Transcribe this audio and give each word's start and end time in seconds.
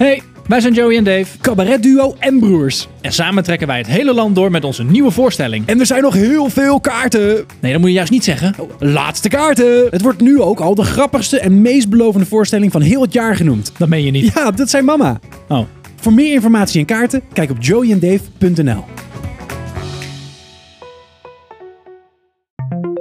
Hey, 0.00 0.22
wij 0.46 0.60
zijn 0.60 0.72
Joey 0.72 0.96
en 0.96 1.04
Dave. 1.04 1.38
Cabaretduo 1.38 2.14
en 2.18 2.38
broers. 2.38 2.88
En 3.00 3.12
samen 3.12 3.42
trekken 3.42 3.66
wij 3.66 3.78
het 3.78 3.86
hele 3.86 4.14
land 4.14 4.34
door 4.34 4.50
met 4.50 4.64
onze 4.64 4.84
nieuwe 4.84 5.10
voorstelling. 5.10 5.66
En 5.66 5.80
er 5.80 5.86
zijn 5.86 6.02
nog 6.02 6.14
heel 6.14 6.48
veel 6.48 6.80
kaarten. 6.80 7.46
Nee, 7.60 7.72
dat 7.72 7.80
moet 7.80 7.90
je 7.90 7.94
juist 7.96 8.10
niet 8.10 8.24
zeggen. 8.24 8.54
Laatste 8.78 9.28
kaarten. 9.28 9.86
Het 9.90 10.02
wordt 10.02 10.20
nu 10.20 10.40
ook 10.40 10.60
al 10.60 10.74
de 10.74 10.84
grappigste 10.84 11.40
en 11.40 11.62
meest 11.62 11.88
belovende 11.88 12.26
voorstelling 12.26 12.72
van 12.72 12.80
heel 12.80 13.02
het 13.02 13.12
jaar 13.12 13.36
genoemd. 13.36 13.72
Dat 13.78 13.88
meen 13.88 14.04
je 14.04 14.10
niet. 14.10 14.32
Ja, 14.34 14.50
dat 14.50 14.70
zijn 14.70 14.84
mama. 14.84 15.20
Oh. 15.48 15.66
Voor 15.96 16.12
meer 16.12 16.32
informatie 16.32 16.80
en 16.80 16.86
kaarten, 16.86 17.22
kijk 17.32 17.50
op 17.50 17.62
joeyandave.nl. 17.62 18.84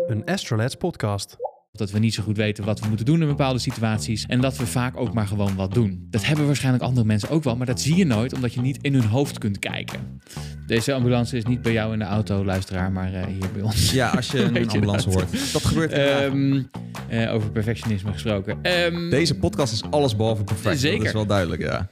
Een 0.07 0.25
Astrolabs 0.25 0.75
podcast. 0.75 1.37
Dat 1.71 1.91
we 1.91 1.99
niet 1.99 2.13
zo 2.13 2.23
goed 2.23 2.37
weten 2.37 2.63
wat 2.65 2.79
we 2.79 2.87
moeten 2.87 3.05
doen 3.05 3.21
in 3.21 3.27
bepaalde 3.27 3.59
situaties. 3.59 4.25
En 4.25 4.41
dat 4.41 4.57
we 4.57 4.65
vaak 4.65 4.97
ook 4.97 5.13
maar 5.13 5.27
gewoon 5.27 5.55
wat 5.55 5.73
doen. 5.73 6.07
Dat 6.09 6.25
hebben 6.25 6.45
waarschijnlijk 6.45 6.83
andere 6.83 7.05
mensen 7.05 7.29
ook 7.29 7.43
wel. 7.43 7.55
Maar 7.55 7.65
dat 7.65 7.81
zie 7.81 7.95
je 7.95 8.05
nooit, 8.05 8.33
omdat 8.33 8.53
je 8.53 8.61
niet 8.61 8.77
in 8.81 8.93
hun 8.93 9.03
hoofd 9.05 9.37
kunt 9.37 9.59
kijken. 9.59 10.21
Deze 10.67 10.93
ambulance 10.93 11.37
is 11.37 11.45
niet 11.45 11.61
bij 11.61 11.71
jou 11.71 11.93
in 11.93 11.99
de 11.99 12.05
auto, 12.05 12.45
luisteraar, 12.45 12.91
maar 12.91 13.13
eh, 13.13 13.25
hier 13.25 13.51
bij 13.53 13.61
ons. 13.61 13.91
Ja, 13.91 14.09
als 14.09 14.31
je 14.31 14.43
een 14.53 14.69
ambulance 14.69 15.05
dat? 15.09 15.13
hoort. 15.13 15.53
Dat 15.53 15.65
gebeurt 15.65 15.91
eh, 15.91 17.33
over 17.33 17.51
perfectionisme 17.51 18.11
gesproken. 18.11 18.59
Ehm, 18.61 19.09
Deze 19.09 19.35
podcast 19.37 19.73
is 19.73 19.81
alles 19.89 20.15
behalve 20.15 20.43
perfect. 20.43 20.79
Zeker. 20.79 20.97
Dat 20.97 21.07
is 21.07 21.13
wel 21.13 21.25
duidelijk, 21.25 21.61
ja. 21.61 21.89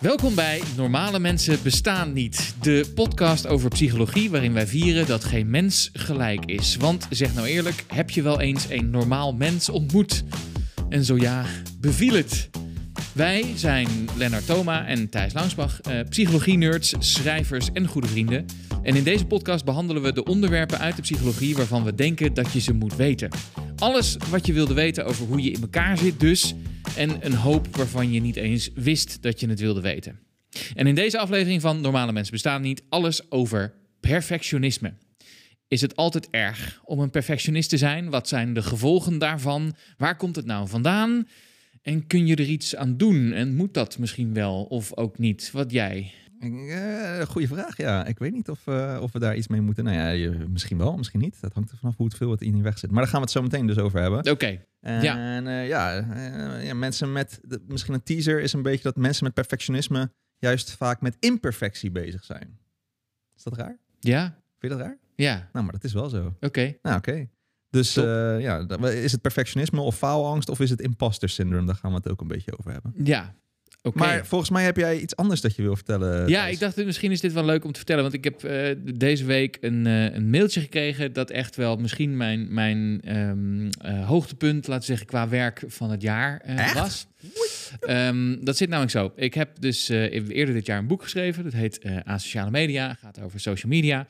Welkom 0.00 0.34
bij 0.34 0.62
Normale 0.76 1.18
Mensen 1.18 1.62
Bestaan 1.62 2.12
Niet. 2.12 2.54
De 2.62 2.90
podcast 2.94 3.46
over 3.46 3.70
psychologie 3.70 4.30
waarin 4.30 4.52
wij 4.52 4.66
vieren 4.66 5.06
dat 5.06 5.24
geen 5.24 5.50
mens 5.50 5.90
gelijk 5.92 6.44
is. 6.44 6.76
Want 6.76 7.06
zeg 7.10 7.34
nou 7.34 7.46
eerlijk, 7.46 7.84
heb 7.86 8.10
je 8.10 8.22
wel 8.22 8.40
eens 8.40 8.66
een 8.68 8.90
normaal 8.90 9.34
mens 9.34 9.68
ontmoet? 9.68 10.24
En 10.88 11.04
zo 11.04 11.16
ja, 11.16 11.44
beviel 11.80 12.14
het? 12.14 12.50
Wij 13.14 13.52
zijn 13.56 13.88
Lennart 14.16 14.46
Thoma 14.46 14.86
en 14.86 15.08
Thijs 15.08 15.32
Langsbach, 15.32 15.80
eh, 15.80 16.00
psychologie-nerds, 16.08 16.94
schrijvers 16.98 17.68
en 17.72 17.86
goede 17.86 18.08
vrienden. 18.08 18.46
En 18.82 18.96
in 18.96 19.04
deze 19.04 19.24
podcast 19.24 19.64
behandelen 19.64 20.02
we 20.02 20.12
de 20.12 20.24
onderwerpen 20.24 20.78
uit 20.78 20.96
de 20.96 21.02
psychologie 21.02 21.56
waarvan 21.56 21.84
we 21.84 21.94
denken 21.94 22.34
dat 22.34 22.52
je 22.52 22.60
ze 22.60 22.72
moet 22.72 22.96
weten. 22.96 23.30
Alles 23.76 24.16
wat 24.30 24.46
je 24.46 24.52
wilde 24.52 24.74
weten 24.74 25.06
over 25.06 25.26
hoe 25.26 25.42
je 25.42 25.50
in 25.50 25.60
elkaar 25.60 25.98
zit 25.98 26.20
dus. 26.20 26.54
En 26.96 27.26
een 27.26 27.34
hoop 27.34 27.76
waarvan 27.76 28.12
je 28.12 28.20
niet 28.20 28.36
eens 28.36 28.70
wist 28.74 29.22
dat 29.22 29.40
je 29.40 29.48
het 29.48 29.60
wilde 29.60 29.80
weten. 29.80 30.18
En 30.74 30.86
in 30.86 30.94
deze 30.94 31.18
aflevering 31.18 31.60
van 31.60 31.80
Normale 31.80 32.12
Mensen 32.12 32.32
Bestaan 32.32 32.62
Niet 32.62 32.82
alles 32.88 33.30
over 33.30 33.74
perfectionisme. 34.00 34.92
Is 35.68 35.80
het 35.80 35.96
altijd 35.96 36.28
erg 36.30 36.80
om 36.84 37.00
een 37.00 37.10
perfectionist 37.10 37.70
te 37.70 37.76
zijn? 37.76 38.10
Wat 38.10 38.28
zijn 38.28 38.54
de 38.54 38.62
gevolgen 38.62 39.18
daarvan? 39.18 39.74
Waar 39.96 40.16
komt 40.16 40.36
het 40.36 40.46
nou 40.46 40.68
vandaan? 40.68 41.26
En 41.88 42.06
kun 42.06 42.26
je 42.26 42.36
er 42.36 42.46
iets 42.48 42.76
aan 42.76 42.96
doen? 42.96 43.32
En 43.32 43.54
moet 43.54 43.74
dat 43.74 43.98
misschien 43.98 44.34
wel 44.34 44.64
of 44.64 44.96
ook 44.96 45.18
niet? 45.18 45.50
Wat 45.50 45.70
jij? 45.70 46.12
Eh, 46.40 47.20
goeie 47.22 47.48
vraag, 47.48 47.76
ja. 47.76 48.06
Ik 48.06 48.18
weet 48.18 48.32
niet 48.32 48.48
of, 48.48 48.66
eh, 48.66 48.98
of 49.02 49.12
we 49.12 49.18
daar 49.18 49.36
iets 49.36 49.48
mee 49.48 49.60
moeten. 49.60 49.84
Nou 49.84 49.96
ja, 49.96 50.08
je- 50.08 50.44
misschien 50.48 50.78
wel, 50.78 50.96
misschien 50.96 51.20
niet. 51.20 51.40
Dat 51.40 51.52
hangt 51.52 51.70
er 51.70 51.76
vanaf 51.76 51.96
hoe 51.96 52.06
het 52.06 52.16
veel 52.16 52.30
het 52.30 52.40
in 52.42 52.56
je 52.56 52.62
weg 52.62 52.78
zit. 52.78 52.90
Maar 52.90 53.00
daar 53.02 53.08
gaan 53.10 53.20
we 53.20 53.24
het 53.26 53.34
zo 53.34 53.42
meteen 53.42 53.66
dus 53.66 53.78
over 53.78 54.00
hebben. 54.00 54.30
Oké, 54.30 54.64
En 54.80 55.02
Ja. 55.02 55.38
ja, 55.38 55.60
ja, 55.60 55.98
eh, 55.98 56.66
ja 56.66 56.74
mensen 56.74 57.12
met... 57.12 57.38
de- 57.42 57.62
misschien 57.66 57.94
een 57.94 58.02
teaser 58.02 58.40
is 58.40 58.52
een 58.52 58.62
beetje 58.62 58.82
dat 58.82 58.96
mensen 58.96 59.24
met 59.24 59.34
perfectionisme... 59.34 60.12
juist 60.38 60.70
vaak 60.70 61.00
met 61.00 61.16
imperfectie 61.20 61.90
bezig 61.90 62.24
zijn. 62.24 62.58
Is 63.36 63.42
dat 63.42 63.56
raar? 63.56 63.78
ja, 64.00 64.22
Vind 64.58 64.72
je 64.72 64.78
dat 64.78 64.86
raar? 64.86 64.98
ja, 65.14 65.48
Nou, 65.52 65.64
maar 65.64 65.74
dat 65.74 65.84
is 65.84 65.92
wel 65.92 66.08
zo. 66.08 66.36
oké. 66.40 66.76
Nou, 66.82 66.96
oké. 66.96 67.28
Dus 67.70 67.96
eh, 67.96 68.40
ja, 68.40 68.66
is 68.82 69.12
het 69.12 69.20
perfectionisme 69.20 69.80
of 69.80 69.96
faalangst 69.96 70.48
of 70.48 70.60
is 70.60 70.70
het 70.70 70.80
imposter 70.80 71.28
syndrome? 71.28 71.66
Daar 71.66 71.74
gaan 71.74 71.90
we 71.90 71.96
het 71.96 72.08
ook 72.08 72.20
een 72.20 72.28
beetje 72.28 72.58
over 72.58 72.72
hebben. 72.72 72.94
Ja, 73.04 73.34
oké. 73.82 73.98
Maar 73.98 74.26
volgens 74.26 74.50
mij 74.50 74.64
heb 74.64 74.76
jij 74.76 74.98
iets 74.98 75.16
anders 75.16 75.40
dat 75.40 75.56
je 75.56 75.62
wil 75.62 75.76
vertellen. 75.76 76.28
Ja, 76.28 76.40
Thijs. 76.40 76.54
ik 76.54 76.60
dacht 76.60 76.84
misschien 76.84 77.10
is 77.10 77.20
dit 77.20 77.32
wel 77.32 77.44
leuk 77.44 77.64
om 77.64 77.72
te 77.72 77.76
vertellen. 77.76 78.02
Want 78.02 78.14
ik 78.14 78.24
heb 78.24 78.44
eh, 78.44 78.74
deze 78.94 79.24
week 79.24 79.58
een, 79.60 79.86
eh, 79.86 80.14
een 80.14 80.30
mailtje 80.30 80.60
gekregen 80.60 81.12
dat 81.12 81.30
echt 81.30 81.56
wel 81.56 81.76
misschien 81.76 82.16
mijn, 82.16 82.54
mijn 82.54 83.00
ehm, 83.04 83.70
eh, 83.80 84.06
hoogtepunt, 84.06 84.66
laten 84.66 84.80
we 84.80 84.86
zeggen, 84.86 85.06
qua 85.06 85.28
werk 85.28 85.62
van 85.66 85.90
het 85.90 86.02
jaar 86.02 86.42
was. 86.74 87.06
Ehm, 87.80 88.36
dat 88.40 88.56
zit 88.56 88.68
namelijk 88.68 88.92
zo. 88.92 89.12
Ik 89.16 89.34
heb 89.34 89.60
dus 89.60 89.88
eerder 89.88 90.54
dit 90.54 90.66
jaar 90.66 90.78
een 90.78 90.86
boek 90.86 91.02
geschreven. 91.02 91.44
Dat 91.44 91.52
heet 91.52 91.84
Asociale 92.04 92.50
Media. 92.50 92.94
Gaat 92.94 93.20
over 93.20 93.40
social 93.40 93.72
media. 93.72 94.08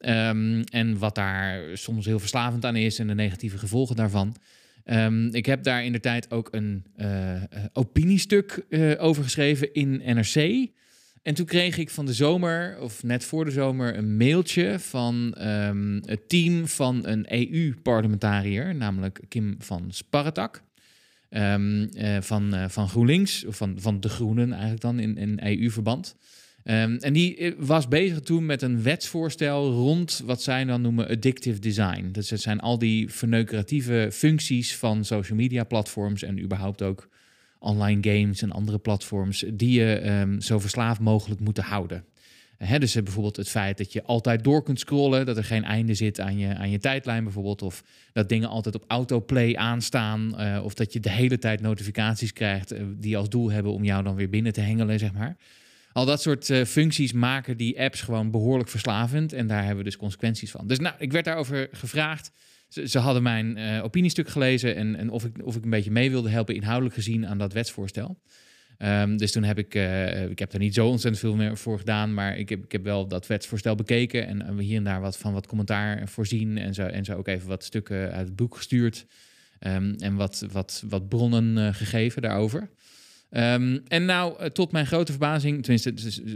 Ehm, 0.00 0.62
en 0.62 0.98
wat 0.98 1.14
daar 1.14 1.62
soms 1.72 2.06
heel 2.06 2.18
verslavend 2.18 2.64
aan 2.64 2.76
is 2.76 2.98
en 2.98 3.06
de 3.06 3.14
negatieve 3.14 3.58
gevolgen 3.58 3.96
daarvan. 3.96 4.36
Ehm, 4.84 5.26
ik 5.26 5.46
heb 5.46 5.62
daar 5.62 5.84
in 5.84 5.92
de 5.92 6.00
tijd 6.00 6.30
ook 6.30 6.48
een 6.50 6.84
eh, 6.96 7.34
eh, 7.34 7.42
opiniestuk 7.72 8.64
eh, 8.68 8.92
over 8.98 9.22
geschreven 9.22 9.74
in 9.74 10.02
NRC. 10.04 10.68
En 11.22 11.34
toen 11.34 11.46
kreeg 11.46 11.78
ik 11.78 11.90
van 11.90 12.06
de 12.06 12.12
zomer, 12.12 12.80
of 12.80 13.02
net 13.02 13.24
voor 13.24 13.44
de 13.44 13.50
zomer, 13.50 13.96
een 13.96 14.16
mailtje 14.16 14.78
van 14.78 15.34
ehm, 15.34 16.00
het 16.04 16.28
team 16.28 16.66
van 16.66 17.06
een 17.06 17.26
EU-parlementariër, 17.28 18.74
namelijk 18.74 19.20
Kim 19.28 19.54
van 19.58 19.86
Sparretak. 19.88 20.62
Van, 22.20 22.54
van 22.68 22.88
GroenLinks, 22.88 23.44
of 23.44 23.56
van, 23.56 23.76
van 23.78 24.00
de 24.00 24.08
Groenen 24.08 24.50
eigenlijk 24.50 24.80
dan 24.80 24.98
in, 24.98 25.16
in 25.16 25.40
EU-verband. 25.42 26.16
Ehm, 26.64 26.96
en 26.96 27.12
die 27.12 27.36
eh, 27.36 27.52
was 27.58 27.88
bezig 27.88 28.20
toen 28.20 28.46
met 28.46 28.62
een 28.62 28.82
wetsvoorstel 28.82 29.72
rond 29.72 30.22
wat 30.24 30.42
zij 30.42 30.64
dan 30.64 30.80
noemen 30.82 31.08
addictive 31.08 31.58
design. 31.58 32.08
Dus 32.12 32.30
het 32.30 32.40
zijn 32.40 32.60
al 32.60 32.78
die 32.78 33.12
verneukeratieve 33.12 34.08
functies 34.12 34.76
van 34.76 35.04
social 35.04 35.38
media 35.38 35.64
platforms 35.64 36.22
en 36.22 36.42
überhaupt 36.42 36.82
ook 36.82 37.08
online 37.58 38.02
games 38.02 38.42
en 38.42 38.52
andere 38.52 38.78
platforms 38.78 39.44
die 39.54 39.80
je 39.80 39.94
ehm, 39.94 40.40
zo 40.40 40.58
verslaafd 40.58 41.00
mogelijk 41.00 41.40
moeten 41.40 41.64
houden. 41.64 42.04
Dus 42.78 42.94
eh, 42.94 43.02
bijvoorbeeld 43.02 43.36
het 43.36 43.48
feit 43.48 43.78
dat 43.78 43.92
je 43.92 44.02
altijd 44.02 44.44
door 44.44 44.62
kunt 44.62 44.80
scrollen, 44.80 45.26
dat 45.26 45.36
er 45.36 45.44
geen 45.44 45.64
einde 45.64 45.94
zit 45.94 46.20
aan 46.20 46.38
je, 46.38 46.54
aan 46.54 46.70
je 46.70 46.78
tijdlijn 46.78 47.24
bijvoorbeeld, 47.24 47.62
of 47.62 47.84
dat 48.12 48.28
dingen 48.28 48.48
altijd 48.48 48.74
op 48.74 48.84
autoplay 48.86 49.54
aanstaan, 49.54 50.38
eh, 50.38 50.64
of 50.64 50.74
dat 50.74 50.92
je 50.92 51.00
de 51.00 51.10
hele 51.10 51.38
tijd 51.38 51.60
notificaties 51.60 52.32
krijgt 52.32 52.74
die 52.96 53.16
als 53.16 53.28
doel 53.28 53.50
hebben 53.50 53.72
om 53.72 53.84
jou 53.84 54.02
dan 54.02 54.14
weer 54.14 54.28
binnen 54.28 54.52
te 54.52 54.60
hengelen, 54.60 54.98
zeg 54.98 55.12
maar. 55.12 55.36
Al 55.92 56.04
dat 56.04 56.22
soort 56.22 56.50
eh, 56.50 56.64
functies 56.64 57.12
maken 57.12 57.56
die 57.56 57.80
apps 57.80 58.00
gewoon 58.00 58.30
behoorlijk 58.30 58.68
verslavend 58.68 59.32
en 59.32 59.46
daar 59.46 59.60
hebben 59.60 59.78
we 59.78 59.84
dus 59.84 59.96
consequenties 59.96 60.50
van. 60.50 60.66
Dus 60.66 60.78
nou, 60.78 60.94
ik 60.98 61.12
werd 61.12 61.24
daarover 61.24 61.68
gevraagd. 61.72 62.32
Ze, 62.68 62.98
hadden 62.98 63.22
mijn 63.22 63.56
eh, 63.56 63.84
opiniestuk 63.84 64.28
gelezen 64.28 64.76
en, 64.76 64.96
en 64.96 65.10
of, 65.10 65.24
ik, 65.24 65.36
of 65.44 65.56
ik 65.56 65.64
een 65.64 65.70
beetje 65.70 65.90
mee 65.90 66.10
wilde 66.10 66.30
helpen 66.30 66.54
inhoudelijk 66.54 66.94
gezien 66.94 67.26
aan 67.26 67.38
dat 67.38 67.52
wetsvoorstel. 67.52 68.20
Ehm, 68.78 69.16
dus 69.16 69.32
toen 69.32 69.42
heb 69.42 69.58
ik, 69.58 69.74
eh, 69.74 70.28
ik 70.28 70.38
heb 70.38 70.52
er 70.52 70.58
niet 70.58 70.74
zo 70.74 70.86
ontzettend 70.88 71.22
veel 71.22 71.36
meer 71.36 71.56
voor 71.56 71.78
gedaan, 71.78 72.14
maar 72.14 72.38
ik 72.38 72.48
heb, 72.48 72.64
ik 72.64 72.72
heb 72.72 72.84
wel 72.84 73.06
dat 73.06 73.26
wetsvoorstel 73.26 73.74
bekeken 73.74 74.26
en, 74.26 74.56
we 74.56 74.62
hier 74.62 74.76
en 74.76 74.84
daar 74.84 75.00
wat 75.00 75.18
van 75.18 75.32
wat 75.32 75.46
commentaar 75.46 76.08
voorzien 76.08 76.58
en 76.58 76.74
zo, 76.74 76.82
en 76.82 77.04
zo 77.04 77.16
ook 77.16 77.28
even 77.28 77.48
wat 77.48 77.64
stukken 77.64 78.12
uit 78.12 78.26
het 78.26 78.36
boek 78.36 78.56
gestuurd 78.56 79.06
ehm, 79.58 79.94
en 79.98 80.14
wat, 80.14 80.46
wat, 80.52 80.84
wat 80.88 81.08
bronnen 81.08 81.74
gegeven 81.74 82.22
daarover. 82.22 82.70
Ehm, 83.30 83.78
en 83.88 84.04
nou, 84.04 84.38
eh, 84.38 84.46
tot 84.46 84.72
mijn 84.72 84.86
grote 84.86 85.12
verbazing, 85.12 85.60
tenminste, 85.60 85.94
dus, 85.94 86.22
eh, 86.22 86.32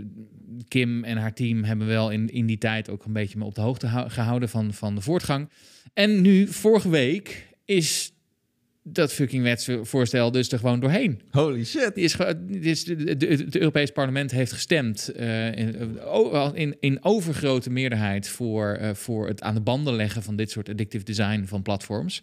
Kim 0.68 1.04
en 1.04 1.16
haar 1.16 1.34
team 1.34 1.64
hebben 1.64 1.86
wel 1.86 2.10
in, 2.10 2.28
in 2.28 2.46
die 2.46 2.58
tijd 2.58 2.90
ook 2.90 3.04
een 3.04 3.12
beetje 3.12 3.38
me 3.38 3.44
op 3.44 3.54
de 3.54 3.60
hoogte 3.60 3.86
hou- 3.86 4.10
gehouden 4.10 4.48
van, 4.48 4.74
van 4.74 4.94
de 4.94 5.00
voortgang. 5.00 5.48
En 5.92 6.20
nu, 6.20 6.46
vorige 6.46 6.88
week, 6.88 7.48
is 7.64 8.12
dat 8.82 9.12
fucking 9.12 9.42
wetsvoorstel 9.42 10.30
dus 10.30 10.52
er 10.52 10.58
gewoon 10.58 10.80
doorheen. 10.80 11.20
Holy 11.30 11.64
shit. 11.64 11.94
Die 11.94 12.04
is, 12.04 12.84
die 12.84 13.28
het 13.28 13.56
Europees 13.56 13.90
Parlement 13.90 14.30
heeft 14.30 14.52
gestemd 14.52 15.08
eh, 15.08 15.46
in, 15.56 15.98
in, 16.54 16.76
in 16.80 17.04
overgrote 17.04 17.70
meerderheid 17.70 18.28
voor, 18.28 18.80
voor 18.92 19.26
het 19.28 19.42
aan 19.42 19.54
de 19.54 19.60
banden 19.60 19.94
leggen 19.94 20.22
van 20.22 20.36
dit 20.36 20.50
soort 20.50 20.68
addictive 20.68 21.04
design 21.04 21.44
van 21.44 21.62
platforms. 21.62 22.22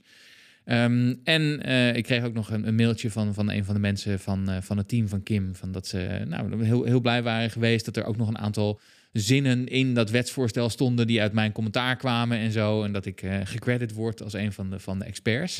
Ehm, 0.66 1.14
en 1.24 1.64
eh, 1.64 1.96
ik 1.96 2.04
kreeg 2.04 2.24
ook 2.24 2.34
nog 2.34 2.50
een, 2.52 2.68
een 2.68 2.76
mailtje 2.76 3.12
van, 3.12 3.34
van 3.34 3.52
een 3.52 3.66
van 3.66 3.74
de 3.74 3.80
mensen 3.82 4.20
van, 4.20 4.50
eh, 4.50 4.58
van 4.62 4.78
het 4.78 4.88
team 4.88 5.08
van 5.08 5.24
Kim. 5.24 5.56
Van 5.56 5.72
dat 5.72 5.88
ze 5.88 6.00
eh, 6.04 6.26
nou, 6.28 6.66
heel, 6.66 6.84
heel 6.84 7.00
blij 7.02 7.24
waren 7.24 7.50
geweest 7.52 7.86
dat 7.86 7.98
er 7.98 8.04
ook 8.06 8.18
nog 8.18 8.28
een 8.28 8.38
aantal 8.38 8.80
zinnen 9.12 9.68
in 9.68 9.94
dat 9.94 10.10
wetsvoorstel 10.10 10.70
stonden 10.70 11.08
die 11.08 11.22
uit 11.22 11.34
mijn 11.34 11.52
commentaar 11.52 11.96
kwamen 11.96 12.38
en 12.38 12.52
zo. 12.52 12.84
En 12.84 12.92
dat 12.92 13.06
ik 13.06 13.22
eh 13.22 13.38
gecredit 13.44 13.94
word 13.94 14.24
als 14.24 14.34
een 14.34 14.54
van 14.54 14.70
de, 14.70 14.80
van 14.80 15.00
de 15.00 15.06
experts. 15.06 15.60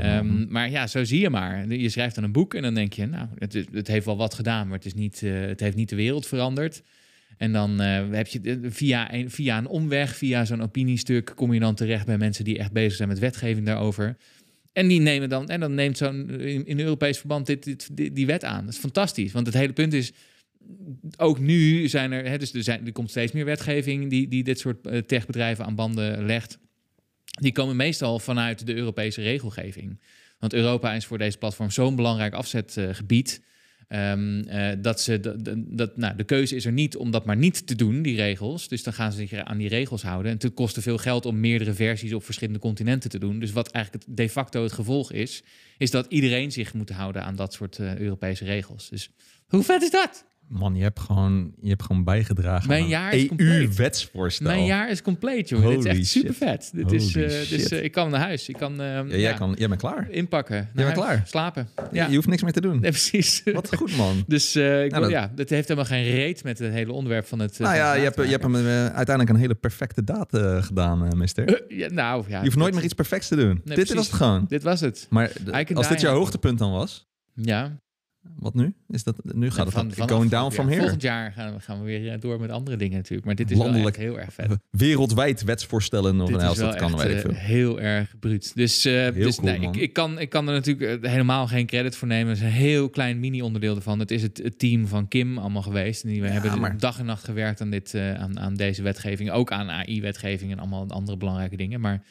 Ehm, 0.00 0.44
maar 0.48 0.70
ja, 0.70 0.86
zo 0.86 1.04
zie 1.04 1.20
je 1.20 1.30
maar. 1.30 1.66
Je 1.68 1.88
schrijft 1.88 2.14
dan 2.14 2.24
een 2.24 2.32
boek 2.32 2.54
en 2.54 2.62
dan 2.62 2.74
denk 2.74 2.92
je, 2.92 3.06
nou, 3.06 3.26
het, 3.38 3.54
is- 3.54 3.64
het 3.72 3.86
heeft 3.88 4.06
wel 4.06 4.16
wat 4.16 4.34
gedaan, 4.34 4.66
maar 4.68 4.76
het, 4.76 4.86
is 4.86 4.94
niet, 4.94 5.20
het 5.20 5.60
heeft 5.60 5.76
niet 5.76 5.88
de 5.88 5.96
wereld 5.96 6.26
veranderd. 6.26 6.82
En 7.36 7.52
dan 7.52 7.80
eh, 7.80 8.10
heb 8.10 8.26
je 8.26 8.40
eh, 8.40 8.56
via 8.62 9.14
een, 9.14 9.30
via 9.30 9.58
een 9.58 9.66
omweg, 9.66 10.16
via 10.16 10.44
zo'n 10.44 10.62
opiniestuk, 10.62 11.32
kom 11.34 11.52
je 11.52 11.60
dan 11.60 11.74
terecht 11.74 12.06
bij 12.06 12.18
mensen 12.18 12.44
die 12.44 12.58
echt 12.58 12.72
bezig 12.72 12.94
zijn 12.94 13.08
met 13.08 13.18
wetgeving 13.18 13.66
daarover. 13.66 14.16
En 14.72 14.88
die 14.88 15.00
nemen 15.00 15.28
dan, 15.28 15.48
en 15.48 15.60
dan 15.60 15.74
neemt 15.74 15.96
zo'n 15.96 16.30
in, 16.40 16.80
Europees 16.80 17.18
verband 17.18 17.46
dit, 17.46 17.64
dit, 17.64 18.16
die, 18.16 18.26
wet 18.26 18.44
aan. 18.44 18.64
Dat 18.64 18.74
is 18.74 18.80
fantastisch. 18.80 19.32
Want 19.32 19.46
het 19.46 19.54
hele 19.54 19.72
punt 19.72 19.92
is, 19.92 20.12
ook 21.16 21.38
nu 21.38 21.88
zijn 21.88 22.12
er, 22.12 22.24
hè, 22.28 22.38
dus 22.38 22.52
er, 22.52 22.80
er 22.84 22.92
komt 22.92 23.10
steeds 23.10 23.32
meer 23.32 23.44
wetgeving 23.44 24.10
die, 24.10 24.28
die 24.28 24.44
dit 24.44 24.58
soort 24.58 24.86
eh, 24.86 24.98
techbedrijven 24.98 25.64
aan 25.64 25.74
banden 25.74 26.26
legt. 26.26 26.58
Die 27.40 27.52
komen 27.52 27.76
meestal 27.76 28.18
vanuit 28.18 28.66
de 28.66 28.74
Europese 28.74 29.22
regelgeving. 29.22 30.00
Want 30.38 30.52
Europa 30.54 30.94
is 30.94 31.06
voor 31.06 31.18
deze 31.18 31.38
platform 31.38 31.70
zo'n 31.70 31.96
belangrijk 31.96 32.34
afzetgebied. 32.34 33.42
Ehm, 33.88 34.40
eh, 34.40 34.76
dat 34.78 35.00
ze 35.00 35.20
dat, 35.68 35.96
nou, 35.96 36.16
de 36.16 36.24
keuze 36.24 36.56
is 36.56 36.64
er 36.64 36.72
niet 36.72 36.96
om 36.96 37.10
dat 37.10 37.24
maar 37.24 37.36
niet 37.36 37.66
te 37.66 37.74
doen, 37.74 38.02
die 38.02 38.16
regels. 38.16 38.68
Dus 38.68 38.82
dan 38.82 38.92
gaan 38.92 39.12
ze 39.12 39.18
zich 39.18 39.32
aan 39.32 39.58
die 39.58 39.68
regels 39.68 40.02
houden. 40.02 40.32
En 40.32 40.38
het 40.40 40.54
kost 40.54 40.74
te 40.74 40.82
veel 40.82 40.98
geld 40.98 41.26
om 41.26 41.40
meerdere 41.40 41.72
versies 41.72 42.12
op 42.12 42.24
verschillende 42.24 42.60
continenten 42.60 43.10
te 43.10 43.18
doen. 43.18 43.38
Dus 43.38 43.52
wat 43.52 43.70
eigenlijk 43.70 44.04
de 44.08 44.28
facto 44.28 44.62
het 44.62 44.72
gevolg 44.72 45.12
is, 45.12 45.42
is 45.78 45.90
dat 45.90 46.06
iedereen 46.08 46.52
zich 46.52 46.74
moet 46.74 46.90
houden 46.90 47.24
aan 47.24 47.36
dat 47.36 47.52
soort 47.52 47.78
eh, 47.78 47.96
Europese 47.96 48.44
regels. 48.44 48.88
Dus 48.88 49.10
hoe 49.46 49.62
vet 49.62 49.82
is 49.82 49.90
dat? 49.90 50.24
Man, 50.52 50.74
je 50.76 50.82
hebt 50.82 51.00
gewoon, 51.00 51.52
je 51.60 51.68
hebt 51.68 51.82
gewoon 51.82 52.04
bijgedragen 52.04 52.68
Mijn 52.68 52.82
aan 52.82 52.88
jaar 52.88 53.12
is. 53.14 53.28
EU-wetsvoorstel. 53.36 54.46
Mijn 54.46 54.64
jaar 54.64 54.90
is 54.90 55.02
compleet, 55.02 55.48
jongen. 55.48 55.68
Dit 55.68 55.78
is 55.78 55.84
echt 55.84 56.06
super 56.06 56.34
vet. 56.34 56.70
Dit 56.74 56.92
is, 56.92 57.14
Holy 57.14 57.24
eh, 57.26 57.30
dus 57.30 57.48
shit. 57.48 57.72
eh, 57.72 57.82
ik 57.84 57.92
kan 57.92 58.10
naar 58.10 58.20
huis. 58.20 58.48
Ik 58.48 58.56
kan, 58.56 58.80
ehm, 58.80 59.08
Ja, 59.08 59.16
jij, 59.16 59.34
kan, 59.34 59.54
jij 59.58 59.68
bent 59.68 59.80
klaar. 59.80 60.10
inpakken. 60.10 60.68
naar 60.74 60.84
bent 60.84 60.96
klaar. 60.98 61.22
Slapen. 61.26 61.68
Ja, 61.92 62.06
Je 62.08 62.14
hoeft 62.14 62.26
niks 62.28 62.42
meer 62.42 62.52
te 62.52 62.60
doen. 62.60 62.80
Nee, 62.80 62.90
precies. 62.90 63.42
Wat 63.44 63.74
goed, 63.74 63.96
man. 63.96 64.24
Dus 64.26 64.54
eh, 64.54 64.84
ik 64.84 64.90
Nou, 64.90 65.02
wil- 65.02 65.12
dat- 65.12 65.20
ja, 65.22 65.32
dat 65.34 65.48
heeft 65.48 65.68
helemaal 65.68 65.88
geen 65.90 66.04
reet 66.04 66.44
met 66.44 66.58
het 66.58 66.72
hele 66.72 66.92
onderwerp 66.92 67.26
van 67.26 67.38
het. 67.38 67.58
Nou 67.58 67.74
ja, 67.76 67.94
je 67.94 68.02
hebt, 68.02 68.16
je 68.16 68.22
hebt 68.22 68.42
hem 68.42 68.54
uiteindelijk 68.56 69.28
een 69.28 69.36
hele 69.36 69.54
perfecte 69.54 70.04
daad 70.04 70.28
gedaan, 70.60 71.08
mister. 71.18 71.62
Ja, 71.68 71.88
nou 71.90 72.24
ja. 72.28 72.38
je 72.38 72.44
hoeft 72.44 72.56
nooit 72.56 72.66
dat- 72.66 72.74
meer 72.74 72.84
iets 72.84 72.94
perfects 72.94 73.28
te 73.28 73.36
doen. 73.36 73.60
Dit 73.64 73.74
precies. 73.74 73.94
was 73.94 74.06
het 74.06 74.14
gewoon. 74.14 74.44
Dit 74.48 74.62
was 74.62 74.80
het. 74.80 75.06
Maar 75.10 75.30
als 75.74 75.88
dit 75.88 76.00
jouw 76.00 76.14
hoogtepunt 76.14 76.58
dan 76.58 76.72
was, 76.72 77.06
Ja. 77.34 77.80
Wat 78.38 78.54
nu? 78.54 78.74
Is 78.88 79.04
dat, 79.04 79.16
nu 79.34 79.50
gaat 79.50 79.64
het 79.64 79.74
Van- 79.74 79.92
vanaf- 79.92 80.10
going 80.10 80.30
down 80.30 80.44
ja, 80.44 80.50
from 80.50 80.66
here. 80.66 80.80
Volgend 80.80 81.02
jaar 81.02 81.32
gaan 81.32 81.54
we, 81.54 81.60
gaan 81.60 81.78
we 81.78 81.84
weer 81.84 82.12
eh, 82.12 82.20
door 82.20 82.40
met 82.40 82.50
andere 82.50 82.76
dingen 82.76 82.96
natuurlijk. 82.96 83.26
Maar 83.26 83.34
dit 83.34 83.50
is 83.50 83.56
Landelijk. 83.56 83.96
wel 83.96 84.06
echt 84.06 84.12
heel 84.12 84.20
erg 84.20 84.32
vet. 84.32 84.58
Wereldwijd 84.70 85.42
wetsvoorstellen 85.44 86.20
of 86.20 86.30
nou, 86.30 86.42
is 86.42 86.48
als 86.48 86.58
dat 86.58 86.74
kan, 86.74 86.92
echt 86.92 87.02
weet 87.02 87.10
ik 87.10 87.16
eh, 87.16 87.22
veel. 87.22 87.34
heel 87.34 87.80
erg 87.80 88.18
bruut. 88.18 88.52
Dus, 88.54 88.84
eh, 88.84 89.12
dus 89.14 89.36
cool, 89.36 89.48
nee, 89.58 89.60
ik, 89.60 89.76
ik, 89.76 89.92
kan, 89.92 90.18
ik 90.18 90.28
kan 90.28 90.48
er 90.48 90.54
natuurlijk 90.54 91.06
helemaal 91.06 91.46
geen 91.46 91.66
credit 91.66 91.96
voor 91.96 92.08
nemen. 92.08 92.28
Het 92.28 92.36
is 92.36 92.42
een 92.44 92.50
heel 92.50 92.88
klein 92.90 93.20
mini-onderdeel 93.20 93.76
ervan. 93.76 93.98
Het 93.98 94.10
is 94.10 94.22
het, 94.22 94.38
het 94.42 94.58
team 94.58 94.86
van 94.86 95.08
Kim 95.08 95.38
allemaal 95.38 95.62
geweest. 95.62 96.02
En 96.02 96.08
die 96.08 96.20
we 96.20 96.26
Ja, 96.26 96.32
hebben 96.32 96.60
maar- 96.60 96.78
dag 96.78 96.98
en 96.98 97.04
nacht 97.06 97.24
gewerkt 97.24 97.60
aan, 97.60 97.70
dit, 97.70 97.94
aan, 97.94 98.38
aan 98.40 98.54
deze 98.54 98.82
wetgeving. 98.82 99.30
Ook 99.30 99.52
aan 99.52 99.70
AI-wetgeving 99.70 100.52
en 100.52 100.58
allemaal 100.58 100.88
andere 100.90 101.16
belangrijke 101.16 101.56
dingen. 101.56 101.80
Maar 101.80 102.02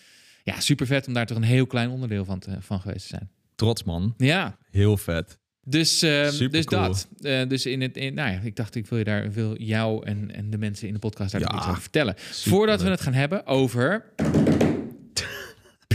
ja, 0.43 0.59
super 0.59 0.85
vet 0.85 1.07
om 1.07 1.13
daar 1.13 1.25
toch 1.25 1.37
een 1.37 1.43
heel 1.43 1.67
klein 1.67 1.89
onderdeel 1.89 2.25
van, 2.25 2.39
te, 2.39 2.55
van 2.59 2.79
geweest 2.81 3.01
te 3.01 3.07
zijn. 3.07 3.29
Trots, 3.55 3.83
man. 3.83 4.13
Ja, 4.17 4.57
Heel 4.69 4.97
vet. 4.97 5.39
Dus, 5.63 6.01
eh, 6.01 6.49
dus 6.49 6.65
cool. 6.65 6.81
dat. 6.81 7.07
Eh, 7.21 7.47
dus 7.47 7.65
in 7.65 7.81
het, 7.81 7.97
in, 7.97 8.13
nou 8.13 8.31
ja, 8.31 8.39
ik 8.39 8.55
dacht, 8.55 8.75
ik 8.75 8.87
wil 8.87 8.97
je 8.97 9.03
daar, 9.03 9.31
wil 9.31 9.57
jou 9.57 10.05
en, 10.05 10.31
en 10.35 10.49
de 10.49 10.57
mensen 10.57 10.87
in 10.87 10.93
de 10.93 10.99
podcast 10.99 11.31
daar 11.31 11.41
Ja, 11.41 11.55
iets 11.55 11.67
over 11.67 11.81
vertellen. 11.81 12.15
Voordat 12.31 12.81
we 12.81 12.89
het 12.89 13.01
gaan 13.01 13.13
hebben 13.13 13.45
over 13.45 14.05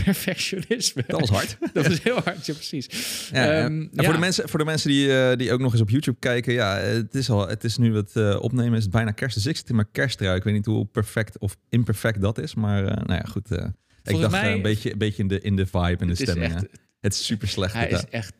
perfectionisme. 0.03 1.03
Dat 1.07 1.19
was 1.19 1.29
hard. 1.29 1.57
Dat 1.73 1.89
is 1.89 2.03
heel 2.03 2.19
hard, 2.23 2.45
ja, 2.45 2.53
precies. 2.53 2.87
Ja, 3.31 3.43
ja. 3.43 3.63
Ehm, 3.63 3.65
en 3.65 3.89
ja. 3.93 4.03
voor 4.03 4.13
de 4.13 4.19
mensen, 4.19 4.49
voor 4.49 4.59
de 4.59 4.65
mensen 4.65 4.89
die, 4.89 5.19
eh, 5.19 5.37
die 5.37 5.51
ook 5.51 5.59
nog 5.59 5.71
eens 5.71 5.81
op 5.81 5.89
YouTube 5.89 6.19
kijken, 6.19 6.53
ja, 6.53 6.77
het 6.77 7.15
is 7.15 7.29
al, 7.29 7.47
het 7.47 7.63
is 7.63 7.77
nu 7.77 7.95
het 7.95 8.39
opnemen, 8.39 8.77
is 8.77 8.83
het 8.83 8.91
bijna 8.91 9.11
kerst. 9.11 9.35
Dus 9.35 9.45
ik 9.45 9.57
zit 9.57 9.69
in 9.69 9.75
mijn 9.75 9.87
kersttrui. 9.91 10.37
Ik 10.37 10.43
weet 10.43 10.53
niet 10.53 10.65
hoe 10.65 10.85
perfect 10.85 11.37
of 11.39 11.57
imperfect 11.69 12.21
dat 12.21 12.37
is, 12.37 12.55
maar 12.55 12.83
nou 12.83 13.13
ja, 13.13 13.23
goed. 13.29 13.51
ik 13.51 14.19
dacht 14.19 14.31
mij- 14.31 14.53
een 14.53 14.61
beetje, 14.61 14.91
een 14.91 14.97
beetje 14.97 15.21
in 15.21 15.27
de, 15.27 15.41
in 15.41 15.55
de 15.55 15.65
vibe 15.65 15.97
en 15.97 16.07
de 16.07 16.15
stemming. 16.15 16.53
echt. 16.53 16.65
Het 16.99 17.13
is 17.13 17.25
super 17.25 17.47
slecht. 17.47 17.73
hij 17.73 17.89
is 17.89 18.05
echt 18.09 18.33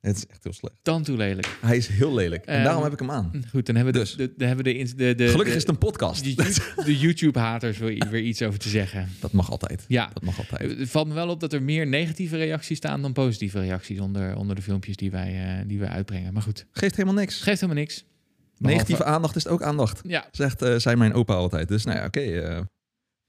Het 0.00 0.16
is 0.16 0.26
echt 0.26 0.42
heel 0.44 0.52
slecht. 0.52 0.74
dan 0.82 1.02
toe 1.02 1.16
lelijk. 1.16 1.58
Hij 1.60 1.76
is 1.76 1.86
heel 1.86 2.14
lelijk. 2.14 2.44
En 2.44 2.54
Ehm, 2.54 2.64
daarom 2.64 2.82
heb 2.82 2.92
ik 2.92 2.98
hem 2.98 3.10
aan. 3.10 3.44
Goed, 3.50 3.66
dan 3.66 3.74
hebben 3.76 3.92
we 3.94 3.98
Dus. 3.98 4.16
de, 4.16 4.32
de, 4.36 4.44
hebben 4.44 4.64
de, 4.64 4.94
de, 4.96 5.14
de, 5.14 5.28
Gelukkig 5.28 5.54
is 5.54 5.60
het 5.60 5.68
een 5.68 5.78
podcast. 5.78 6.24
de, 6.24 6.32
You- 6.34 6.84
de 6.84 6.98
YouTube-haters 6.98 7.78
weer, 7.78 8.06
weer 8.10 8.22
iets 8.22 8.42
over 8.42 8.58
te 8.58 8.68
zeggen. 8.68 9.08
Dat 9.20 9.32
mag 9.32 9.50
altijd. 9.50 9.84
Ja, 9.88 10.10
Dat 10.12 10.22
mag 10.22 10.38
altijd. 10.38 10.78
Het 10.78 10.90
valt 10.90 11.08
me 11.08 11.14
wel 11.14 11.28
op 11.28 11.40
dat 11.40 11.52
er 11.52 11.62
meer 11.62 11.86
negatieve 11.86 12.36
reacties 12.36 12.76
staan 12.76 13.02
dan 13.02 13.12
positieve 13.12 13.60
reacties 13.60 14.00
onder, 14.00 14.36
onder 14.36 14.56
de 14.56 14.62
filmpjes 14.62 14.96
die 14.96 15.10
wij, 15.10 15.58
eh, 15.58 15.68
die 15.68 15.78
wij 15.78 15.88
uitbrengen. 15.88 16.32
Maar 16.32 16.42
goed, 16.42 16.66
Geeft 16.72 16.96
helemaal 16.96 17.18
niks. 17.20 17.40
geeft 17.40 17.60
helemaal 17.60 17.82
niks. 17.82 18.04
Behalve- 18.58 18.74
Negatieve 18.82 19.04
aandacht 19.04 19.36
is 19.36 19.46
ook 19.46 19.62
aandacht. 19.62 20.00
Ja, 20.06 20.28
Zegt, 20.32 20.62
eh 20.62 20.76
zei 20.76 20.96
mijn 20.96 21.12
opa 21.14 21.34
altijd. 21.34 21.68
Dus 21.68 21.84
nou 21.84 21.98
ja, 21.98 22.04
oké. 22.04 22.20
eh, 22.20 22.60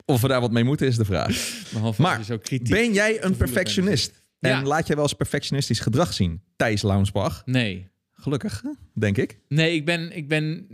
of 0.06 0.22
we 0.22 0.27
daar 0.27 0.42
wat 0.42 0.51
mee 0.51 0.63
moeten 0.63 0.88
is 0.88 0.95
de 0.98 1.06
vraag. 1.06 1.27
behalve 1.74 2.01
Maar 2.01 2.25
kritiek... 2.42 2.69
Ben 2.69 2.94
jij 2.94 3.24
een 3.24 3.36
gevoelig 3.36 4.19
Ja. 4.39 4.59
En 4.59 4.65
laat 4.65 4.88
jij 4.88 4.95
wel 4.95 5.06
eens 5.06 5.13
perfectionistisch 5.13 5.80
gedrag 5.80 6.13
zien? 6.13 6.41
Thijs 6.56 6.81
Launsbach. 6.81 7.41
Nee. 7.45 7.88
Gelukkig, 8.13 8.63
denk 8.94 9.18
ik. 9.18 9.39
Nee, 9.47 9.75
ik 9.75 9.86
ben, 9.86 10.15
ik 10.15 10.27
ben 10.27 10.68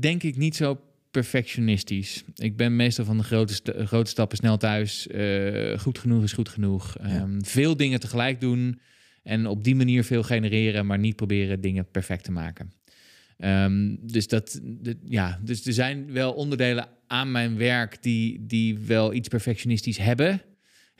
denk 0.00 0.22
ik 0.22 0.36
niet 0.36 0.56
zo 0.56 0.80
perfectionistisch. 1.10 2.24
Ik 2.34 2.56
ben 2.56 2.76
meestal 2.76 3.04
van 3.04 3.16
de 3.18 3.22
grote, 3.24 3.54
st- 3.54 3.72
grote 3.76 4.10
stappen 4.10 4.36
snel 4.36 4.56
thuis. 4.56 5.06
Eh, 5.06 5.78
goed 5.78 5.98
genoeg 5.98 6.22
is 6.22 6.32
goed 6.32 6.48
genoeg. 6.48 6.96
Ehm, 6.98 7.40
Veel 7.42 7.76
dingen 7.76 8.00
tegelijk 8.00 8.40
doen. 8.40 8.80
En 9.22 9.46
op 9.46 9.64
die 9.64 9.74
manier 9.74 10.04
veel 10.04 10.22
genereren, 10.22 10.86
maar 10.86 10.98
niet 10.98 11.16
proberen 11.16 11.60
dingen 11.60 11.90
perfect 11.90 12.24
te 12.24 12.32
maken. 12.32 12.72
Ehm, 13.38 13.96
dus, 14.00 14.28
dat, 14.28 14.60
ja, 15.04 15.40
dus 15.42 15.66
er 15.66 15.72
zijn 15.72 16.12
wel 16.12 16.32
onderdelen 16.32 16.88
aan 17.06 17.30
mijn 17.30 17.56
werk 17.56 18.02
die, 18.02 18.46
die 18.46 18.78
wel 18.78 19.12
iets 19.14 19.28
perfectionistisch 19.28 19.98
hebben. 19.98 20.42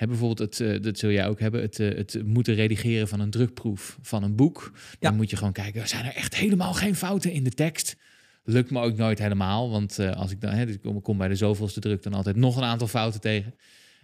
Bijvoorbeeld 0.07 0.39
het, 0.39 0.61
eh, 0.61 0.83
dat 0.83 0.99
zul 0.99 1.11
jij 1.11 1.27
ook 1.29 1.41
hebben, 1.41 1.61
het, 1.61 1.81
eh, 1.81 1.97
het 1.97 2.23
moeten 2.25 2.55
redigeren 2.55 3.09
van 3.09 3.21
een 3.21 3.31
drukproef 3.31 3.99
van 4.03 4.23
een 4.23 4.37
boek. 4.37 4.71
Dan 4.99 5.11
Ja. 5.11 5.17
moet 5.17 5.31
je 5.31 5.37
gewoon 5.37 5.53
kijken, 5.53 5.89
zijn 5.89 6.05
er 6.05 6.15
echt 6.15 6.37
helemaal 6.37 6.75
geen 6.75 6.95
fouten 6.97 7.33
in 7.33 7.45
de 7.45 7.51
tekst? 7.51 7.97
Lukt 8.45 8.71
me 8.71 8.81
ook 8.81 8.97
nooit 8.97 9.19
helemaal, 9.19 9.71
want 9.71 9.99
eh, 9.99 10.11
als 10.11 10.31
ik 10.31 10.41
dan, 10.41 10.51
hè, 10.53 10.67
dus 10.67 10.75
ik 10.75 11.03
kom, 11.03 11.19
bij 11.19 11.29
de 11.29 11.35
zoveelste 11.35 11.81
druk 11.81 12.03
dan 12.03 12.15
altijd 12.15 12.37
nog 12.37 12.57
een 12.57 12.63
aantal 12.63 12.87
fouten 12.87 13.21
tegen. 13.21 13.55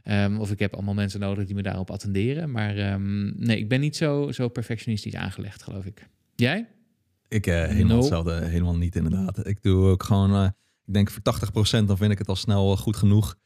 Ehm, 0.03 0.37
of 0.39 0.51
ik 0.51 0.59
heb 0.59 0.75
allemaal 0.75 0.95
mensen 0.95 1.21
nodig 1.21 1.47
die 1.47 1.55
me 1.55 1.63
daarop 1.63 1.91
attenderen. 1.91 2.51
Maar 2.51 2.77
ehm, 2.77 3.45
nee, 3.45 3.59
ik 3.59 3.69
ben 3.69 3.81
niet 3.81 3.97
zo, 3.97 4.33
zo 4.33 4.49
perfectionistisch 4.49 5.15
aangelegd, 5.15 5.63
geloof 5.63 5.85
ik. 5.85 6.09
Jij? 6.37 6.69
Ik 7.29 7.47
eh, 7.47 7.55
helemaal 7.67 7.87
No. 7.87 7.97
hetzelfde. 7.97 8.45
Helemaal 8.45 8.77
niet 8.77 8.97
inderdaad. 8.97 9.47
Ik 9.47 9.63
doe 9.63 9.87
ook 9.91 10.03
gewoon... 10.03 10.45
ik 10.87 10.93
denk 10.93 11.11
voor 11.11 11.23
80% 11.23 11.85
dan 11.87 11.97
vind 11.97 12.13
ik 12.13 12.19
het 12.19 12.29
al 12.29 12.37
snel 12.37 12.77
goed 12.77 12.97
genoeg. 12.97 13.37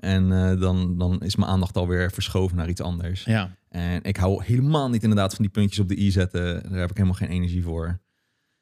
En 0.00 0.32
eh, 0.32 0.60
dan, 0.60 0.98
dan 0.98 1.20
is 1.20 1.36
mijn 1.36 1.50
aandacht 1.50 1.76
alweer 1.76 2.10
verschoven 2.10 2.56
naar 2.56 2.68
iets 2.68 2.80
anders. 2.80 3.24
Ja. 3.24 3.56
En 3.68 4.02
ik 4.02 4.16
hou 4.16 4.44
helemaal 4.44 4.88
niet 4.88 5.02
inderdaad 5.02 5.34
van 5.34 5.44
die 5.44 5.52
puntjes 5.52 5.78
op 5.78 5.88
de 5.88 5.98
i 5.98 6.10
zetten. 6.10 6.62
Daar 6.70 6.80
heb 6.80 6.90
ik 6.90 6.96
helemaal 6.96 7.18
geen 7.18 7.28
energie 7.28 7.62
voor. 7.62 8.00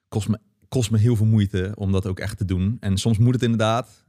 Kost 0.08 0.28
me, 0.28 0.38
kost 0.68 0.90
me 0.90 0.98
heel 0.98 1.16
veel 1.16 1.26
moeite 1.26 1.72
om 1.74 1.92
dat 1.92 2.06
ook 2.06 2.18
echt 2.18 2.38
te 2.38 2.44
doen. 2.44 2.76
En 2.80 2.98
soms 2.98 3.18
moet 3.18 3.34
het 3.34 3.42
inderdaad, 3.42 4.04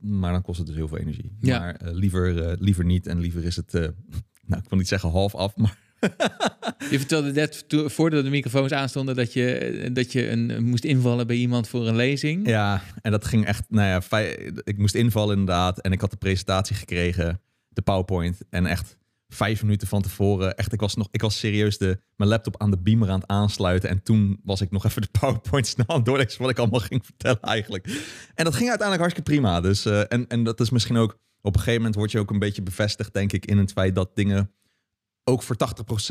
maar 0.00 0.32
dan 0.32 0.42
kost 0.42 0.58
het 0.58 0.66
dus 0.66 0.76
heel 0.76 0.88
veel 0.88 0.98
energie. 0.98 1.36
Ja. 1.40 1.58
Maar 1.58 1.74
eh, 1.74 1.94
liever, 1.94 2.42
eh, 2.42 2.56
liever 2.58 2.84
niet 2.84 3.06
en 3.06 3.20
liever 3.20 3.44
is 3.44 3.56
het, 3.56 3.72
nou 4.46 4.62
ik 4.62 4.68
wil 4.68 4.78
niet 4.78 4.88
zeggen 4.88 5.10
half 5.10 5.34
af, 5.34 5.56
maar 5.56 5.78
Je 6.90 6.98
vertelde 6.98 7.32
net 7.32 7.64
voordat 7.68 8.24
de 8.24 8.30
microfoons 8.30 8.72
aanstonden 8.72 9.14
dat 9.14 9.32
je, 9.32 9.90
dat 9.92 10.12
je 10.12 10.30
een, 10.30 10.64
moest 10.64 10.84
invallen 10.84 11.26
bij 11.26 11.36
iemand 11.36 11.68
voor 11.68 11.88
een 11.88 11.96
lezing. 11.96 12.48
ja. 12.48 12.82
En 13.02 13.10
dat 13.10 13.24
ging 13.24 13.46
echt, 13.46 13.64
nou 13.68 14.02
ja, 14.10 14.18
ik 14.64 14.78
moest 14.78 14.94
invallen 14.94 15.38
inderdaad. 15.38 15.80
En 15.80 15.92
ik 15.92 16.00
had 16.00 16.10
de 16.10 16.16
presentatie 16.16 16.76
gekregen, 16.76 17.40
de 17.68 17.82
PowerPoint. 17.82 18.38
En 18.50 18.66
echt 18.66 18.96
vijf 19.28 19.62
minuten 19.62 19.88
van 19.88 20.02
tevoren, 20.02 20.56
echt, 20.56 20.72
ik 20.72 20.80
was 20.80 20.94
nog, 20.94 21.08
ik 21.10 21.20
was 21.20 21.38
serieus 21.38 21.78
de, 21.78 22.00
mijn 22.16 22.30
laptop 22.30 22.60
aan 22.60 22.70
de 22.70 22.78
beamer 22.78 23.10
aan 23.10 23.20
het 23.20 23.28
aansluiten. 23.28 23.88
En 23.88 24.02
toen 24.02 24.40
was 24.44 24.60
ik 24.60 24.70
nog 24.70 24.84
even 24.84 25.02
de 25.02 25.08
PowerPoint 25.20 25.66
snel 25.66 25.88
aan 25.88 26.02
doorlezen 26.02 26.40
wat 26.42 26.50
ik 26.50 26.58
allemaal 26.58 26.80
ging 26.80 27.04
vertellen 27.04 27.40
eigenlijk. 27.40 27.86
En 28.34 28.44
dat 28.44 28.54
ging 28.54 28.68
uiteindelijk 28.68 29.00
hartstikke 29.00 29.30
prima. 29.30 29.60
Dus, 29.60 29.84
eh, 29.84 30.00
en, 30.08 30.26
en 30.28 30.44
dat 30.44 30.60
is 30.60 30.70
misschien 30.70 30.96
ook, 30.96 31.18
op 31.40 31.54
een 31.54 31.60
gegeven 31.60 31.78
moment 31.78 31.94
word 31.94 32.10
je 32.10 32.18
ook 32.18 32.30
een 32.30 32.38
beetje 32.38 32.62
bevestigd, 32.62 33.12
denk 33.12 33.32
ik, 33.32 33.46
in 33.46 33.58
het 33.58 33.72
feit 33.72 33.94
dat 33.94 34.10
dingen 34.14 34.50
ook 35.24 35.42
voor 35.42 35.56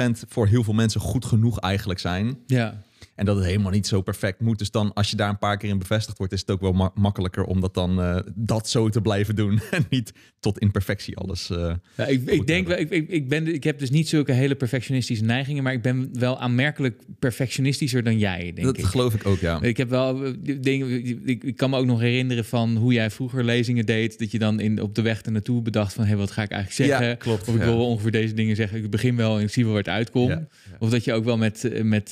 80% 0.06 0.10
voor 0.28 0.48
heel 0.48 0.64
veel 0.64 0.74
mensen 0.74 1.02
goed 1.02 1.26
genoeg 1.26 1.60
eigenlijk 1.60 2.00
zijn. 2.00 2.38
Ja. 2.48 2.82
En 3.16 3.26
dat 3.26 3.36
het 3.36 3.46
helemaal 3.46 3.72
niet 3.72 3.88
zo 3.88 4.02
perfect 4.02 4.40
moet. 4.40 4.58
Dus 4.60 4.72
dan, 4.72 4.94
als 4.94 5.10
je 5.10 5.16
daar 5.16 5.30
een 5.30 5.38
paar 5.38 5.58
keer 5.58 5.70
in 5.70 5.78
bevestigd 5.80 6.18
wordt, 6.18 6.34
is 6.34 6.40
het 6.40 6.52
ook 6.52 6.62
wel 6.62 6.72
ma- 6.74 6.92
makkelijker 6.96 7.44
om 7.44 7.62
dat 7.62 7.74
dan 7.74 8.02
eh, 8.02 8.18
dat 8.36 8.70
zo 8.70 8.90
te 8.90 9.02
blijven 9.02 9.36
doen. 9.36 9.60
En 9.72 9.86
niet 9.90 10.12
tot 10.40 10.60
in 10.60 10.72
perfectie 10.72 11.18
alles. 11.18 11.50
eh, 11.50 11.74
Ja, 11.98 12.06
ik, 12.06 12.30
ik 12.30 12.48
denk 12.48 12.68
wel, 12.68 12.78
ik, 12.78 12.90
ik, 12.90 13.10
ik, 13.10 13.30
ben, 13.30 13.54
ik 13.54 13.64
heb 13.64 13.80
dus 13.80 13.90
niet 13.90 14.08
zulke 14.10 14.32
hele 14.32 14.56
perfectionistische 14.56 15.24
neigingen, 15.24 15.64
maar 15.64 15.74
ik 15.74 15.82
ben 15.82 16.10
wel 16.14 16.40
aanmerkelijk 16.40 17.02
perfectionistischer 17.20 18.04
dan 18.04 18.18
jij, 18.18 18.40
denk 18.54 18.68
dat 18.68 18.78
ik. 18.78 18.84
geloof 18.86 19.14
ik 19.14 19.26
ook, 19.26 19.40
ja. 19.40 19.62
Ik 19.62 19.78
heb 19.78 19.90
wel 19.90 20.24
eh, 20.26 20.32
dingen. 20.62 21.06
Ik, 21.26 21.44
ik 21.44 21.58
kan 21.58 21.70
me 21.70 21.78
ook 21.78 21.86
nog 21.86 22.00
herinneren 22.00 22.46
van 22.46 22.76
hoe 22.76 22.94
jij 22.94 23.10
vroeger 23.10 23.44
lezingen 23.44 23.86
deed. 23.86 24.20
Dat 24.20 24.32
je 24.32 24.40
dan 24.40 24.60
in, 24.60 24.82
op 24.82 24.96
de 24.96 25.02
weg 25.02 25.26
er 25.26 25.32
naartoe 25.32 25.62
bedacht 25.62 25.94
van 25.94 26.06
hé, 26.06 26.16
wat 26.16 26.32
ga 26.32 26.44
ik 26.44 26.52
eigenlijk 26.52 26.90
zeggen? 26.90 27.08
Ja, 27.08 27.16
klopt, 27.16 27.48
Of 27.48 27.54
ik 27.56 27.60
ja. 27.60 27.66
wil 27.68 27.78
wel 27.78 27.88
ongeveer 27.88 28.12
deze 28.12 28.34
dingen 28.34 28.56
zeggen. 28.56 28.84
Ik 28.84 28.90
begin 28.90 29.16
wel 29.16 29.38
en 29.38 29.44
ik 29.44 29.50
zie 29.50 29.64
wel 29.64 29.74
waar 29.74 29.82
het 29.82 29.92
uitkomt. 29.92 30.38
Of 30.80 30.90
dat 30.90 31.04
je 31.04 31.14
ook 31.14 31.24
wel 31.24 31.38
met, 31.38 31.70
met 31.84 32.12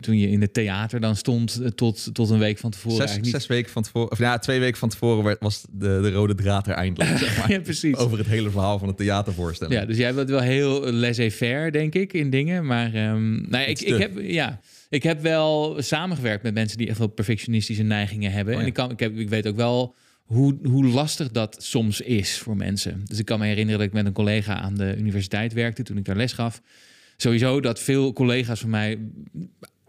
toen 0.00 0.18
je 0.18 0.28
in 0.34 0.40
het 0.40 0.54
theater 0.54 1.00
dan 1.00 1.16
stond 1.16 1.60
eh, 1.62 1.68
tot, 1.68 2.14
tot 2.14 2.30
een 2.30 2.38
week 2.38 2.58
van 2.58 2.70
tevoren. 2.70 2.96
Zes, 2.96 3.06
eigenlijk 3.06 3.36
zes 3.36 3.46
weken 3.46 3.70
van 3.72 3.82
tevoren, 3.82 4.10
of 4.10 4.18
ja, 4.18 4.38
twee 4.38 4.60
weken 4.60 4.78
van 4.78 4.88
tevoren 4.88 5.24
werd- 5.24 5.40
was 5.40 5.64
de, 5.70 5.98
de 6.02 6.12
rode 6.12 6.34
draad 6.34 6.66
er 6.66 6.74
eindelijk. 6.74 7.18
zeg 7.18 7.38
maar. 7.38 7.50
Ja, 7.50 7.60
precies. 7.60 7.96
Over 7.96 8.18
het 8.18 8.26
hele 8.26 8.50
verhaal 8.50 8.78
van 8.78 8.88
het 8.88 8.96
theatervoorstelling. 8.96 9.80
Ja, 9.80 9.86
dus 9.86 9.96
jij 9.96 10.14
bent 10.14 10.28
wel 10.30 10.40
heel 10.40 10.92
laissez-faire, 10.92 11.70
denk 11.70 11.94
ik, 11.94 12.12
in 12.12 12.30
dingen. 12.30 12.66
Maar 12.66 12.94
ehm, 12.94 13.32
nou 13.32 13.50
ja, 13.50 13.64
ik, 13.64 13.80
ik, 13.80 13.98
heb, 13.98 14.12
ja, 14.20 14.60
ik 14.88 15.02
heb 15.02 15.20
wel 15.22 15.76
samengewerkt 15.78 16.42
met 16.42 16.54
mensen 16.54 16.78
die 16.78 16.88
echt 16.88 16.98
wel 16.98 17.06
perfectionistische 17.06 17.82
neigingen 17.82 18.32
hebben. 18.32 18.54
Oh 18.54 18.60
En 18.60 18.66
ik, 18.66 18.72
kan, 18.72 18.90
ik, 18.90 19.00
heb, 19.00 19.16
ik 19.18 19.28
weet 19.28 19.46
ook 19.46 19.56
wel 19.56 19.94
hoe, 20.24 20.58
hoe 20.62 20.86
lastig 20.86 21.30
dat 21.30 21.56
soms 21.58 22.00
is 22.00 22.38
voor 22.38 22.56
mensen. 22.56 23.02
Dus 23.04 23.18
ik 23.18 23.24
kan 23.24 23.38
me 23.38 23.46
herinneren 23.46 23.78
dat 23.78 23.88
ik 23.88 23.94
met 23.94 24.06
een 24.06 24.12
collega 24.12 24.60
aan 24.60 24.74
de 24.74 24.96
universiteit 24.96 25.52
werkte 25.52 25.82
toen 25.82 25.96
ik 25.96 26.04
daar 26.04 26.16
les 26.16 26.32
gaf. 26.32 26.62
Sowieso 27.16 27.60
dat 27.60 27.80
veel 27.80 28.12
collega's 28.12 28.60
van 28.60 28.70
mij 28.70 28.98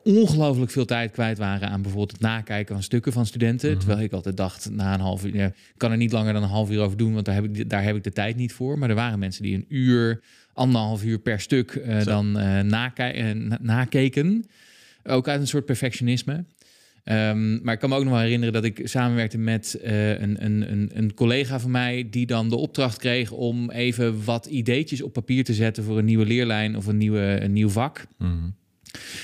ongelooflijk 0.06 0.72
veel 0.72 0.86
tijd 0.86 1.12
kwijt 1.12 1.38
waren 1.38 1.70
aan 1.70 1.82
bijvoorbeeld 1.82 2.12
het 2.12 2.22
nakijken 2.22 2.74
van 2.76 2.84
stukken 2.84 3.12
van 3.14 3.26
studenten. 3.26 3.70
Mhm. 3.70 3.80
Terwijl 3.80 4.00
ik 4.02 4.12
altijd 4.14 4.38
dacht, 4.38 4.70
na 4.72 4.94
een 4.94 5.00
half 5.00 5.26
uur, 5.26 5.36
ik 5.36 5.54
kan 5.78 5.92
er 5.92 5.98
niet 5.98 6.12
langer 6.12 6.34
dan 6.34 6.44
een 6.44 6.50
half 6.50 6.72
uur 6.72 6.80
over 6.82 6.98
doen, 6.98 7.14
want 7.14 7.26
daar 7.26 7.36
heb 7.36 7.44
ik, 7.44 7.70
daar 7.70 7.84
heb 7.84 7.96
ik 7.96 8.04
de 8.04 8.12
tijd 8.12 8.36
niet 8.36 8.54
voor. 8.54 8.78
Maar 8.80 8.90
er 8.90 8.96
waren 8.96 9.20
mensen 9.20 9.44
die 9.44 9.56
een 9.56 9.66
uur, 9.68 10.22
anderhalf 10.54 11.04
uur 11.04 11.20
per 11.20 11.40
stuk 11.40 11.72
eh, 11.72 12.04
dan 12.04 12.40
eh, 12.40 12.60
nakij- 12.62 13.14
eh, 13.14 13.36
na- 13.36 13.60
nakeken. 13.62 14.46
Ook 15.04 15.28
uit 15.28 15.42
een 15.42 15.48
soort 15.48 15.66
perfectionisme. 15.66 16.46
Ehm, 17.04 17.64
maar 17.64 17.74
ik 17.74 17.80
kan 17.80 17.90
me 17.90 17.96
ook 17.96 18.04
nog 18.04 18.14
wel 18.14 18.22
herinneren 18.22 18.54
dat 18.54 18.64
ik 18.64 18.82
samenwerkte 18.84 19.38
met 19.38 19.74
eh, 19.84 20.10
een, 20.10 20.46
een, 20.46 20.72
een, 20.72 20.90
een 20.94 21.14
collega 21.14 21.60
van 21.60 21.72
mij... 21.72 22.08
die 22.10 22.26
dan 22.26 22.50
de 22.50 22.56
opdracht 22.56 22.98
kreeg 22.98 23.32
om 23.32 23.72
even 23.72 24.24
wat 24.24 24.46
ideetjes 24.46 25.02
op 25.02 25.14
papier 25.14 25.44
te 25.44 25.54
zetten... 25.54 25.84
voor 25.84 25.98
een 25.98 26.06
nieuwe 26.06 26.26
leerlijn 26.26 26.76
of 26.76 26.86
een, 26.86 26.98
nieuwe, 26.98 27.38
een 27.42 27.54
nieuw 27.54 27.70
vak. 27.70 28.06
Mhm. 28.18 28.32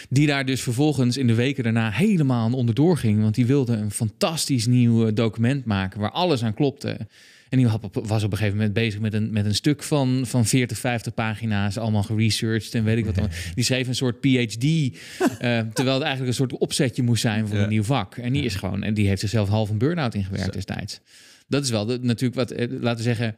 Die 0.09 0.27
daar 0.27 0.45
dus 0.45 0.61
vervolgens 0.61 1.17
in 1.17 1.27
de 1.27 1.35
weken 1.35 1.63
daarna 1.63 1.89
helemaal 1.91 2.45
aan 2.45 2.53
onderdoor 2.53 2.97
ging. 2.97 3.21
Want 3.21 3.35
die 3.35 3.45
wilde 3.45 3.73
een 3.75 3.91
fantastisch 3.91 4.65
nieuw 4.67 5.07
eh, 5.07 5.13
document 5.15 5.65
maken 5.65 5.99
waar 5.99 6.11
alles 6.11 6.43
aan 6.43 6.53
klopte. 6.53 6.97
En 7.49 7.57
die 7.57 7.67
was 7.93 8.23
op 8.23 8.31
een 8.31 8.37
gegeven 8.37 8.57
moment 8.57 8.73
bezig 8.73 8.99
met 8.99 9.13
een, 9.13 9.31
met 9.31 9.45
een 9.45 9.55
stuk 9.55 9.83
van, 9.83 10.21
van 10.25 10.45
40, 10.45 10.77
50 10.77 11.13
pagina's. 11.13 11.77
Allemaal 11.77 12.03
geresearched 12.03 12.73
en 12.75 12.83
weet 12.83 12.97
ik 12.97 13.05
wat. 13.05 13.17
allemaal. 13.17 13.35
Die 13.55 13.63
schreef 13.63 13.87
een 13.87 13.95
soort 13.95 14.19
PhD. 14.19 14.63
eh, 14.63 15.59
terwijl 15.73 15.95
het 15.95 16.03
eigenlijk 16.03 16.27
een 16.27 16.33
soort 16.33 16.57
opzetje 16.57 17.03
moest 17.03 17.21
zijn 17.21 17.47
voor 17.47 17.57
Ja. 17.57 17.63
een 17.63 17.69
nieuw 17.69 17.83
vak. 17.83 18.17
En 18.17 18.33
die 18.33 18.43
is 18.43 18.55
gewoon. 18.55 18.83
En 18.83 18.93
die 18.93 19.07
heeft 19.07 19.19
zichzelf 19.19 19.49
half 19.49 19.69
een 19.69 19.77
burn-out 19.77 20.15
ingewerkt 20.15 20.53
destijds. 20.53 20.99
Dat 21.47 21.63
is 21.63 21.69
wel 21.69 21.85
de, 21.85 21.99
natuurlijk 22.01 22.35
wat, 22.35 22.51
eh, 22.51 22.67
laten 22.69 22.97
we 22.97 23.03
zeggen 23.03 23.35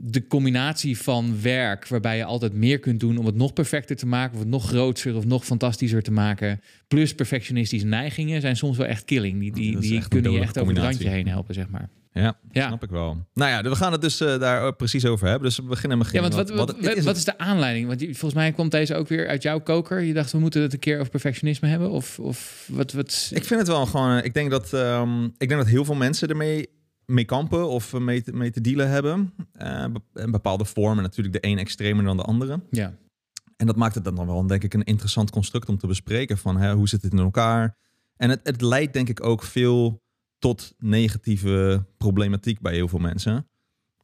de 0.00 0.26
combinatie 0.26 0.98
van 0.98 1.42
werk, 1.42 1.88
waarbij 1.88 2.16
je 2.16 2.24
altijd 2.24 2.52
meer 2.52 2.78
kunt 2.78 3.00
doen 3.00 3.16
om 3.18 3.26
het 3.26 3.34
nog 3.34 3.52
perfecter 3.52 3.96
te 3.96 4.06
maken, 4.06 4.34
of 4.34 4.40
het 4.40 4.48
nog 4.48 4.66
groter 4.68 5.16
of 5.16 5.24
nog 5.24 5.44
fantastischer 5.44 6.02
te 6.02 6.10
maken, 6.12 6.60
plus 6.88 7.14
perfectionistische 7.14 7.86
neigingen, 7.86 8.40
zijn 8.40 8.56
soms 8.56 8.76
wel 8.76 8.86
echt 8.86 9.04
killing. 9.04 9.40
Die, 9.40 9.52
die, 9.52 9.78
die 9.78 10.08
kunnen 10.08 10.32
je 10.32 10.40
echt 10.40 10.58
over 10.58 10.74
het 10.74 10.82
randje 10.82 11.08
heen 11.08 11.28
helpen, 11.28 11.54
zeg 11.54 11.68
maar. 11.68 11.88
Ja, 12.12 12.38
Ja. 12.50 12.66
snap 12.66 12.82
ik 12.82 12.90
wel. 12.90 13.26
Nou 13.34 13.50
ja, 13.50 13.70
we 13.70 13.76
gaan 13.76 13.92
het 13.92 14.00
dus 14.00 14.20
eh, 14.20 14.38
daar 14.38 14.74
precies 14.76 15.04
over 15.04 15.26
hebben. 15.28 15.48
Dus 15.48 15.56
we 15.58 15.62
beginnen 15.64 15.98
met 15.98 16.10
Ja, 16.12 16.20
want 16.20 16.34
wat, 16.34 16.50
wat, 16.50 16.66
wat, 16.66 16.76
is 16.78 16.94
wat 16.94 17.04
het? 17.04 17.16
is 17.16 17.24
de 17.24 17.38
aanleiding? 17.38 17.86
Want 17.86 18.02
volgens 18.02 18.34
mij 18.34 18.52
komt 18.52 18.70
deze 18.70 18.94
ook 18.94 19.08
weer 19.08 19.28
uit 19.28 19.42
jouw 19.42 19.60
koker. 19.60 20.00
Je 20.00 20.12
dacht, 20.12 20.32
we 20.32 20.38
moeten 20.38 20.62
het 20.62 20.72
een 20.72 20.78
keer 20.78 20.98
over 20.98 21.10
perfectionisme 21.10 21.68
hebben? 21.68 21.90
Of, 21.90 22.18
of 22.18 22.68
wat, 22.72 22.92
wat... 22.92 23.30
Ik 23.34 23.44
vind 23.44 23.60
het 23.60 23.68
wel 23.68 23.86
gewoon. 23.86 24.18
eh, 24.18 24.24
Ik 24.24 24.34
denk 24.34 24.50
dat, 24.50 24.72
ehm, 24.72 25.24
ik 25.24 25.48
denk 25.48 25.60
dat 25.60 25.66
heel 25.66 25.84
veel 25.84 25.94
mensen 25.94 26.28
ermee 26.28 26.68
mee 27.10 27.24
kampen 27.24 27.68
of 27.68 27.98
mee 27.98 28.22
te, 28.22 28.32
mee 28.32 28.50
te 28.50 28.60
dealen 28.60 28.88
hebben. 28.88 29.32
Be- 29.52 30.20
in 30.22 30.30
bepaalde 30.30 30.64
vormen. 30.64 31.02
Natuurlijk 31.02 31.42
de 31.42 31.48
een 31.48 31.58
extremer 31.58 32.04
dan 32.04 32.16
de 32.16 32.22
andere. 32.22 32.60
Ja, 32.70 32.94
En 33.56 33.66
dat 33.66 33.76
maakt 33.76 33.94
het 33.94 34.04
dan 34.04 34.26
wel, 34.26 34.46
denk 34.46 34.64
ik, 34.64 34.74
een 34.74 34.84
interessant 34.84 35.30
construct 35.30 35.68
om 35.68 35.78
te 35.78 35.86
bespreken. 35.86 36.38
Van 36.38 36.56
hè, 36.56 36.74
hoe 36.74 36.88
zit 36.88 37.02
het 37.02 37.12
in 37.12 37.18
elkaar? 37.18 37.76
En 38.16 38.30
het, 38.30 38.40
het 38.42 38.60
leidt 38.60 38.92
denk 38.92 39.08
ik 39.08 39.24
ook 39.24 39.42
veel 39.42 40.02
tot 40.38 40.74
negatieve 40.78 41.84
problematiek 41.96 42.60
bij 42.60 42.74
heel 42.74 42.88
veel 42.88 42.98
mensen. 42.98 43.46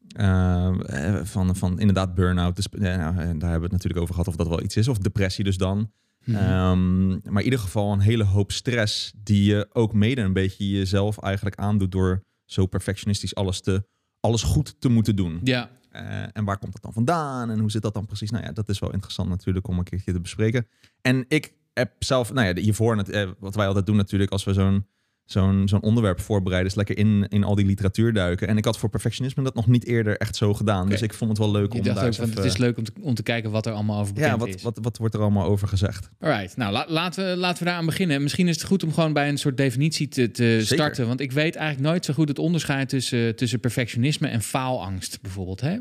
Eh, 0.08 1.16
eh, 1.16 1.24
van, 1.24 1.56
van 1.56 1.78
inderdaad 1.78 2.14
burn-out. 2.14 2.56
Dus, 2.56 2.66
ja, 2.70 2.96
nou, 2.96 3.18
en 3.18 3.38
daar 3.38 3.50
hebben 3.50 3.68
we 3.68 3.74
het 3.74 3.82
natuurlijk 3.82 4.00
over 4.00 4.14
gehad 4.14 4.28
of 4.28 4.36
dat 4.36 4.48
wel 4.48 4.62
iets 4.62 4.76
is. 4.76 4.88
Of 4.88 4.98
depressie 4.98 5.44
dus 5.44 5.56
dan. 5.56 5.90
Mhm. 6.24 6.36
Ehm, 6.36 7.08
maar 7.08 7.38
in 7.38 7.44
ieder 7.44 7.58
geval 7.58 7.92
een 7.92 8.00
hele 8.00 8.24
hoop 8.24 8.52
stress 8.52 9.12
die 9.22 9.44
je 9.44 9.68
ook 9.72 9.92
mede 9.92 10.20
een 10.20 10.32
beetje 10.32 10.70
jezelf 10.70 11.18
eigenlijk 11.18 11.56
aandoet 11.56 11.92
door 11.92 12.22
zo 12.44 12.66
perfectionistisch 12.66 13.34
alles, 13.34 13.60
te, 13.60 13.86
alles 14.20 14.42
goed 14.42 14.80
te 14.80 14.88
moeten 14.88 15.16
doen. 15.16 15.40
ja. 15.44 15.70
Eh, 15.94 16.22
en 16.32 16.44
waar 16.44 16.58
komt 16.58 16.72
dat 16.72 16.82
dan 16.82 16.92
vandaan? 16.92 17.50
En 17.50 17.58
hoe 17.58 17.70
zit 17.70 17.82
dat 17.82 17.94
dan 17.94 18.06
precies? 18.06 18.30
Nou 18.30 18.44
ja, 18.44 18.52
dat 18.52 18.68
is 18.68 18.78
wel 18.78 18.92
interessant 18.92 19.28
natuurlijk 19.28 19.68
om 19.68 19.78
een 19.78 19.84
keertje 19.84 20.12
te 20.12 20.20
bespreken. 20.20 20.66
En 21.00 21.24
ik 21.28 21.54
heb 21.72 21.92
zelf, 21.98 22.32
nou 22.32 22.46
ja, 22.46 22.62
hiervoor, 22.62 22.96
eh, 22.96 23.30
wat 23.38 23.54
wij 23.54 23.66
altijd 23.66 23.86
doen 23.86 23.96
natuurlijk 23.96 24.30
als 24.30 24.44
we 24.44 24.52
zo'n 24.52 24.86
zo'n 25.24 25.68
zo'n 25.68 25.82
onderwerp 25.82 26.20
voorbereiden, 26.20 26.70
is 26.70 26.76
lekker 26.76 26.98
in, 26.98 27.26
in 27.28 27.44
al 27.44 27.54
die 27.54 27.66
literatuur 27.66 28.12
duiken. 28.12 28.48
En 28.48 28.56
ik 28.56 28.64
had 28.64 28.78
voor 28.78 28.88
perfectionisme 28.88 29.42
dat 29.42 29.54
nog 29.54 29.66
niet 29.66 29.86
eerder 29.86 30.16
echt 30.16 30.36
zo 30.36 30.54
gedaan. 30.54 30.88
Dus 30.88 31.02
ik 31.02 31.14
vond 31.14 31.30
het 31.30 31.38
wel 31.38 31.50
leuk 31.50 31.74
om 31.74 31.82
dacht 31.82 31.96
daar 31.96 32.04
ook 32.06 32.12
even- 32.12 32.30
het 32.30 32.44
is 32.44 32.56
leuk 32.56 32.76
om 32.78 32.84
te, 32.84 32.92
om 33.00 33.14
te 33.14 33.22
kijken 33.22 33.50
wat 33.50 33.66
er 33.66 33.72
allemaal 33.72 34.00
over 34.00 34.14
bekend 34.14 34.32
ja, 34.32 34.38
wat, 34.38 34.48
is. 34.54 34.62
wat, 34.62 34.78
wat 34.82 34.96
wordt 34.98 35.14
er 35.14 35.20
allemaal 35.20 35.46
over 35.46 35.68
gezegd? 35.68 36.10
Alright, 36.20 36.56
nou 36.56 36.72
la- 36.72 36.86
laten, 36.88 37.30
we, 37.30 37.36
laten 37.36 37.58
we 37.64 37.68
daar 37.68 37.78
aan 37.78 37.86
beginnen. 37.86 38.22
Misschien 38.22 38.48
is 38.48 38.56
het 38.56 38.64
goed 38.64 38.82
om 38.82 38.92
gewoon 38.92 39.12
bij 39.12 39.28
een 39.28 39.38
soort 39.38 39.56
definitie 39.56 40.08
te, 40.08 40.30
te 40.30 40.42
Zeker. 40.44 40.64
starten. 40.66 41.06
Want 41.06 41.20
ik 41.20 41.32
weet 41.32 41.54
eigenlijk 41.56 41.88
nooit 41.88 42.04
zo 42.04 42.12
goed 42.14 42.28
het 42.28 42.38
onderscheid 42.38 42.88
tussen, 42.88 43.36
tussen 43.36 43.60
perfectionisme 43.60 44.28
en 44.28 44.42
faalangst 44.42 45.18
bijvoorbeeld. 45.22 45.60
Hè? 45.60 45.76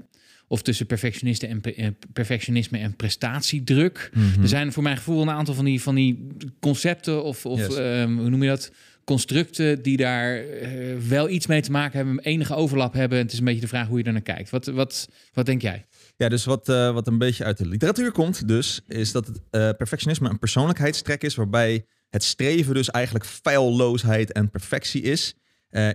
Of 0.48 0.62
tussen 0.62 0.86
perfectionisme 0.86 1.48
en, 1.48 1.62
eh, 1.62 1.88
perfectionisme 2.14 2.78
en 2.78 2.96
prestatiedruk. 2.96 4.10
Mhm. 4.14 4.42
Er 4.42 4.48
zijn 4.48 4.72
voor 4.74 4.84
mijn 4.84 4.98
gevoel 4.98 5.22
een 5.22 5.30
aantal 5.30 5.54
van 5.54 5.66
die, 5.66 5.82
van 5.82 5.96
die 5.96 6.28
concepten 6.60 7.24
of, 7.24 7.46
of 7.46 7.60
Yes. 7.60 7.76
ehm, 7.76 8.18
hoe 8.18 8.30
noem 8.30 8.44
je 8.44 8.50
dat? 8.50 8.72
Constructen 9.04 9.82
die 9.82 9.98
daar 9.98 10.38
eh, 10.38 10.98
wel 10.98 11.30
iets 11.30 11.48
mee 11.48 11.62
te 11.62 11.72
maken 11.72 11.98
hebben, 11.98 12.20
enige 12.20 12.56
overlap 12.56 12.94
hebben. 12.94 13.18
Het 13.18 13.32
is 13.32 13.40
een 13.40 13.46
beetje 13.46 13.62
de 13.62 13.68
vraag 13.68 13.88
hoe 13.88 13.98
je 13.98 14.04
er 14.04 14.12
naar 14.12 14.22
kijkt. 14.22 14.50
Wat, 14.50 14.66
wat, 14.66 15.10
wat 15.34 15.46
denk 15.46 15.62
jij? 15.62 15.86
Ja, 16.18 16.30
dus 16.30 16.46
wat, 16.46 16.70
eh, 16.70 16.94
wat 16.94 17.08
een 17.08 17.18
beetje 17.18 17.44
uit 17.44 17.58
de 17.58 17.68
literatuur 17.68 18.12
komt, 18.12 18.48
dus, 18.48 18.82
is 18.88 19.12
dat 19.12 19.28
het 19.28 19.42
eh, 19.50 19.70
perfectionisme 19.78 20.30
een 20.30 20.40
persoonlijkheidstrek 20.40 21.24
is, 21.24 21.36
waarbij 21.36 21.86
het 22.10 22.24
streven 22.24 22.74
dus 22.74 22.90
eigenlijk 22.90 23.26
feilloosheid 23.26 24.32
en 24.32 24.50
perfectie 24.50 25.02
is 25.02 25.36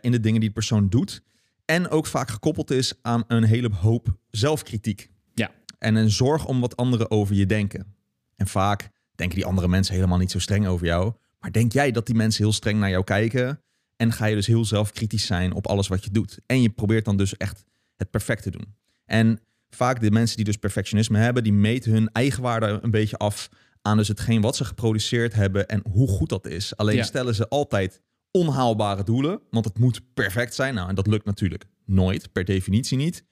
in 0.00 0.10
de 0.10 0.20
dingen 0.20 0.40
die 0.40 0.48
de 0.48 0.54
persoon 0.54 0.88
doet. 0.88 1.22
En 1.64 1.88
ook 1.88 2.06
vaak 2.06 2.30
gekoppeld 2.30 2.70
is 2.70 2.94
aan 3.02 3.24
een 3.26 3.44
hele 3.44 3.70
hoop 3.72 4.18
zelfkritiek. 4.30 5.10
Ja. 5.34 5.50
En 5.78 5.94
een 5.94 6.10
zorg 6.10 6.46
om 6.46 6.60
wat 6.60 6.76
anderen 6.76 7.10
over 7.10 7.34
je 7.34 7.46
denken. 7.46 7.94
En 8.36 8.46
vaak 8.46 8.90
denken 9.14 9.36
die 9.36 9.46
andere 9.46 9.68
mensen 9.68 9.94
helemaal 9.94 10.18
niet 10.18 10.30
zo 10.30 10.38
streng 10.38 10.66
over 10.66 10.86
jou. 10.86 11.12
Maar 11.38 11.52
denk 11.52 11.72
jij 11.72 11.90
dat 11.90 12.06
die 12.06 12.14
mensen 12.14 12.44
heel 12.44 12.52
streng 12.52 12.78
naar 12.80 12.90
jou 12.90 13.04
kijken? 13.04 13.62
En 13.96 14.12
ga 14.12 14.26
je 14.26 14.34
dus 14.34 14.46
heel 14.46 14.64
zelfkritisch 14.64 15.26
zijn 15.26 15.52
op 15.52 15.66
alles 15.66 15.88
wat 15.88 16.04
je 16.04 16.10
doet. 16.10 16.38
En 16.46 16.62
je 16.62 16.70
probeert 16.70 17.04
dan 17.04 17.16
dus 17.16 17.36
echt 17.36 17.64
het 17.96 18.10
perfect 18.10 18.42
te 18.42 18.50
doen. 18.50 18.74
En 19.04 19.40
vaak 19.70 20.00
de 20.00 20.10
mensen 20.10 20.36
die 20.36 20.44
dus 20.44 20.56
perfectionisme 20.56 21.18
hebben, 21.18 21.42
die 21.42 21.52
meten 21.52 21.92
hun 21.92 22.08
eigenwaarde 22.12 22.78
een 22.82 22.90
beetje 22.90 23.16
af 23.16 23.48
aan 23.82 23.96
dus 23.96 24.08
hetgeen 24.08 24.40
wat 24.40 24.56
ze 24.56 24.64
geproduceerd 24.64 25.34
hebben 25.34 25.68
en 25.68 25.82
hoe 25.90 26.08
goed 26.08 26.28
dat 26.28 26.46
is. 26.46 26.76
Alleen 26.76 26.96
Ja. 26.96 27.02
stellen 27.02 27.34
ze 27.34 27.48
altijd 27.48 28.00
onhaalbare 28.30 29.04
doelen, 29.04 29.40
want 29.50 29.64
het 29.64 29.78
moet 29.78 30.00
perfect 30.14 30.54
zijn. 30.54 30.74
Nou, 30.74 30.88
en 30.88 30.94
dat 30.94 31.06
lukt 31.06 31.24
natuurlijk 31.24 31.64
nooit, 31.84 32.32
per 32.32 32.44
definitie 32.44 32.96
niet. 32.96 33.24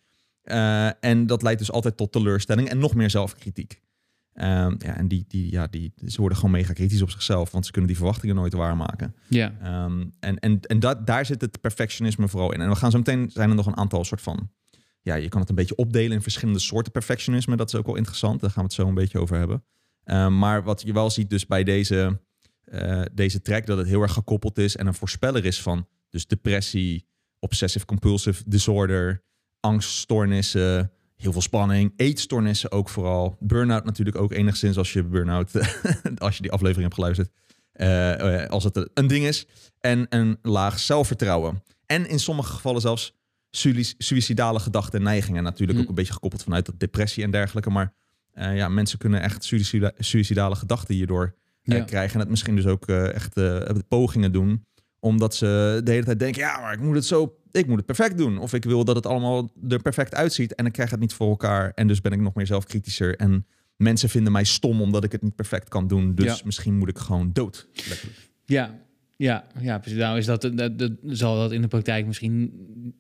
Eh, 0.43 1.05
en 1.05 1.27
dat 1.27 1.43
leidt 1.43 1.59
dus 1.59 1.71
altijd 1.73 1.97
tot 1.97 2.13
teleurstelling 2.13 2.69
en 2.69 2.79
nog 2.79 2.95
meer 2.95 3.11
zelfkritiek. 3.11 3.81
Ehm, 4.37 4.75
ja, 4.79 4.97
en 4.97 5.09
die, 5.09 5.25
die, 5.29 5.51
ja, 5.51 5.67
die, 5.67 5.93
ze 6.07 6.21
worden 6.21 6.39
gewoon 6.39 6.53
mega 6.55 6.73
kritisch 6.73 7.03
op 7.03 7.11
zichzelf, 7.11 7.51
want 7.51 7.65
ze 7.65 7.71
kunnen 7.71 7.91
die 7.91 7.99
verwachtingen 7.99 8.37
nooit 8.37 8.53
waarmaken. 8.53 9.15
Ja, 9.29 9.55
Ehm, 9.63 10.05
en 10.21 10.39
en, 10.39 10.61
en 10.61 10.81
dat, 10.81 11.07
daar 11.07 11.27
zit 11.27 11.41
het 11.41 11.61
perfectionisme 11.61 12.29
vooral 12.29 12.53
in. 12.53 12.61
En 12.61 12.69
we 12.69 12.77
gaan 12.77 12.91
zo 12.91 12.99
meteen, 12.99 13.31
zijn 13.31 13.51
er 13.51 13.57
nog 13.57 13.67
een 13.67 13.77
aantal 13.77 14.05
soort 14.05 14.21
van, 14.21 14.51
ja, 15.03 15.15
je 15.15 15.29
kan 15.29 15.41
het 15.41 15.49
een 15.49 15.55
beetje 15.55 15.77
opdelen 15.77 16.13
in 16.13 16.23
verschillende 16.23 16.61
soorten 16.61 16.93
perfectionisme. 16.93 17.57
Dat 17.57 17.69
is 17.69 17.75
ook 17.75 17.87
wel 17.87 17.97
interessant, 17.97 18.41
daar 18.41 18.51
gaan 18.51 18.63
we 18.63 18.69
het 18.69 18.79
zo 18.81 18.89
een 18.89 18.95
beetje 18.95 19.19
over 19.19 19.37
hebben. 19.39 19.65
Ehm, 20.05 20.39
maar 20.39 20.63
wat 20.63 20.83
je 20.83 20.93
wel 20.93 21.11
ziet 21.11 21.31
dus 21.31 21.47
bij 21.47 21.65
deze, 21.65 22.21
eh, 22.65 23.03
deze 23.13 23.43
track, 23.43 23.67
dat 23.67 23.79
het 23.79 23.87
heel 23.87 24.03
erg 24.03 24.13
gekoppeld 24.13 24.59
is 24.59 24.77
en 24.77 24.87
een 24.87 24.95
voorspeller 24.95 25.45
is 25.45 25.63
van 25.63 25.87
dus 26.11 26.27
depressie, 26.27 27.07
obsessive 27.39 27.85
compulsive 27.85 28.43
disorder, 28.47 29.23
angststoornissen, 29.61 30.91
heel 31.17 31.33
veel 31.33 31.41
spanning, 31.41 31.93
eetstoornissen 31.97 32.73
ook 32.73 32.89
vooral, 32.89 33.37
burn-out 33.41 33.85
natuurlijk 33.85 34.17
ook 34.19 34.33
enigszins 34.33 34.77
als 34.79 34.93
je 34.93 35.05
burn-out, 35.05 35.51
als 36.19 36.37
je 36.37 36.43
die 36.43 36.53
aflevering 36.53 36.83
hebt 36.83 36.95
geluisterd, 36.95 37.31
eh, 37.73 38.43
eh, 38.43 38.51
als 38.51 38.65
het 38.65 38.89
een 38.95 39.07
ding 39.07 39.25
is, 39.27 39.47
en 39.81 40.07
een 40.09 40.39
laag 40.43 40.79
zelfvertrouwen. 40.79 41.63
En 41.87 42.09
in 42.09 42.19
sommige 42.19 42.53
gevallen 42.53 42.81
zelfs 42.81 43.15
suïcidale 43.99 44.61
gedachten 44.61 44.99
en 44.99 45.05
neigingen, 45.05 45.43
natuurlijk 45.43 45.79
Hm. 45.79 45.85
ook 45.85 45.89
een 45.91 45.95
beetje 45.95 46.13
gekoppeld 46.13 46.43
vanuit 46.43 46.71
depressie 46.77 47.25
en 47.25 47.31
dergelijke, 47.31 47.71
maar 47.71 47.95
eh, 48.33 48.57
ja, 48.57 48.69
mensen 48.69 48.99
kunnen 48.99 49.21
echt 49.23 49.45
suïcida- 49.45 49.93
suïcidale 49.99 50.57
gedachten 50.57 50.95
hierdoor 50.95 51.35
Ja. 51.63 51.81
krijgen. 51.81 52.15
En 52.15 52.21
het 52.21 52.29
misschien 52.29 52.57
dus 52.57 52.67
ook 52.67 52.87
echt 52.89 53.35
pogingen 53.89 54.33
doen. 54.33 54.67
Omdat 55.01 55.35
ze 55.35 55.81
de 55.85 55.91
hele 55.91 56.05
tijd 56.05 56.19
denken, 56.19 56.41
ja, 56.43 56.61
maar 56.61 56.73
ik 56.73 56.81
moet 56.81 56.95
het 56.95 57.05
zo, 57.05 57.37
ik 57.57 57.67
moet 57.67 57.77
het 57.77 57.87
perfect 57.87 58.19
doen. 58.19 58.39
Of 58.39 58.53
ik 58.55 58.65
wil 58.65 58.85
dat 58.85 58.97
het 58.97 59.07
allemaal 59.07 59.51
er 59.69 59.83
perfect 59.83 60.15
uitziet 60.15 60.55
en 60.55 60.67
ik 60.67 60.73
krijg 60.73 60.91
het 60.91 61.01
niet 61.01 61.13
voor 61.13 61.29
elkaar. 61.29 61.73
En 61.75 61.87
dus 61.87 62.01
ben 62.01 62.13
ik 62.13 62.21
nog 62.21 62.35
meer 62.35 62.47
zelfkritischer. 62.47 63.17
En 63.17 63.47
mensen 63.77 64.09
vinden 64.09 64.33
mij 64.33 64.45
stom 64.45 64.81
omdat 64.81 65.05
ik 65.05 65.13
het 65.13 65.23
niet 65.23 65.35
perfect 65.35 65.69
kan 65.69 65.87
doen. 65.87 66.15
Dus 66.15 66.25
Ja. 66.39 66.45
misschien 66.45 66.79
moet 66.79 66.89
ik 66.89 66.99
gewoon 66.99 67.31
dood. 67.33 67.69
Letterlijk. 67.89 68.19
Ja, 68.45 68.75
ja, 69.17 69.45
ja, 69.61 69.79
precies. 69.79 69.99
Nou 69.99 70.19
is 70.19 70.27
dat, 70.27 70.51
dat, 70.55 70.79
dat 70.79 70.93
zal 71.05 71.37
dat 71.37 71.53
in 71.53 71.61
de 71.63 71.69
praktijk 71.69 72.07
misschien 72.07 72.53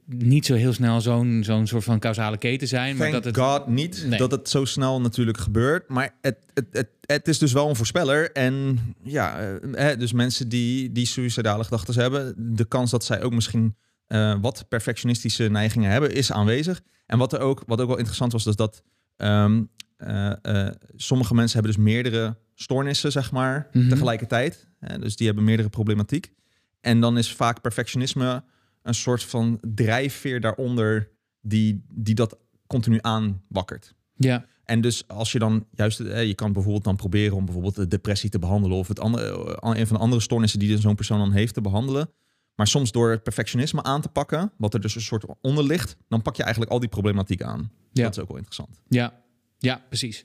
niet 0.07 0.47
zo 0.47 0.55
heel 0.55 0.73
snel 0.73 1.01
zo'n 1.01 1.41
zo'n 1.45 1.67
soort 1.67 1.85
van 1.85 1.99
causale 1.99 2.39
keten 2.39 2.69
zijn. 2.69 2.97
Maar 2.97 3.11
dat 3.11 3.25
het, 3.25 3.37
God 3.37 3.67
niet 3.67 4.05
Nee. 4.09 4.19
dat 4.19 4.31
het 4.31 4.49
zo 4.49 4.65
snel 4.65 5.01
natuurlijk 5.01 5.39
gebeurt. 5.39 5.89
Maar 5.89 6.15
het, 6.21 6.37
het, 6.55 6.67
het, 6.71 6.89
het 7.01 7.29
is 7.29 7.39
dus 7.39 7.53
wel 7.53 7.69
een 7.69 7.77
voorspeller. 7.77 8.33
En 8.33 8.79
ja, 9.03 9.39
eh, 9.41 9.91
eh, 9.91 9.99
dus 9.99 10.13
mensen 10.13 10.49
die, 10.49 10.93
die 10.93 11.07
suïcidale 11.07 11.65
gedachten 11.65 11.95
hebben, 12.01 12.35
de 12.57 12.65
kans 12.65 12.91
dat 12.91 13.05
zij 13.05 13.23
ook 13.23 13.35
misschien 13.35 13.77
eh, 14.07 14.37
wat 14.41 14.69
perfectionistische 14.69 15.49
neigingen 15.49 15.91
hebben, 15.91 16.13
is 16.15 16.33
aanwezig. 16.33 16.83
En 17.07 17.19
wat, 17.19 17.33
er 17.33 17.41
ook, 17.41 17.63
wat 17.67 17.81
ook 17.81 17.87
wel 17.89 17.97
interessant 17.97 18.33
was, 18.33 18.47
is 18.47 18.57
dat 18.57 18.83
ehm, 19.17 19.63
eh, 19.97 20.33
eh, 20.43 20.75
sommige 20.97 21.35
mensen 21.35 21.59
hebben 21.59 21.77
dus 21.77 21.85
meerdere 21.93 22.37
stoornissen, 22.55 23.13
zeg 23.13 23.33
maar, 23.33 23.69
Mhm. 23.73 23.89
tegelijkertijd. 23.89 24.69
Dus 25.01 25.17
die 25.17 25.27
hebben 25.27 25.45
meerdere 25.45 25.69
problematiek. 25.69 26.33
En 26.81 27.01
dan 27.01 27.19
is 27.19 27.33
vaak 27.33 27.61
perfectionisme 27.61 28.45
een 28.83 28.95
soort 28.95 29.23
van 29.25 29.61
drijfveer 29.75 30.41
daaronder 30.41 31.11
die, 31.41 31.85
die 31.91 32.15
dat 32.15 32.39
continu 32.67 32.99
aanwakkert. 33.01 33.95
Ja, 34.17 34.47
En 34.65 34.81
dus 34.81 35.09
als 35.09 35.33
je 35.33 35.39
dan 35.39 35.67
juist, 35.71 35.99
je 35.99 36.35
kan 36.35 36.53
bijvoorbeeld 36.53 36.85
dan 36.85 36.97
proberen 36.97 37.37
om 37.37 37.45
bijvoorbeeld 37.45 37.75
de 37.75 37.87
depressie 37.89 38.31
te 38.31 38.39
behandelen 38.39 38.79
of 38.79 38.89
het 38.89 39.01
andere, 39.01 39.59
een 39.61 39.87
van 39.87 39.97
de 39.97 40.03
andere 40.03 40.23
stoornissen 40.23 40.59
die 40.59 40.79
zo'n 40.79 40.95
persoon 40.95 41.19
dan 41.19 41.33
heeft 41.33 41.55
te 41.55 41.61
behandelen. 41.61 42.11
Maar 42.57 42.67
soms 42.67 42.93
door 42.93 43.11
het 43.11 43.23
perfectionisme 43.23 43.83
aan 43.83 44.01
te 44.01 44.09
pakken, 44.09 44.53
wat 44.57 44.75
er 44.75 44.81
dus 44.81 44.95
een 44.95 45.01
soort 45.01 45.25
onder 45.41 45.65
ligt, 45.65 45.97
dan 46.09 46.23
pak 46.23 46.37
je 46.37 46.43
eigenlijk 46.43 46.73
al 46.73 46.81
die 46.81 46.89
problematiek 46.89 47.43
aan. 47.43 47.71
Ja. 47.93 48.03
Dat 48.03 48.17
is 48.17 48.23
ook 48.23 48.29
wel 48.29 48.37
interessant. 48.37 48.81
Ja, 48.89 49.23
ja, 49.59 49.85
precies. 49.89 50.25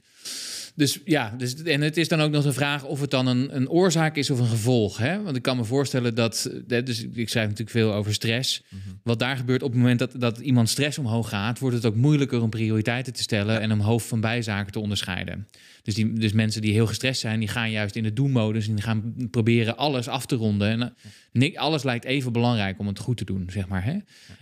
Dus 0.76 1.00
ja, 1.06 1.34
dus, 1.38 1.64
en 1.64 1.82
het 1.82 1.98
is 1.98 2.08
dan 2.08 2.22
ook 2.22 2.32
nog 2.32 2.44
de 2.44 2.54
vraag 2.54 2.84
of 2.84 3.02
het 3.02 3.12
dan 3.12 3.28
een, 3.28 3.56
een 3.56 3.70
oorzaak 3.70 4.16
is 4.16 4.30
of 4.30 4.40
een 4.40 4.48
gevolg. 4.48 4.98
Hè? 4.98 5.22
Want 5.22 5.36
ik 5.36 5.42
kan 5.42 5.58
me 5.58 5.64
voorstellen 5.64 6.16
dat, 6.16 6.52
dus 6.68 7.06
ik 7.14 7.30
schrijf 7.30 7.48
natuurlijk 7.48 7.78
veel 7.78 7.94
over 7.94 8.14
stress. 8.14 8.64
Wat 9.04 9.20
daar 9.20 9.38
gebeurt 9.38 9.64
op 9.64 9.70
het 9.70 9.80
moment 9.80 10.00
dat, 10.00 10.12
dat 10.18 10.40
iemand 10.40 10.70
stress 10.70 10.98
omhoog 10.98 11.30
gaat, 11.30 11.60
wordt 11.60 11.76
het 11.76 11.86
ook 11.86 11.96
moeilijker 11.96 12.42
om 12.42 12.50
prioriteiten 12.50 13.14
te 13.14 13.22
stellen 13.22 13.62
en 13.62 13.72
om 13.72 13.80
hoofd 13.80 14.08
van 14.08 14.22
bijzaken 14.22 14.72
te 14.72 14.80
onderscheiden. 14.80 15.48
Dus, 15.84 15.96
die, 15.96 16.14
dus 16.14 16.32
mensen 16.32 16.62
die 16.62 16.74
heel 16.74 16.88
gestrest 16.88 17.20
zijn, 17.20 17.40
die 17.40 17.48
gaan 17.48 17.72
juist 17.72 17.96
in 17.96 18.04
de 18.04 18.14
do-modus 18.14 18.68
en 18.68 18.76
die 18.76 18.84
gaan 18.84 19.14
proberen 19.32 19.78
alles 19.78 20.08
af 20.08 20.26
te 20.26 20.36
ronden. 20.36 20.70
En 20.70 20.96
eh, 21.42 21.58
alles 21.58 21.84
lijkt 21.84 22.06
even 22.06 22.32
belangrijk 22.32 22.80
om 22.80 22.88
het 22.88 23.00
goed 23.00 23.18
te 23.18 23.26
doen, 23.26 23.50
zeg 23.52 23.68
maar. 23.68 23.84
Hè? 23.84 23.98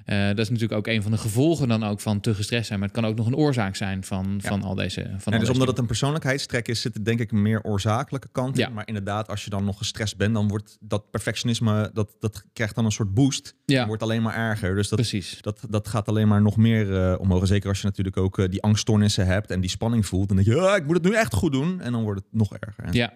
Eh, 0.05 0.27
dat 0.27 0.39
is 0.39 0.49
natuurlijk 0.49 0.79
ook 0.79 0.87
een 0.87 1.01
van 1.01 1.11
de 1.11 1.17
gevolgen 1.17 1.67
dan 1.67 1.83
ook 1.83 1.99
van 1.99 2.19
te 2.19 2.35
gestrest 2.35 2.67
zijn. 2.67 2.79
Maar 2.79 2.87
het 2.87 2.97
kan 2.97 3.09
ook 3.09 3.15
nog 3.15 3.27
een 3.27 3.35
oorzaak 3.35 3.75
zijn 3.75 4.03
van, 4.03 4.39
van 4.41 4.63
al 4.63 4.75
deze. 4.75 5.11
Van 5.17 5.33
al 5.33 5.39
dus 5.39 5.49
omdat. 5.49 5.68
Het 5.69 5.77
een 5.79 5.85
persoonlijkheidstrek 5.85 6.67
is, 6.67 6.81
zit 6.81 6.95
er 6.95 7.03
denk 7.03 7.19
ik 7.19 7.31
meer 7.31 7.63
oorzakelijke 7.63 8.27
kant 8.31 8.57
in. 8.57 8.63
Ja. 8.67 8.69
Maar 8.69 8.87
inderdaad, 8.87 9.27
als 9.27 9.43
je 9.43 9.49
dan 9.49 9.65
nog 9.65 9.77
gestrest 9.77 10.17
bent, 10.17 10.33
dan 10.33 10.47
wordt 10.47 10.77
dat 10.79 11.11
perfectionisme, 11.11 11.89
dat, 11.93 12.15
dat 12.19 12.43
krijgt 12.53 12.75
dan 12.75 12.85
een 12.85 12.91
soort 12.91 13.13
boost. 13.13 13.55
Ja. 13.65 13.81
En 13.81 13.87
wordt 13.87 14.03
alleen 14.03 14.21
maar 14.21 14.35
erger. 14.35 14.75
Dus 14.75 14.89
dat, 14.89 14.99
Precies. 14.99 15.37
dat, 15.41 15.59
dat 15.69 15.87
gaat 15.87 16.07
alleen 16.07 16.27
maar 16.27 16.41
nog 16.41 16.57
meer 16.57 16.95
eh, 17.11 17.19
omhoog. 17.19 17.47
Zeker 17.47 17.69
als 17.69 17.81
je 17.81 17.87
natuurlijk 17.87 18.17
ook 18.17 18.39
eh, 18.39 18.49
die 18.49 18.61
angststoornissen 18.61 19.25
hebt 19.25 19.51
en 19.51 19.61
die 19.61 19.69
spanning 19.69 20.05
voelt. 20.05 20.27
Dan 20.27 20.37
denk 20.37 20.49
je, 20.49 20.59
"Ah, 20.61 20.75
ik 20.77 20.85
moet 20.85 20.95
het 20.95 21.05
nu 21.05 21.13
echt 21.15 21.33
goed 21.33 21.51
doen. 21.51 21.81
En 21.81 21.91
dan 21.91 22.03
wordt 22.03 22.19
het 22.19 22.39
nog 22.39 22.53
erger. 22.57 22.93
Ja. 22.93 23.13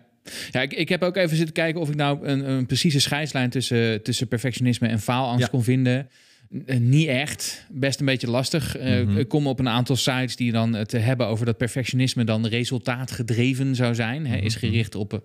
Ja, 0.52 0.62
ik, 0.62 0.74
ik 0.74 0.90
heb 0.90 1.02
ook 1.02 1.16
even 1.16 1.36
zitten 1.38 1.54
kijken 1.56 1.82
of 1.82 1.90
ik 1.90 1.96
nou 1.96 2.28
een, 2.28 2.50
een 2.50 2.66
precieze 2.66 3.00
scheidslijn 3.00 3.50
tussen, 3.50 4.04
tussen 4.04 4.28
perfectionisme 4.28 4.88
en 4.88 5.00
faalangst 5.00 5.44
Ja. 5.46 5.48
kon 5.48 5.64
vinden. 5.64 6.10
N- 6.54 6.90
Niet 6.90 7.08
echt. 7.08 7.66
Best 7.72 8.00
een 8.00 8.06
beetje 8.06 8.30
lastig. 8.30 8.78
Eh, 8.78 9.02
Mhm. 9.04 9.18
Ik 9.18 9.28
kom 9.28 9.48
op 9.48 9.60
een 9.60 9.70
aantal 9.70 9.96
sites 9.96 10.36
die 10.36 10.52
dan 10.52 10.74
het 10.74 10.92
hebben 10.92 11.28
over 11.28 11.46
dat 11.46 11.58
perfectionisme 11.58 12.24
dan 12.24 12.46
resultaatgedreven 12.48 13.76
zou 13.76 13.96
zijn. 13.96 14.26
Is 14.26 14.56
Mhm. 14.56 14.66
gericht 14.66 14.96
op 14.96 15.14
eh, 15.14 15.20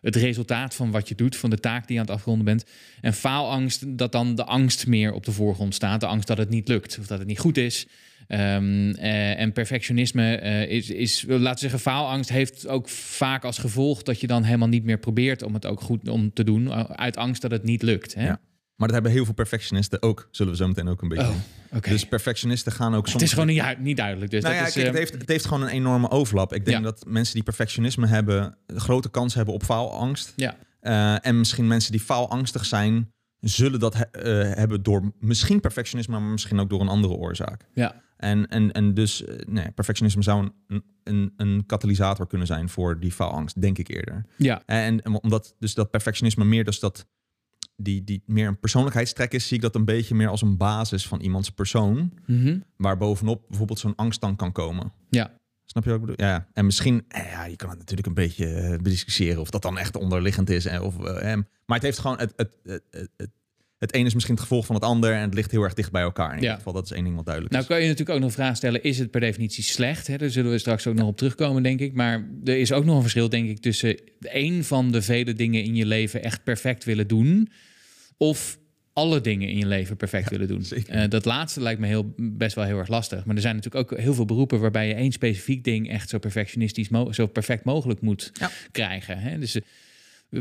het 0.00 0.16
resultaat 0.16 0.74
van 0.74 0.90
wat 0.90 1.08
je 1.08 1.14
doet, 1.14 1.36
van 1.36 1.50
de 1.50 1.58
taak 1.58 1.86
die 1.86 1.94
je 1.96 2.00
aan 2.02 2.06
het 2.06 2.14
afronden 2.16 2.44
bent. 2.44 2.64
En 3.00 3.14
faalangst, 3.14 3.98
dat 3.98 4.12
dan 4.12 4.34
de 4.34 4.44
angst 4.44 4.86
meer 4.86 5.12
op 5.12 5.24
de 5.24 5.32
voorgrond 5.32 5.74
staat. 5.74 6.00
De 6.00 6.06
angst 6.06 6.28
dat 6.28 6.38
het 6.38 6.48
niet 6.50 6.68
lukt 6.68 6.98
of 7.00 7.06
dat 7.06 7.18
het 7.18 7.28
niet 7.28 7.38
goed 7.38 7.56
is. 7.56 7.86
Ehm, 8.28 8.90
eh, 8.90 9.40
en 9.40 9.52
perfectionisme 9.52 10.36
eh, 10.36 10.70
is, 10.70 10.90
is, 10.90 11.24
laten 11.28 11.52
we 11.54 11.58
zeggen, 11.60 11.80
faalangst 11.80 12.30
heeft 12.30 12.68
ook 12.68 12.88
vaak 12.88 13.44
als 13.44 13.58
gevolg 13.58 14.02
dat 14.02 14.20
je 14.20 14.26
dan 14.26 14.42
helemaal 14.42 14.68
niet 14.68 14.84
meer 14.84 14.98
probeert 14.98 15.42
om 15.42 15.54
het 15.54 15.66
ook 15.66 15.80
goed 15.80 16.08
om 16.08 16.32
te 16.32 16.44
doen, 16.44 16.70
eh, 16.72 16.80
uit 16.84 17.16
angst 17.16 17.42
dat 17.42 17.50
het 17.50 17.62
niet 17.64 17.82
lukt. 17.82 18.14
Hè? 18.14 18.24
Ja. 18.24 18.40
Maar 18.78 18.86
dat 18.88 18.96
hebben 18.96 19.12
heel 19.12 19.24
veel 19.24 19.34
perfectionisten 19.34 20.02
ook. 20.02 20.28
Zullen 20.30 20.52
we 20.52 20.58
zo 20.58 20.66
meteen 20.68 20.88
ook 20.88 21.02
een 21.02 21.08
beetje 21.08 21.26
Oh. 21.72 21.82
Dus 21.82 22.06
perfectionisten 22.06 22.72
gaan 22.72 22.94
ook 22.94 23.02
soms... 23.06 23.12
het 23.12 23.22
is 23.22 23.32
gewoon 23.32 23.46
niet, 23.46 23.78
niet 23.78 23.96
duidelijk. 23.96 24.30
Dus 24.30 24.42
Nou 24.42 24.54
dat 24.54 24.62
ja, 24.62 24.68
is, 24.68 24.74
kijk, 24.74 24.86
het, 24.86 24.96
heeft, 24.96 25.12
het 25.12 25.28
heeft 25.28 25.44
gewoon 25.46 25.62
een 25.62 25.68
enorme 25.68 26.10
overlap. 26.10 26.52
Ik 26.54 26.64
denk 26.64 26.76
Ja. 26.78 26.82
dat 26.82 27.04
mensen 27.06 27.34
die 27.34 27.42
perfectionisme 27.42 28.06
hebben... 28.06 28.56
grote 28.66 29.10
kans 29.10 29.34
hebben 29.34 29.54
op 29.54 29.62
faalangst. 29.62 30.32
ja, 30.36 30.56
Eh, 30.80 31.26
en 31.26 31.38
misschien 31.38 31.66
mensen 31.66 31.92
die 31.92 32.00
faalangstig 32.00 32.64
zijn... 32.64 33.12
zullen 33.40 33.80
dat 33.80 33.94
he- 33.94 34.02
eh, 34.10 34.56
hebben 34.56 34.82
door 34.82 35.12
misschien 35.20 35.60
perfectionisme... 35.60 36.18
maar 36.20 36.30
misschien 36.30 36.60
ook 36.60 36.70
door 36.70 36.80
een 36.80 36.88
andere 36.88 37.14
oorzaak. 37.14 37.64
ja, 37.74 38.02
En, 38.16 38.48
en, 38.48 38.72
en 38.72 38.94
dus 38.94 39.24
eh, 39.24 39.36
nee, 39.46 39.70
perfectionisme 39.70 40.22
zou 40.22 40.50
een, 40.68 40.82
een, 41.04 41.32
een 41.36 41.66
katalysator 41.66 42.26
kunnen 42.26 42.46
zijn... 42.46 42.68
voor 42.68 43.00
die 43.00 43.12
faalangst, 43.12 43.60
denk 43.60 43.78
ik 43.78 43.88
eerder. 43.88 44.24
ja, 44.36 44.62
En, 44.66 45.02
en 45.02 45.22
omdat 45.22 45.54
dus 45.58 45.74
dat 45.74 45.90
perfectionisme 45.90 46.44
meer 46.44 46.64
dus 46.64 46.80
dat 46.80 47.06
die, 47.80 48.04
die 48.04 48.22
meer 48.26 48.46
een 48.46 48.58
persoonlijkheidstrek 48.58 49.32
is, 49.32 49.46
zie 49.46 49.56
ik 49.56 49.62
dat 49.62 49.74
een 49.74 49.84
beetje 49.84 50.14
meer 50.14 50.28
als 50.28 50.42
een 50.42 50.56
basis 50.56 51.06
van 51.08 51.20
iemands 51.20 51.50
persoon, 51.50 52.12
mhm, 52.26 52.58
waar 52.76 52.96
bovenop 52.96 53.42
bijvoorbeeld 53.48 53.78
zo'n 53.78 53.94
angst 53.96 54.20
dan 54.20 54.36
kan 54.36 54.52
komen. 54.52 54.92
ja. 55.10 55.36
Snap 55.70 55.84
je 55.84 55.90
wat 55.90 55.98
ik 56.00 56.06
bedoel? 56.06 56.26
Ja. 56.26 56.48
En 56.52 56.64
misschien, 56.66 57.04
eh, 57.08 57.30
ja, 57.30 57.44
je 57.44 57.56
kan 57.56 57.68
het 57.70 57.78
natuurlijk 57.78 58.06
een 58.08 58.14
beetje 58.14 58.46
eh, 58.46 58.70
bediscussiëren 58.76 59.40
of 59.40 59.50
dat 59.50 59.62
dan 59.62 59.78
echt 59.78 59.96
onderliggend 59.96 60.50
is. 60.50 60.66
eh, 60.66 60.82
Of, 60.82 61.04
eh, 61.04 61.20
hem. 61.20 61.46
maar 61.66 61.76
het 61.76 61.86
heeft 61.86 61.98
gewoon, 61.98 62.18
het, 62.18 62.32
het, 62.36 62.56
het, 62.62 62.82
het, 62.90 63.08
het, 63.16 63.30
het 63.78 63.94
een 63.94 64.06
is 64.06 64.14
misschien 64.14 64.34
het 64.34 64.42
gevolg 64.42 64.66
van 64.66 64.74
het 64.74 64.84
ander 64.84 65.12
en 65.12 65.20
het 65.20 65.34
ligt 65.34 65.50
heel 65.50 65.62
erg 65.62 65.74
dicht 65.74 65.92
bij 65.92 66.02
elkaar. 66.02 66.28
In 66.30 66.34
Ja. 66.36 66.40
ieder 66.40 66.56
geval, 66.56 66.72
dat 66.72 66.84
is 66.84 66.90
één 66.92 67.04
ding 67.04 67.16
wat 67.16 67.24
duidelijk 67.24 67.54
Nou 67.54 67.64
is. 67.66 67.70
kan 67.70 67.80
je 67.82 67.88
natuurlijk 67.88 68.16
ook 68.16 68.22
nog 68.24 68.32
vragen 68.32 68.56
stellen, 68.56 68.82
is 68.82 68.98
het 68.98 69.10
per 69.10 69.20
definitie 69.20 69.64
slecht? 69.64 70.06
Hè? 70.06 70.16
Daar 70.16 70.30
zullen 70.30 70.50
we 70.50 70.58
straks 70.58 70.86
ook 70.86 70.94
nog 70.94 71.08
op 71.08 71.16
terugkomen, 71.16 71.62
denk 71.62 71.80
ik. 71.80 71.94
Maar 71.94 72.28
er 72.44 72.58
is 72.58 72.72
ook 72.72 72.84
nog 72.84 72.94
een 72.96 73.00
verschil, 73.02 73.28
denk 73.28 73.48
ik, 73.48 73.58
tussen 73.58 73.96
één 74.20 74.64
van 74.64 74.90
de 74.92 75.02
vele 75.02 75.32
dingen 75.32 75.62
in 75.64 75.74
je 75.74 75.86
leven 75.86 76.22
echt 76.22 76.44
perfect 76.44 76.84
willen 76.84 77.08
doen, 77.08 77.48
of 78.18 78.58
alle 78.92 79.20
dingen 79.20 79.48
in 79.48 79.56
je 79.58 79.66
leven 79.66 79.96
perfect 79.96 80.30
willen 80.30 80.48
doen. 80.48 80.64
Eh, 80.86 81.08
dat 81.08 81.24
laatste 81.24 81.60
lijkt 81.60 81.80
me 81.80 81.86
heel, 81.86 82.14
best 82.16 82.54
wel 82.54 82.64
heel 82.64 82.78
erg 82.78 82.88
lastig. 82.88 83.24
Maar 83.24 83.34
er 83.36 83.42
zijn 83.42 83.56
natuurlijk 83.56 83.92
ook 83.92 83.98
heel 83.98 84.14
veel 84.14 84.24
beroepen 84.24 84.60
waarbij 84.60 84.88
je 84.88 84.94
één 84.94 85.12
specifiek 85.12 85.64
ding 85.64 85.90
echt 85.90 86.08
zo 86.08 86.18
perfectionistisch, 86.18 86.88
zo 87.10 87.26
perfect 87.26 87.64
mogelijk 87.64 88.00
moet 88.00 88.30
Ja. 88.40 88.50
krijgen. 88.72 89.18
Hè? 89.18 89.38
Dus 89.38 89.54
eh, 90.30 90.40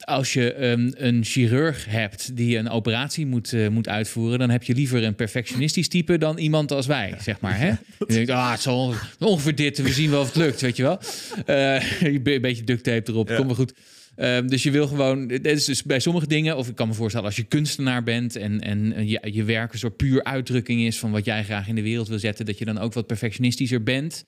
als 0.00 0.32
je 0.32 0.52
ehm, 0.52 0.90
een 0.94 1.24
chirurg 1.24 1.84
hebt 1.88 2.36
die 2.36 2.56
een 2.56 2.68
operatie 2.68 3.26
moet, 3.26 3.52
eh, 3.52 3.68
moet 3.68 3.88
uitvoeren, 3.88 4.38
dan 4.38 4.50
heb 4.50 4.62
je 4.62 4.74
liever 4.74 5.02
een 5.04 5.14
perfectionistisch 5.14 5.88
type 5.88 6.18
dan 6.18 6.38
iemand 6.38 6.72
als 6.72 6.86
wij, 6.86 7.14
zeg 7.20 7.40
maar. 7.40 7.58
Hè? 7.58 7.68
Je 7.68 7.76
denkt, 8.06 8.30
ah, 8.30 8.50
het 8.50 8.60
zal 8.60 8.94
ongeveer 9.18 9.54
dit, 9.54 9.78
we 9.78 9.92
zien 9.92 10.10
wel 10.10 10.20
of 10.20 10.26
het 10.26 10.36
lukt, 10.36 10.60
weet 10.60 10.76
je 10.76 10.82
wel. 10.82 10.98
Een 12.00 12.22
beetje 12.22 12.64
duct 12.64 12.84
tape 12.84 13.10
erop, 13.10 13.26
komt 13.26 13.46
wel 13.46 13.54
goed. 13.54 13.72
Ehm, 14.16 14.46
dus 14.46 14.62
je 14.62 14.70
wil 14.70 14.86
gewoon, 14.86 15.26
dit 15.26 15.46
is 15.46 15.64
dus 15.64 15.82
bij 15.82 16.00
sommige 16.00 16.26
dingen, 16.26 16.56
of 16.56 16.68
ik 16.68 16.74
kan 16.74 16.88
me 16.88 16.94
voorstellen 16.94 17.26
als 17.26 17.36
je 17.36 17.44
kunstenaar 17.44 18.02
bent 18.02 18.36
en, 18.36 18.60
en 18.60 19.08
je, 19.08 19.20
je 19.32 19.44
werk 19.44 19.72
een 19.72 19.78
soort 19.78 19.96
puur 19.96 20.24
uitdrukking 20.24 20.80
is 20.80 20.98
van 20.98 21.10
wat 21.10 21.24
jij 21.24 21.44
graag 21.44 21.68
in 21.68 21.74
de 21.74 21.82
wereld 21.82 22.08
wil 22.08 22.18
zetten, 22.18 22.46
dat 22.46 22.58
je 22.58 22.64
dan 22.64 22.78
ook 22.78 22.92
wat 22.92 23.06
perfectionistischer 23.06 23.82
bent. 23.82 24.24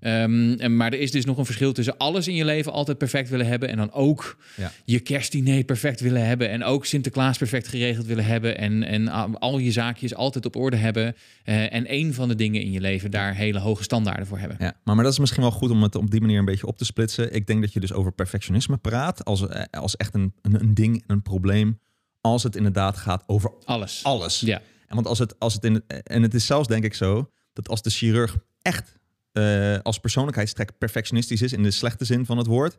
Ja. 0.00 0.22
Ehm, 0.22 0.52
en, 0.52 0.76
maar 0.76 0.92
er 0.92 1.00
is 1.00 1.10
dus 1.10 1.24
nog 1.24 1.38
een 1.38 1.44
verschil 1.44 1.72
tussen 1.72 1.96
alles 1.96 2.28
in 2.28 2.34
je 2.34 2.44
leven 2.44 2.72
altijd 2.72 2.98
perfect 2.98 3.28
willen 3.28 3.46
hebben 3.46 3.68
en 3.68 3.76
dan 3.76 3.92
ook 3.92 4.36
Ja. 4.56 4.72
je 4.84 5.00
kerstdiner 5.00 5.64
perfect 5.64 6.00
willen 6.00 6.26
hebben 6.26 6.50
en 6.50 6.64
ook 6.64 6.86
Sinterklaas 6.86 7.38
perfect 7.38 7.68
geregeld 7.68 8.06
willen 8.06 8.24
hebben 8.24 8.58
en, 8.58 8.82
en 8.82 9.08
al 9.38 9.58
je 9.58 9.72
zaakjes 9.72 10.14
altijd 10.14 10.46
op 10.46 10.56
orde 10.56 10.76
hebben 10.76 11.16
eh, 11.44 11.72
en 11.74 11.86
één 11.86 12.14
van 12.14 12.28
de 12.28 12.34
dingen 12.34 12.62
in 12.62 12.70
je 12.70 12.80
leven 12.80 13.10
daar 13.10 13.34
hele 13.34 13.58
hoge 13.58 13.82
standaarden 13.82 14.26
voor 14.26 14.38
hebben. 14.38 14.56
Ja, 14.60 14.74
maar, 14.84 14.94
maar 14.94 15.04
dat 15.04 15.12
is 15.12 15.18
misschien 15.18 15.42
wel 15.42 15.50
goed 15.50 15.70
om 15.70 15.82
het 15.82 15.94
op 15.94 16.10
die 16.10 16.20
manier 16.20 16.38
een 16.38 16.44
beetje 16.44 16.66
op 16.66 16.78
te 16.78 16.84
splitsen. 16.84 17.34
Ik 17.34 17.46
denk 17.46 17.60
dat 17.60 17.72
je 17.72 17.80
dus 17.80 17.92
over 17.92 18.12
perfectionisme 18.12 18.76
praat 18.76 19.24
als, 19.24 19.48
eh, 19.48 19.62
als 19.70 19.96
echt 19.96 20.14
een, 20.14 20.32
een, 20.42 20.60
een 20.60 20.74
ding, 20.74 21.04
een 21.06 21.22
probleem. 21.22 21.78
Als 22.20 22.42
het 22.42 22.56
inderdaad 22.56 22.96
gaat 22.96 23.22
over 23.26 23.52
Alles. 23.64 24.00
alles. 24.04 24.40
Ja. 24.40 24.60
En 24.86 24.94
want 24.94 25.06
als 25.06 25.18
het, 25.18 25.38
als 25.38 25.54
het 25.54 25.64
in, 25.64 25.82
en 26.02 26.22
het 26.22 26.34
is 26.34 26.46
zelfs 26.46 26.68
denk 26.68 26.84
ik 26.84 26.94
zo 26.94 27.30
dat 27.52 27.68
als 27.68 27.82
de 27.82 27.90
chirurg 27.90 28.36
echt 28.62 28.95
eh, 29.36 29.78
als 29.82 29.98
persoonlijkheidstrek 29.98 30.78
perfectionistisch 30.78 31.42
is 31.42 31.52
in 31.52 31.62
de 31.62 31.70
slechte 31.70 32.04
zin 32.04 32.26
van 32.26 32.38
het 32.38 32.46
woord, 32.46 32.78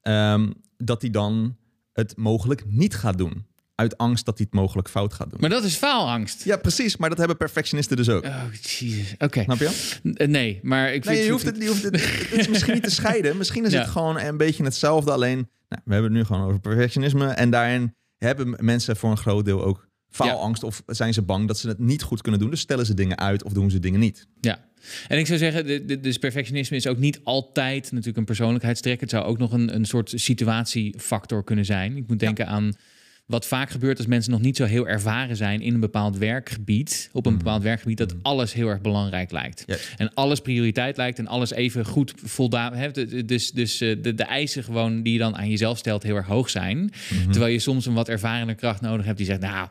ehm, 0.00 0.50
dat 0.76 1.00
hij 1.02 1.10
dan 1.10 1.56
het 1.92 2.16
mogelijk 2.16 2.62
niet 2.66 2.94
gaat 2.94 3.18
doen. 3.18 3.46
Uit 3.74 3.96
angst 3.98 4.24
dat 4.24 4.36
hij 4.38 4.46
het 4.50 4.60
mogelijk 4.60 4.88
fout 4.88 5.14
gaat 5.14 5.30
doen. 5.30 5.40
Maar 5.40 5.50
dat 5.50 5.64
is 5.64 5.74
faalangst. 5.76 6.44
ja, 6.44 6.56
precies. 6.56 6.96
Maar 6.96 7.08
dat 7.08 7.18
hebben 7.18 7.36
perfectionisten 7.36 7.96
dus 7.96 8.08
ook. 8.08 8.24
Oh, 8.24 8.42
jezus. 8.52 9.14
Oké. 9.18 9.42
Snap 9.42 9.58
je? 9.58 9.98
Eh, 10.14 10.28
Nee, 10.28 10.60
maar 10.62 10.86
ik 10.94 11.04
vind... 11.04 11.16
Nee, 11.16 11.24
je 11.24 11.30
hoeft 11.30 11.44
het, 11.44 11.56
je 11.56 11.66
hoeft 11.68 11.82
het, 11.82 11.94
het 12.30 12.38
is 12.40 12.48
misschien 12.48 12.74
niet 12.74 12.82
te 12.82 12.90
scheiden. 13.00 13.36
Misschien 13.36 13.64
is 13.64 13.72
Ja. 13.72 13.80
het 13.80 13.88
gewoon 13.90 14.18
een 14.20 14.36
beetje 14.36 14.64
hetzelfde. 14.64 15.12
Alleen, 15.12 15.36
nou, 15.68 15.82
we 15.84 15.92
hebben 15.92 16.10
het 16.10 16.20
nu 16.20 16.26
gewoon 16.26 16.46
over 16.46 16.60
perfectionisme. 16.60 17.26
En 17.28 17.50
daarin 17.50 17.94
hebben 18.18 18.56
mensen 18.60 18.96
voor 18.96 19.10
een 19.10 19.16
groot 19.16 19.44
deel 19.44 19.64
ook 19.64 19.88
faalangst. 20.10 20.62
Of 20.62 20.82
zijn 20.86 21.14
ze 21.14 21.22
bang 21.22 21.46
dat 21.46 21.58
ze 21.58 21.68
het 21.68 21.78
niet 21.78 22.02
goed 22.02 22.22
kunnen 22.22 22.40
doen. 22.40 22.50
Dus 22.50 22.60
stellen 22.60 22.86
ze 22.86 22.94
dingen 22.94 23.18
uit 23.18 23.44
of 23.44 23.52
doen 23.52 23.70
ze 23.70 23.78
dingen 23.78 24.00
niet. 24.00 24.26
Ja. 24.40 24.68
En 25.08 25.18
ik 25.18 25.26
zou 25.26 25.38
zeggen, 25.38 25.86
dus 26.02 26.18
perfectionisme 26.18 26.76
is 26.76 26.86
ook 26.86 26.98
niet 26.98 27.20
altijd 27.24 27.84
natuurlijk 27.90 28.16
een 28.16 28.24
persoonlijkheidstrek. 28.24 29.00
Het 29.00 29.10
zou 29.10 29.24
ook 29.24 29.38
nog 29.38 29.52
een, 29.52 29.74
een 29.74 29.84
soort 29.84 30.12
situatiefactor 30.14 31.44
kunnen 31.44 31.64
zijn. 31.64 31.96
Ik 31.96 32.08
moet 32.08 32.18
denken 32.18 32.46
aan 32.46 32.74
wat 33.30 33.46
vaak 33.46 33.70
gebeurt 33.70 33.98
als 33.98 34.06
mensen 34.06 34.32
nog 34.32 34.40
niet 34.40 34.56
zo 34.56 34.64
heel 34.64 34.88
ervaren 34.88 35.36
zijn 35.36 35.60
in 35.60 35.74
een 35.74 35.80
bepaald 35.80 36.18
werkgebied. 36.18 37.10
Op 37.12 37.26
een 37.26 37.36
bepaald 37.36 37.62
werkgebied 37.62 37.98
dat 37.98 38.14
alles 38.22 38.52
heel 38.52 38.68
erg 38.68 38.80
belangrijk 38.80 39.30
lijkt. 39.30 39.64
En 39.96 40.14
alles 40.14 40.40
prioriteit 40.40 40.96
lijkt 40.96 41.18
en 41.18 41.26
alles 41.26 41.50
even 41.50 41.84
goed 41.84 42.12
voldaan. 42.16 42.74
Hè? 42.74 42.90
Dus, 43.24 43.52
dus 43.52 43.80
eh, 43.80 43.96
de, 44.02 44.14
de 44.14 44.22
eisen 44.22 44.64
gewoon 44.64 45.02
die 45.02 45.12
je 45.12 45.18
dan 45.18 45.36
aan 45.36 45.48
jezelf 45.48 45.78
stelt 45.78 46.02
heel 46.02 46.16
erg 46.16 46.26
hoog 46.26 46.50
zijn. 46.50 46.92
Terwijl 47.30 47.52
je 47.52 47.58
soms 47.58 47.86
een 47.86 47.94
wat 47.94 48.08
ervarende 48.08 48.54
kracht 48.54 48.80
nodig 48.80 49.06
hebt 49.06 49.18
die 49.18 49.26
zegt, 49.26 49.40
nou, 49.40 49.68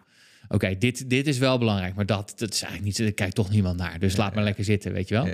oké, 0.49 0.75
dit, 0.77 1.09
dit 1.09 1.27
is 1.27 1.37
wel 1.37 1.57
belangrijk, 1.57 1.95
maar 1.95 2.05
dat, 2.05 2.33
dat 2.35 2.53
is 2.53 2.61
eigenlijk 2.61 2.83
niet, 2.83 2.97
daar 2.97 3.11
kijkt 3.15 3.35
toch 3.35 3.49
niemand 3.49 3.77
naar. 3.77 3.99
Dus 3.99 4.15
laat 4.17 4.35
maar 4.35 4.43
lekker 4.43 4.63
zitten, 4.63 4.93
weet 4.93 5.07
je 5.07 5.13
wel. 5.15 5.27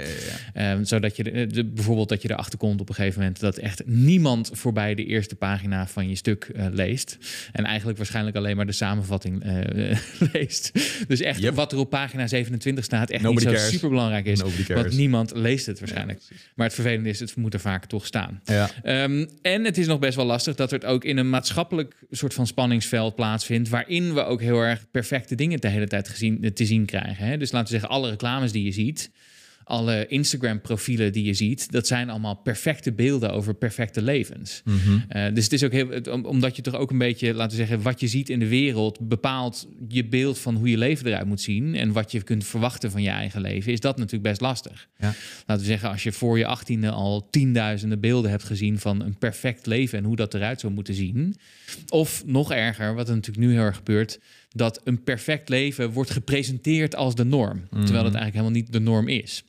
Ehm, 0.53 0.83
zodat 0.83 1.15
je 1.15 1.23
de, 1.23 1.47
de- 1.47 1.65
bijvoorbeeld 1.65 2.09
dat 2.09 2.21
je 2.21 2.29
erachter 2.31 2.57
komt 2.59 2.81
op 2.81 2.89
een 2.89 2.95
gegeven 2.95 3.19
moment 3.19 3.39
dat 3.39 3.57
echt 3.57 3.81
niemand 3.85 4.49
voorbij 4.53 4.95
de 4.95 5.05
eerste 5.05 5.35
pagina 5.35 5.87
van 5.87 6.09
je 6.09 6.15
stuk 6.15 6.43
eh, 6.55 6.65
leest. 6.71 7.17
En 7.51 7.63
eigenlijk 7.65 7.97
waarschijnlijk 7.97 8.35
alleen 8.37 8.55
maar 8.55 8.65
de 8.65 8.71
samenvatting 8.71 9.43
eh, 9.43 9.97
leest. 10.33 10.71
Dus 11.07 11.19
echt 11.21 11.39
Yep. 11.39 11.55
wat 11.55 11.71
er 11.71 11.77
op 11.77 11.89
pagina 11.89 12.27
27 12.27 12.83
staat, 12.83 13.09
echt 13.09 13.23
Nobody 13.23 13.47
niet 13.47 13.59
zo 13.59 13.69
super 13.69 13.89
belangrijk 13.89 14.25
is. 14.25 14.41
Want 14.67 14.95
niemand 14.97 15.31
leest 15.35 15.65
het 15.65 15.79
waarschijnlijk. 15.79 16.21
maar 16.55 16.65
het 16.65 16.75
vervelende 16.75 17.09
is, 17.09 17.19
het 17.19 17.35
moet 17.35 17.53
er 17.53 17.59
vaak 17.59 17.85
toch 17.85 18.05
staan. 18.05 18.41
Ja. 18.43 18.69
Ehm, 18.83 19.25
en 19.41 19.63
het 19.65 19.77
is 19.77 19.87
nog 19.87 19.99
best 19.99 20.15
wel 20.15 20.25
lastig 20.25 20.55
dat 20.55 20.71
het 20.71 20.85
ook 20.85 21.03
in 21.03 21.17
een 21.17 21.29
maatschappelijk 21.29 21.95
soort 22.11 22.33
van 22.33 22.47
spanningsveld 22.47 23.15
plaatsvindt. 23.15 23.69
Waarin 23.69 24.13
we 24.13 24.23
ook 24.23 24.41
heel 24.41 24.61
erg 24.61 24.85
perfecte 25.07 25.35
dingen 25.35 25.61
de 25.61 25.67
hele 25.67 25.87
tijd 25.87 26.09
gezien, 26.09 26.53
te 26.53 26.65
zien 26.65 26.85
krijgen. 26.85 27.25
Hè? 27.25 27.37
Dus 27.37 27.51
laten 27.51 27.73
we 27.73 27.79
zeggen, 27.79 27.97
alle 27.97 28.09
reclames 28.09 28.51
die 28.51 28.63
je 28.63 28.71
ziet. 28.71 29.11
Alle 29.67 30.07
Instagram-profielen 30.07 31.11
die 31.11 31.23
je 31.23 31.33
ziet, 31.33 31.71
dat 31.71 31.87
zijn 31.87 32.09
allemaal 32.09 32.35
perfecte 32.35 32.91
beelden 32.91 33.33
over 33.33 33.53
perfecte 33.53 34.01
levens. 34.01 34.61
Mhm. 34.65 34.99
Eh, 35.07 35.33
dus 35.33 35.43
het 35.43 35.53
is 35.53 35.63
ook 35.63 35.71
heel, 35.71 36.01
omdat 36.23 36.55
je 36.55 36.61
toch 36.61 36.75
ook 36.75 36.91
een 36.91 36.97
beetje, 36.97 37.33
laten 37.33 37.57
we 37.57 37.65
zeggen, 37.65 37.81
wat 37.81 37.99
je 37.99 38.07
ziet 38.07 38.29
in 38.29 38.39
de 38.39 38.47
wereld 38.47 38.99
bepaalt 39.07 39.67
je 39.87 40.05
beeld 40.05 40.39
van 40.39 40.55
hoe 40.55 40.69
je 40.69 40.77
leven 40.77 41.07
eruit 41.07 41.25
moet 41.25 41.41
zien 41.41 41.75
en 41.75 41.91
wat 41.91 42.11
je 42.11 42.23
kunt 42.23 42.45
verwachten 42.45 42.91
van 42.91 43.01
je 43.01 43.09
eigen 43.09 43.41
leven, 43.41 43.71
is 43.71 43.79
dat 43.79 43.97
natuurlijk 43.97 44.23
best 44.23 44.41
lastig. 44.41 44.87
Ja. 44.97 45.13
Laten 45.45 45.63
we 45.63 45.69
zeggen, 45.69 45.89
als 45.89 46.03
je 46.03 46.11
voor 46.11 46.37
je 46.37 46.45
achttiende 46.45 46.89
al 46.89 47.27
tienduizenden 47.29 47.99
beelden 47.99 48.31
hebt 48.31 48.43
gezien 48.43 48.79
van 48.79 49.01
een 49.01 49.17
perfect 49.17 49.65
leven 49.65 49.97
en 49.97 50.03
hoe 50.03 50.15
dat 50.15 50.33
eruit 50.33 50.59
zou 50.59 50.73
moeten 50.73 50.93
zien, 50.93 51.35
of 51.89 52.23
nog 52.25 52.51
erger, 52.51 52.95
wat 52.95 53.09
er 53.09 53.15
natuurlijk 53.15 53.47
nu 53.47 53.53
heel 53.53 53.63
erg 53.63 53.75
gebeurt, 53.75 54.19
dat 54.57 54.81
een 54.83 55.03
perfect 55.03 55.49
leven 55.49 55.91
wordt 55.91 56.09
gepresenteerd 56.11 56.95
als 56.95 57.15
de 57.15 57.23
norm, 57.25 57.67
terwijl 57.69 58.03
dat 58.03 58.13
eigenlijk 58.13 58.33
helemaal 58.33 58.51
niet 58.51 58.71
de 58.71 58.79
norm 58.79 59.07
is. 59.07 59.43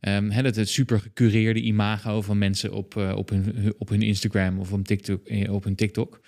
Ehm, 0.00 0.30
hè, 0.30 0.42
dat 0.42 0.56
het 0.56 0.68
super 0.68 1.00
gecureerde 1.00 1.60
imago 1.60 2.22
van 2.22 2.38
mensen 2.38 2.72
op, 2.72 2.96
eh, 2.96 3.12
op, 3.16 3.28
hun, 3.28 3.74
op 3.78 3.88
hun 3.88 4.02
Instagram 4.02 4.58
of 4.58 4.72
op 4.72 4.86
TikTok. 4.86 5.26
eh, 5.26 5.52
Op 5.52 5.64
hun 5.64 5.74
TikTok. 5.74 6.20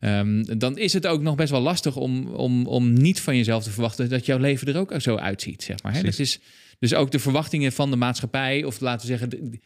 Ehm, 0.00 0.58
dan 0.58 0.78
is 0.78 0.92
het 0.92 1.06
ook 1.06 1.22
nog 1.22 1.34
best 1.34 1.50
wel 1.50 1.60
lastig 1.60 1.96
om, 1.96 2.26
om, 2.26 2.66
om 2.66 2.92
niet 2.92 3.20
van 3.20 3.36
jezelf 3.36 3.62
te 3.64 3.70
verwachten 3.70 4.08
dat 4.08 4.26
jouw 4.26 4.38
leven 4.38 4.66
er 4.68 4.78
ook 4.78 4.94
zo 5.00 5.16
uitziet. 5.16 5.62
Zeg 5.62 5.82
maar, 5.82 5.92
Precies. 6.00 6.18
is 6.18 6.40
dus 6.78 6.94
ook 6.94 7.10
de 7.10 7.18
verwachtingen 7.18 7.72
van 7.72 7.90
de 7.90 7.96
maatschappij, 7.96 8.64
of 8.64 8.80
laten 8.80 9.00
we 9.00 9.16
zeggen, 9.16 9.30
de, 9.30 9.60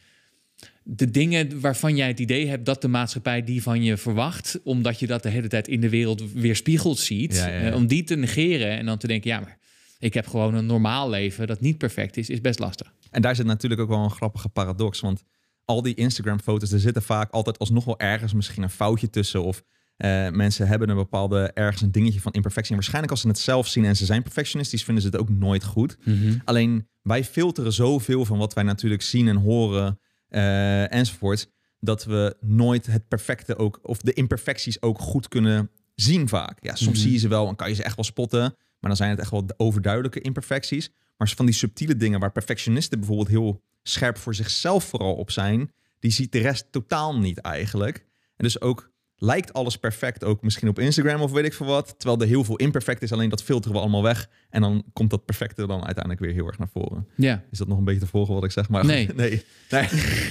de 0.83 1.11
dingen 1.11 1.59
waarvan 1.59 1.95
jij 1.95 2.07
het 2.07 2.19
idee 2.19 2.47
hebt 2.47 2.65
dat 2.65 2.81
de 2.81 2.87
maatschappij 2.87 3.43
die 3.43 3.61
van 3.63 3.83
je 3.83 3.97
verwacht, 3.97 4.59
omdat 4.63 4.99
je 4.99 5.07
dat 5.07 5.23
de 5.23 5.29
hele 5.29 5.47
tijd 5.47 5.67
in 5.67 5.81
de 5.81 5.89
wereld 5.89 6.31
weerspiegeld 6.33 6.99
ziet, 6.99 7.35
Ja, 7.35 7.47
ja, 7.47 7.59
ja. 7.61 7.69
eh, 7.69 7.75
om 7.75 7.87
die 7.87 8.03
te 8.03 8.15
negeren 8.15 8.77
en 8.77 8.85
dan 8.85 8.97
te 8.97 9.07
denken, 9.07 9.29
ja, 9.29 9.39
maar 9.39 9.57
ik 9.99 10.13
heb 10.13 10.27
gewoon 10.27 10.53
een 10.53 10.65
normaal 10.65 11.09
leven 11.09 11.47
dat 11.47 11.61
niet 11.61 11.77
perfect 11.77 12.17
is, 12.17 12.29
is 12.29 12.41
best 12.41 12.59
lastig. 12.59 12.93
En 13.11 13.21
daar 13.21 13.35
zit 13.35 13.45
natuurlijk 13.45 13.81
ook 13.81 13.89
wel 13.89 14.03
een 14.03 14.11
grappige 14.11 14.49
paradox. 14.49 14.99
Want 14.99 15.23
al 15.65 15.81
die 15.81 15.95
Instagram-foto's, 15.95 16.71
er 16.71 16.79
zitten 16.79 17.01
vaak 17.01 17.31
altijd 17.31 17.59
alsnog 17.59 17.85
wel 17.85 17.99
ergens 17.99 18.33
misschien 18.33 18.63
een 18.63 18.69
foutje 18.69 19.09
tussen. 19.09 19.43
Of 19.43 19.63
eh, 19.97 20.29
mensen 20.29 20.67
hebben 20.67 20.89
een 20.89 20.95
bepaalde 20.95 21.51
ergens 21.53 21.81
een 21.81 21.91
dingetje 21.91 22.21
van 22.21 22.31
imperfectie. 22.31 22.69
En 22.71 22.75
waarschijnlijk 22.77 23.11
als 23.13 23.21
ze 23.21 23.27
het 23.27 23.39
zelf 23.39 23.67
zien 23.67 23.85
en 23.85 23.95
ze 23.95 24.05
zijn 24.05 24.23
perfectionistisch, 24.23 24.83
vinden 24.83 25.03
ze 25.03 25.09
het 25.09 25.17
ook 25.19 25.29
nooit 25.29 25.63
goed. 25.63 25.97
Alleen 26.45 26.87
wij 27.01 27.23
filteren 27.23 27.73
zoveel 27.73 28.25
van 28.25 28.37
wat 28.37 28.53
wij 28.53 28.63
natuurlijk 28.63 29.01
zien 29.01 29.27
en 29.27 29.35
horen 29.35 29.99
eh, 30.31 30.93
enzovoort. 30.93 31.49
Dat 31.79 32.03
we 32.03 32.37
nooit 32.41 32.85
het 32.85 33.07
perfecte 33.07 33.57
ook, 33.57 33.79
of 33.83 33.97
de 33.97 34.13
imperfecties 34.13 34.81
ook 34.81 34.99
goed 34.99 35.27
kunnen 35.27 35.69
zien 35.95 36.27
vaak. 36.29 36.57
Ja, 36.63 36.75
soms 36.75 36.91
Mhm. 36.97 37.01
zie 37.01 37.11
je 37.11 37.17
ze 37.17 37.27
wel 37.27 37.47
en 37.47 37.55
kan 37.55 37.69
je 37.69 37.75
ze 37.75 37.83
echt 37.83 37.95
wel 37.95 38.05
spotten. 38.05 38.41
Maar 38.79 38.89
dan 38.89 38.95
zijn 38.95 39.09
het 39.09 39.19
echt 39.19 39.31
wel 39.31 39.45
de 39.45 39.53
overduidelijke 39.57 40.21
imperfecties. 40.21 40.91
Maar 41.17 41.29
van 41.29 41.45
die 41.45 41.55
subtiele 41.55 41.95
dingen 41.95 42.19
waar 42.19 42.31
perfectionisten 42.31 42.99
bijvoorbeeld 42.99 43.27
heel 43.27 43.61
scherp 43.83 44.17
voor 44.17 44.35
zichzelf 44.35 44.83
vooral 44.83 45.15
op 45.15 45.31
zijn, 45.31 45.71
die 45.99 46.11
ziet 46.11 46.31
de 46.31 46.39
rest 46.39 46.67
totaal 46.71 47.19
niet 47.19 47.37
eigenlijk. 47.37 47.97
En 48.35 48.43
dus 48.43 48.61
ook 48.61 48.90
lijkt 49.23 49.53
alles 49.53 49.77
perfect, 49.77 50.23
ook 50.23 50.41
misschien 50.41 50.67
op 50.69 50.79
Instagram 50.79 51.21
of 51.21 51.31
weet 51.31 51.45
ik 51.45 51.53
veel 51.53 51.65
wat. 51.65 51.93
Terwijl 51.97 52.21
er 52.21 52.27
heel 52.27 52.43
veel 52.43 52.55
imperfect 52.55 53.01
is, 53.01 53.11
alleen 53.11 53.29
dat 53.29 53.43
filteren 53.43 53.75
we 53.75 53.81
allemaal 53.81 54.03
weg. 54.03 54.29
En 54.49 54.61
dan 54.61 54.83
komt 54.93 55.09
dat 55.09 55.25
perfecte 55.25 55.67
dan 55.67 55.83
uiteindelijk 55.85 56.19
weer 56.19 56.33
heel 56.33 56.47
erg 56.47 56.57
naar 56.57 56.69
voren. 56.73 57.07
Ja. 57.15 57.43
Is 57.51 57.57
dat 57.57 57.67
nog 57.67 57.77
een 57.77 57.83
beetje 57.83 57.99
te 57.99 58.07
volgen 58.07 58.33
wat 58.33 58.43
ik 58.43 58.51
zeg? 58.51 58.69
Maar 58.69 58.85
Nee. 58.85 59.09
nee. 59.15 59.43
nee. 59.69 59.87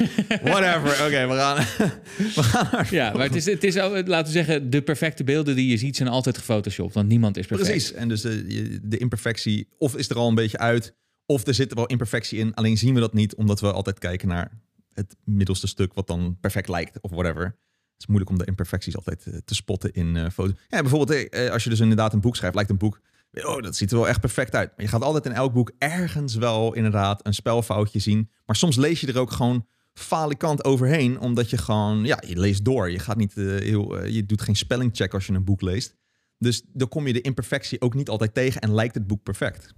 Whatever. 0.52 1.06
Oké, 1.06 1.26
we 1.28 1.34
gaan. 1.34 1.56
we 2.36 2.42
gaan 2.42 2.68
naar. 2.72 2.88
Ja, 2.94 3.12
maar 3.12 3.22
het 3.26 3.34
is, 3.34 3.44
het 3.44 3.64
is 3.64 3.74
laten 3.74 4.24
we 4.24 4.30
zeggen, 4.30 4.70
de 4.70 4.82
perfecte 4.82 5.24
beelden 5.24 5.56
die 5.56 5.68
je 5.70 5.76
ziet 5.76 5.96
zijn 5.96 6.08
altijd 6.08 6.38
gefotoshopt, 6.38 6.94
want 6.94 7.08
niemand 7.08 7.36
is 7.36 7.46
perfect. 7.46 7.68
Precies. 7.70 7.92
En 7.92 8.08
dus 8.08 8.20
de, 8.20 8.44
je- 8.48 8.80
de 8.82 8.98
imperfectie, 8.98 9.68
of 9.78 9.96
is 9.96 10.08
er 10.10 10.16
al 10.16 10.28
een 10.28 10.34
beetje 10.34 10.58
uit, 10.58 10.94
of 11.26 11.46
er 11.46 11.54
zit 11.54 11.70
er 11.70 11.76
wel 11.76 11.86
imperfectie 11.86 12.38
in. 12.38 12.54
Alleen 12.54 12.78
zien 12.78 12.94
we 12.94 13.00
dat 13.00 13.12
niet, 13.14 13.34
omdat 13.34 13.60
we 13.60 13.72
altijd 13.72 13.98
kijken 13.98 14.28
naar 14.28 14.50
het 14.92 15.16
middelste 15.24 15.66
stuk 15.66 15.94
wat 15.94 16.06
dan 16.06 16.36
perfect 16.40 16.68
lijkt, 16.68 17.00
of 17.00 17.10
whatever. 17.10 17.56
Is 18.00 18.06
moeilijk 18.06 18.30
om 18.30 18.38
de 18.38 18.44
imperfecties 18.44 18.96
altijd 18.96 19.26
eh, 19.26 19.38
te 19.44 19.54
spotten 19.54 19.92
in 19.92 20.16
eh 20.16 20.30
foto's. 20.30 20.54
Ja, 20.68 20.80
bijvoorbeeld 20.80 21.28
eh, 21.28 21.50
als 21.50 21.64
je 21.64 21.70
dus 21.70 21.80
inderdaad 21.80 22.12
een 22.12 22.20
boek 22.20 22.36
schrijft, 22.36 22.54
lijkt 22.54 22.70
een 22.70 22.76
boek, 22.76 23.00
oh, 23.32 23.62
dat 23.62 23.76
ziet 23.76 23.90
er 23.90 23.96
wel 23.96 24.08
echt 24.08 24.20
perfect 24.20 24.54
uit. 24.54 24.68
Maar 24.68 24.84
je 24.84 24.90
gaat 24.90 25.02
altijd 25.02 25.26
in 25.26 25.32
elk 25.32 25.52
boek 25.52 25.72
ergens 25.78 26.34
wel 26.34 26.74
inderdaad 26.74 27.26
een 27.26 27.34
spelfoutje 27.34 27.98
zien. 27.98 28.30
Maar 28.46 28.56
soms 28.56 28.76
lees 28.76 29.00
je 29.00 29.06
er 29.06 29.18
ook 29.18 29.30
gewoon 29.30 29.66
falikant 29.92 30.64
overheen, 30.64 31.18
omdat 31.18 31.50
je 31.50 31.58
gewoon, 31.58 32.04
ja, 32.04 32.22
je 32.26 32.38
leest 32.38 32.64
door. 32.64 32.90
Je 32.90 32.98
gaat 32.98 33.16
niet 33.16 33.34
heel, 33.34 34.04
je 34.06 34.26
doet 34.26 34.42
geen 34.42 34.56
spellingcheck 34.56 35.14
als 35.14 35.26
je 35.26 35.32
een 35.32 35.44
boek 35.44 35.60
leest. 35.60 35.96
Dus 36.38 36.62
dan 36.72 36.88
kom 36.88 37.06
je 37.06 37.12
de 37.12 37.20
imperfectie 37.20 37.80
ook 37.80 37.94
niet 37.94 38.08
altijd 38.08 38.34
tegen 38.34 38.60
en 38.60 38.74
lijkt 38.74 38.94
het 38.94 39.06
boek 39.06 39.22
perfect. 39.22 39.74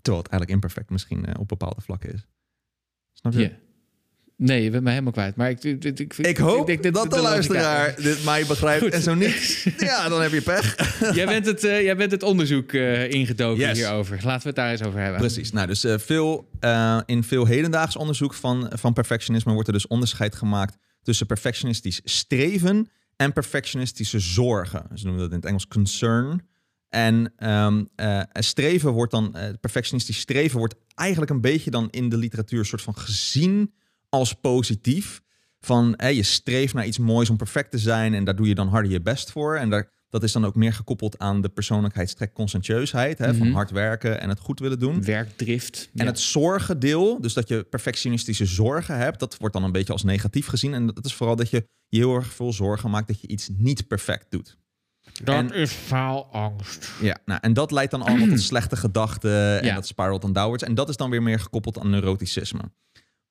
Terwijl 0.00 0.22
het 0.22 0.32
eigenlijk 0.32 0.50
imperfect 0.50 0.90
misschien 0.90 1.38
op 1.38 1.48
bepaalde 1.48 1.80
vlakken 1.80 2.12
is. 2.12 2.26
Snap 3.12 3.32
je? 3.32 3.67
Nee, 4.38 4.62
je 4.62 4.70
bent 4.70 4.82
me 4.82 4.90
helemaal 4.90 5.12
kwijt. 5.12 5.36
Maar 5.36 5.50
ik, 5.50 5.64
ik, 5.64 5.84
ik, 5.84 6.16
ik, 6.16 6.36
hoop 6.36 6.66
denk 6.66 6.94
dat 6.94 7.10
de 7.10 7.20
luisteraar 7.20 7.94
dit 7.96 8.24
mij 8.24 8.46
begrijpt 8.46 8.82
Goed. 8.82 8.92
en 8.92 9.02
zo 9.02 9.14
niet. 9.14 9.66
Ja, 9.78 10.08
dan 10.08 10.22
heb 10.22 10.32
je 10.32 10.42
pech. 10.42 10.76
jij, 11.14 11.26
bent 11.26 11.46
het, 11.46 11.64
eh, 11.64 11.82
jij 11.82 11.96
bent 11.96 12.10
het 12.10 12.22
onderzoek 12.22 12.72
eh, 12.72 13.10
ingedoken 13.10 13.66
Yes. 13.66 13.78
hierover. 13.78 14.18
Laten 14.24 14.42
we 14.42 14.46
het 14.46 14.56
daar 14.56 14.70
eens 14.70 14.82
over 14.82 15.00
hebben. 15.00 15.20
Precies. 15.20 15.52
Nou, 15.52 15.66
dus 15.66 15.84
eh, 15.84 15.98
veel, 15.98 16.48
in 17.06 17.24
veel 17.24 17.46
hedendaags 17.46 17.96
onderzoek 17.96 18.34
van, 18.34 18.70
van 18.74 18.92
perfectionisme 18.92 19.52
wordt 19.52 19.68
er 19.68 19.74
dus 19.74 19.86
onderscheid 19.86 20.34
gemaakt 20.34 20.76
tussen 21.02 21.26
perfectionistisch 21.26 22.00
streven 22.04 22.90
en 23.16 23.32
perfectionistische 23.32 24.18
zorgen. 24.18 24.86
Ze 24.94 25.04
noemen 25.04 25.22
dat 25.22 25.30
in 25.30 25.36
het 25.36 25.46
Engels 25.46 25.66
concern. 25.66 26.46
En 26.88 27.32
ehm, 27.36 27.84
eh, 27.94 28.20
streven 28.32 28.92
wordt 28.92 29.12
dan, 29.12 29.36
perfectionistisch 29.60 30.18
streven 30.18 30.58
wordt 30.58 30.74
eigenlijk 30.94 31.30
een 31.30 31.40
beetje 31.40 31.70
dan 31.70 31.88
in 31.90 32.08
de 32.08 32.16
literatuur 32.16 32.64
soort 32.64 32.82
van 32.82 32.96
gezien 32.96 33.72
als 34.08 34.32
positief. 34.34 35.20
Van 35.60 35.94
hè, 35.96 36.08
je 36.08 36.22
streeft 36.22 36.74
naar 36.74 36.86
iets 36.86 36.98
moois 36.98 37.30
om 37.30 37.36
perfect 37.36 37.70
te 37.70 37.78
zijn 37.78 38.14
en 38.14 38.24
daar 38.24 38.36
doe 38.36 38.48
je 38.48 38.54
dan 38.54 38.68
harder 38.68 38.90
je 38.92 39.00
best 39.00 39.30
voor. 39.32 39.56
En 39.56 39.70
daar, 39.70 39.90
dat 40.10 40.22
is 40.22 40.32
dan 40.32 40.44
ook 40.46 40.54
meer 40.54 40.72
gekoppeld 40.72 41.18
aan 41.18 41.40
de 41.40 41.48
persoonlijkheidstrek 41.48 42.32
conscientieusheid. 42.32 43.18
Hè, 43.18 43.34
Van 43.34 43.46
Mhm. 43.46 43.54
hard 43.56 43.70
werken 43.70 44.20
en 44.20 44.28
het 44.28 44.38
goed 44.40 44.60
willen 44.60 44.78
doen. 44.78 45.04
Werkdrift. 45.04 45.90
En 45.94 46.06
het 46.06 46.20
zorgendeel, 46.20 47.20
dus 47.20 47.32
dat 47.32 47.48
je 47.48 47.62
perfectionistische 47.64 48.46
zorgen 48.46 48.96
hebt, 48.98 49.20
dat 49.20 49.36
wordt 49.38 49.54
dan 49.54 49.64
een 49.64 49.72
beetje 49.72 49.92
als 49.92 50.02
negatief 50.04 50.46
gezien. 50.46 50.74
En 50.74 50.86
dat 50.86 51.04
is 51.04 51.14
vooral 51.14 51.36
dat 51.36 51.50
je 51.50 51.66
je 51.88 51.98
heel 51.98 52.14
erg 52.14 52.32
veel 52.32 52.52
zorgen 52.52 52.90
maakt 52.90 53.08
dat 53.08 53.20
je 53.20 53.28
iets 53.28 53.48
niet 53.56 53.86
perfect 53.88 54.26
doet. 54.30 54.56
dat 55.24 55.34
en- 55.34 55.52
is 55.52 55.70
faalangst. 55.72 56.90
Ja, 57.00 57.18
nou, 57.24 57.40
en 57.42 57.52
dat 57.52 57.70
leidt 57.70 57.90
dan 57.90 58.02
allemaal 58.02 58.28
tot 58.36 58.40
slechte 58.40 58.76
gedachten 58.76 59.60
en 59.60 59.66
Ja. 59.66 59.74
dat 59.74 59.86
spiralt 59.86 60.22
dan 60.22 60.32
downwards. 60.32 60.62
En 60.62 60.74
dat 60.74 60.88
is 60.88 60.96
dan 60.96 61.10
weer 61.10 61.22
meer 61.22 61.40
gekoppeld 61.40 61.78
aan 61.78 61.90
neuroticisme. 61.90 62.60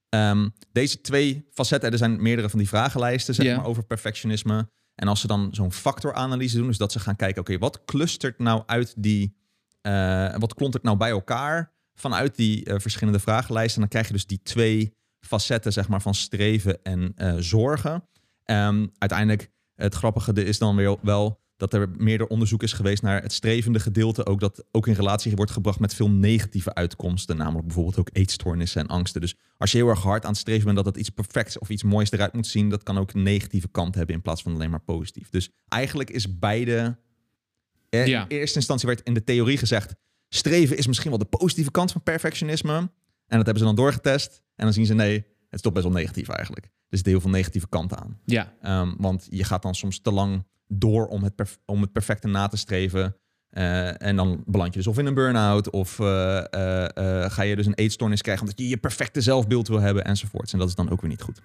Ehm, 0.10 0.50
deze 0.72 1.02
twee 1.02 1.48
facetten, 1.52 1.92
er 1.92 1.98
zijn 1.98 2.22
meerdere 2.22 2.50
van 2.50 2.60
die 2.60 2.68
vragenlijsten 2.68 3.36
zeg 3.36 3.56
maar, 3.56 3.66
over 3.66 3.84
perfectionisme. 3.84 4.70
En 4.96 5.08
als 5.08 5.20
ze 5.22 5.28
dan 5.28 5.50
zo'n 5.52 5.72
factoranalyse 5.72 6.58
doen, 6.58 6.68
dus 6.68 6.78
dat 6.78 6.92
ze 6.92 7.00
gaan 7.00 7.16
kijken, 7.16 7.42
oké, 7.42 7.58
wat 7.58 7.86
clustert 7.86 8.40
nou 8.40 8.64
uit 8.66 8.94
die, 8.98 9.38
eh, 9.82 10.36
wat 10.38 10.54
klontert 10.54 10.84
nou 10.84 10.98
bij 10.98 11.10
elkaar 11.10 11.74
vanuit 11.94 12.36
die 12.36 12.66
eh, 12.66 12.80
verschillende 12.80 13.20
vragenlijsten? 13.20 13.80
Dan 13.80 13.90
krijg 13.90 14.08
je 14.08 14.14
dus 14.14 14.26
die 14.26 14.42
twee 14.44 14.94
facetten, 15.20 15.74
zeg 15.74 15.88
maar, 15.88 16.02
van 16.02 16.16
streven 16.16 16.84
en 16.84 17.12
eh, 17.16 17.36
zorgen. 17.38 18.08
Ehm, 18.44 18.88
uiteindelijk, 18.98 19.50
het 19.76 19.96
grappige 19.96 20.44
is 20.44 20.58
dan 20.58 20.76
weer 20.76 20.98
wel 21.02 21.42
dat 21.58 21.74
er 21.74 21.90
meerder 21.98 22.28
onderzoek 22.28 22.64
is 22.64 22.74
geweest 22.74 23.02
naar 23.02 23.22
het 23.22 23.34
strevende 23.34 23.80
gedeelte, 23.80 24.26
ook 24.26 24.40
dat 24.40 24.64
ook 24.72 24.88
in 24.88 24.94
relatie 24.94 25.36
wordt 25.36 25.52
gebracht 25.52 25.80
met 25.80 25.94
veel 25.94 26.10
negatieve 26.10 26.74
uitkomsten, 26.74 27.38
namelijk 27.38 27.66
bijvoorbeeld 27.66 27.98
ook 28.00 28.10
eetstoornissen 28.14 28.82
en 28.82 28.88
angsten. 28.88 29.22
Dus 29.22 29.36
als 29.58 29.72
je 29.72 29.78
heel 29.78 29.88
erg 29.90 30.02
hard 30.02 30.24
aan 30.26 30.32
het 30.32 30.40
streven 30.40 30.64
bent 30.64 30.76
dat 30.76 30.86
het 30.86 30.98
iets 30.98 31.10
perfects 31.10 31.58
of 31.60 31.70
iets 31.70 31.84
moois 31.84 32.12
eruit 32.12 32.34
moet 32.34 32.48
zien, 32.48 32.70
dat 32.70 32.84
kan 32.84 32.98
ook 32.98 33.14
een 33.14 33.24
negatieve 33.24 33.68
kant 33.68 33.96
hebben 33.96 34.16
in 34.16 34.22
plaats 34.22 34.42
van 34.42 34.54
alleen 34.54 34.70
maar 34.70 34.80
positief. 34.82 35.30
Dus 35.30 35.50
eigenlijk 35.68 36.10
is 36.10 36.40
beide. 36.40 36.98
eh, 37.90 38.08
Ja. 38.08 38.22
In 38.28 38.38
eerste 38.38 38.58
instantie 38.58 38.88
werd 38.88 39.02
in 39.02 39.14
de 39.14 39.24
theorie 39.24 39.58
gezegd: 39.58 39.96
streven 40.30 40.78
is 40.78 40.88
misschien 40.88 41.10
wel 41.10 41.20
de 41.20 41.26
positieve 41.26 41.72
kant 41.72 41.92
van 41.92 42.04
perfectionisme. 42.04 42.74
En 43.28 43.38
dat 43.38 43.46
hebben 43.46 43.58
ze 43.58 43.64
dan 43.64 43.76
doorgetest. 43.76 44.42
En 44.56 44.64
dan 44.66 44.74
zien 44.74 44.86
ze: 44.86 44.94
nee, 44.94 45.14
het 45.16 45.26
is 45.50 45.62
toch 45.62 45.74
best 45.74 45.86
wel 45.86 45.94
negatief 45.94 46.28
eigenlijk. 46.28 46.66
Er 46.66 46.72
zitten 46.98 47.12
heel 47.12 47.22
veel 47.22 47.30
negatieve 47.32 47.68
kanten 47.70 47.98
aan. 47.98 48.20
Ja, 48.26 48.54
Ehm, 48.62 48.94
want 48.98 49.28
je 49.30 49.44
gaat 49.44 49.62
dan 49.62 49.76
soms 49.76 50.00
te 50.00 50.12
lang 50.12 50.44
door 50.68 51.08
om 51.08 51.24
het, 51.24 51.60
om 51.66 51.82
het 51.82 51.92
perfecte 51.92 52.28
na 52.28 52.48
te 52.48 52.58
streven. 52.58 53.16
Eh, 53.50 54.02
en 54.02 54.16
dan 54.16 54.44
beland 54.46 54.74
je 54.74 54.80
dus 54.80 54.88
of 54.88 54.98
in 54.98 55.06
een 55.06 55.14
burn-out 55.14 55.70
of 55.70 56.00
eh, 56.00 56.38
eh, 56.44 57.32
ga 57.32 57.42
je 57.42 57.56
dus 57.56 57.66
een 57.66 57.74
eetstoornis 57.74 58.22
krijgen 58.22 58.44
omdat 58.44 58.60
je 58.60 58.68
je 58.68 58.78
perfecte 58.78 59.22
zelfbeeld 59.22 59.68
wil 59.68 59.80
hebben 59.80 60.06
enzovoorts. 60.06 60.54
En 60.54 60.60
dat 60.60 60.68
is 60.68 60.76
dan 60.76 60.90
ook 60.90 61.02
weer 61.02 61.10
niet 61.10 61.22
goed. 61.22 61.42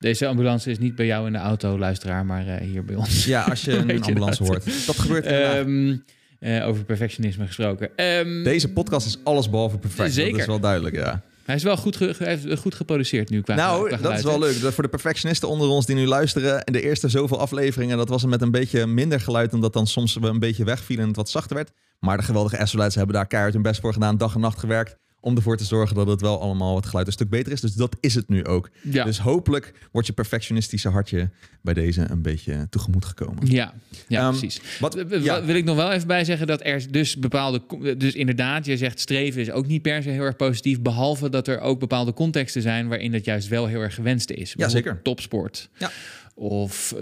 Deze 0.00 0.26
ambulance 0.26 0.70
is 0.70 0.78
niet 0.78 0.94
bij 0.94 1.06
jou 1.06 1.26
in 1.26 1.32
de 1.32 1.38
auto, 1.38 1.78
luisteraar, 1.78 2.26
maar 2.26 2.58
hier 2.58 2.84
bij 2.84 2.94
ons. 2.94 3.24
Ja, 3.24 3.42
als 3.42 3.64
je 3.64 3.72
een 3.76 3.86
je 3.86 4.00
ambulance 4.00 4.42
dat? 4.42 4.48
hoort. 4.48 4.86
Dat 4.86 4.98
gebeurt. 4.98 5.26
Ehm, 5.26 5.96
eh, 6.44 6.66
over 6.66 6.84
perfectionisme 6.84 7.46
gesproken. 7.46 7.96
Ehm, 7.96 8.42
Deze 8.42 8.72
podcast 8.72 9.06
is 9.06 9.18
alles 9.22 9.50
behalve 9.50 9.78
perfect. 9.78 10.12
Zeker. 10.12 10.30
Dat 10.30 10.40
is 10.40 10.46
wel 10.46 10.60
duidelijk, 10.60 10.94
ja. 10.94 11.22
Hij 11.44 11.54
is 11.54 11.62
wel 11.62 11.76
goed, 11.76 11.96
ge- 11.96 12.14
hij 12.18 12.36
heeft 12.36 12.58
goed 12.60 12.74
geproduceerd 12.74 13.30
nu 13.30 13.40
qua 13.42 13.54
nou, 13.54 13.80
qua 13.80 13.88
dat 13.90 13.98
geluid, 13.98 14.18
is 14.18 14.24
wel 14.24 14.38
leuk. 14.38 14.72
Voor 14.72 14.82
de 14.82 14.88
perfectionisten 14.88 15.48
onder 15.48 15.68
ons 15.68 15.86
die 15.86 15.94
nu 15.96 16.06
luisteren. 16.06 16.64
En 16.64 16.72
de 16.72 16.82
eerste 16.82 17.08
zoveel 17.08 17.40
afleveringen, 17.40 17.96
dat 17.96 18.08
was 18.08 18.24
met 18.24 18.42
een 18.42 18.50
beetje 18.50 18.86
minder 18.86 19.20
geluid. 19.20 19.52
Omdat 19.52 19.72
dan 19.72 19.86
soms 19.86 20.14
we 20.14 20.26
een 20.26 20.38
beetje 20.38 20.64
wegvielen 20.64 21.02
en 21.02 21.08
het 21.08 21.16
wat 21.16 21.28
zachter 21.30 21.56
werd. 21.56 21.70
Maar 22.00 22.16
de 22.16 22.22
geweldige 22.22 22.66
SOLites 22.66 22.94
hebben 22.94 23.14
daar 23.14 23.26
keihard 23.26 23.54
hun 23.54 23.62
best 23.62 23.80
voor 23.80 23.92
gedaan. 23.92 24.16
Dag 24.16 24.34
en 24.34 24.40
nacht 24.40 24.58
gewerkt. 24.58 24.96
Om 25.24 25.36
ervoor 25.36 25.56
te 25.56 25.64
zorgen 25.64 25.96
dat 25.96 26.06
het 26.06 26.20
wel 26.20 26.40
allemaal 26.40 26.76
het 26.76 26.86
geluid 26.86 27.06
een 27.06 27.12
stuk 27.12 27.28
beter 27.28 27.52
is. 27.52 27.60
Dus 27.60 27.74
dat 27.74 27.96
is 28.00 28.14
het 28.14 28.28
nu 28.28 28.44
ook. 28.44 28.70
Ja. 28.82 29.04
Dus 29.04 29.18
hopelijk 29.18 29.72
wordt 29.92 30.06
je 30.06 30.12
perfectionistische 30.12 30.88
hartje 30.88 31.30
bij 31.60 31.74
deze 31.74 32.06
een 32.10 32.22
beetje 32.22 32.66
tegemoet 32.70 33.04
gekomen. 33.04 33.50
Ja, 33.50 33.74
ja 34.08 34.20
Ehm, 34.20 34.38
precies. 34.38 34.60
Wat, 34.80 35.04
ja, 35.08 35.44
Wil 35.44 35.54
ik 35.54 35.64
nog 35.64 35.76
wel 35.76 35.92
even 35.92 36.06
bij 36.06 36.24
zeggen 36.24 36.46
dat 36.46 36.64
er 36.64 36.92
dus 36.92 37.16
bepaalde... 37.16 37.62
Dus 37.98 38.14
inderdaad, 38.14 38.66
je 38.66 38.76
zegt 38.76 39.00
streven 39.00 39.40
is 39.40 39.50
ook 39.50 39.66
niet 39.66 39.82
per 39.82 40.02
se 40.02 40.10
heel 40.10 40.22
erg 40.22 40.36
positief. 40.36 40.80
Behalve 40.80 41.28
dat 41.30 41.48
er 41.48 41.60
ook 41.60 41.80
bepaalde 41.80 42.12
contexten 42.12 42.62
zijn 42.62 42.88
waarin 42.88 43.12
dat 43.12 43.24
juist 43.24 43.48
wel 43.48 43.66
heel 43.66 43.80
erg 43.80 43.94
gewenst 43.94 44.30
is. 44.30 44.36
Bijvoorbeeld 44.36 44.70
zeker. 44.70 45.02
Topsport. 45.02 45.68
Ja. 45.78 45.90
Of 46.34 46.94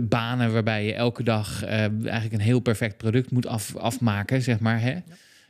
banen 0.00 0.52
waarbij 0.52 0.84
je 0.84 0.94
elke 0.94 1.22
dag 1.22 1.64
eh, 1.64 1.70
eigenlijk 1.78 2.32
een 2.32 2.40
heel 2.40 2.60
perfect 2.60 2.96
product 2.96 3.30
moet 3.30 3.46
af, 3.46 3.76
afmaken, 3.76 4.42
zeg 4.42 4.60
maar. 4.60 4.80
Hè? 4.80 4.96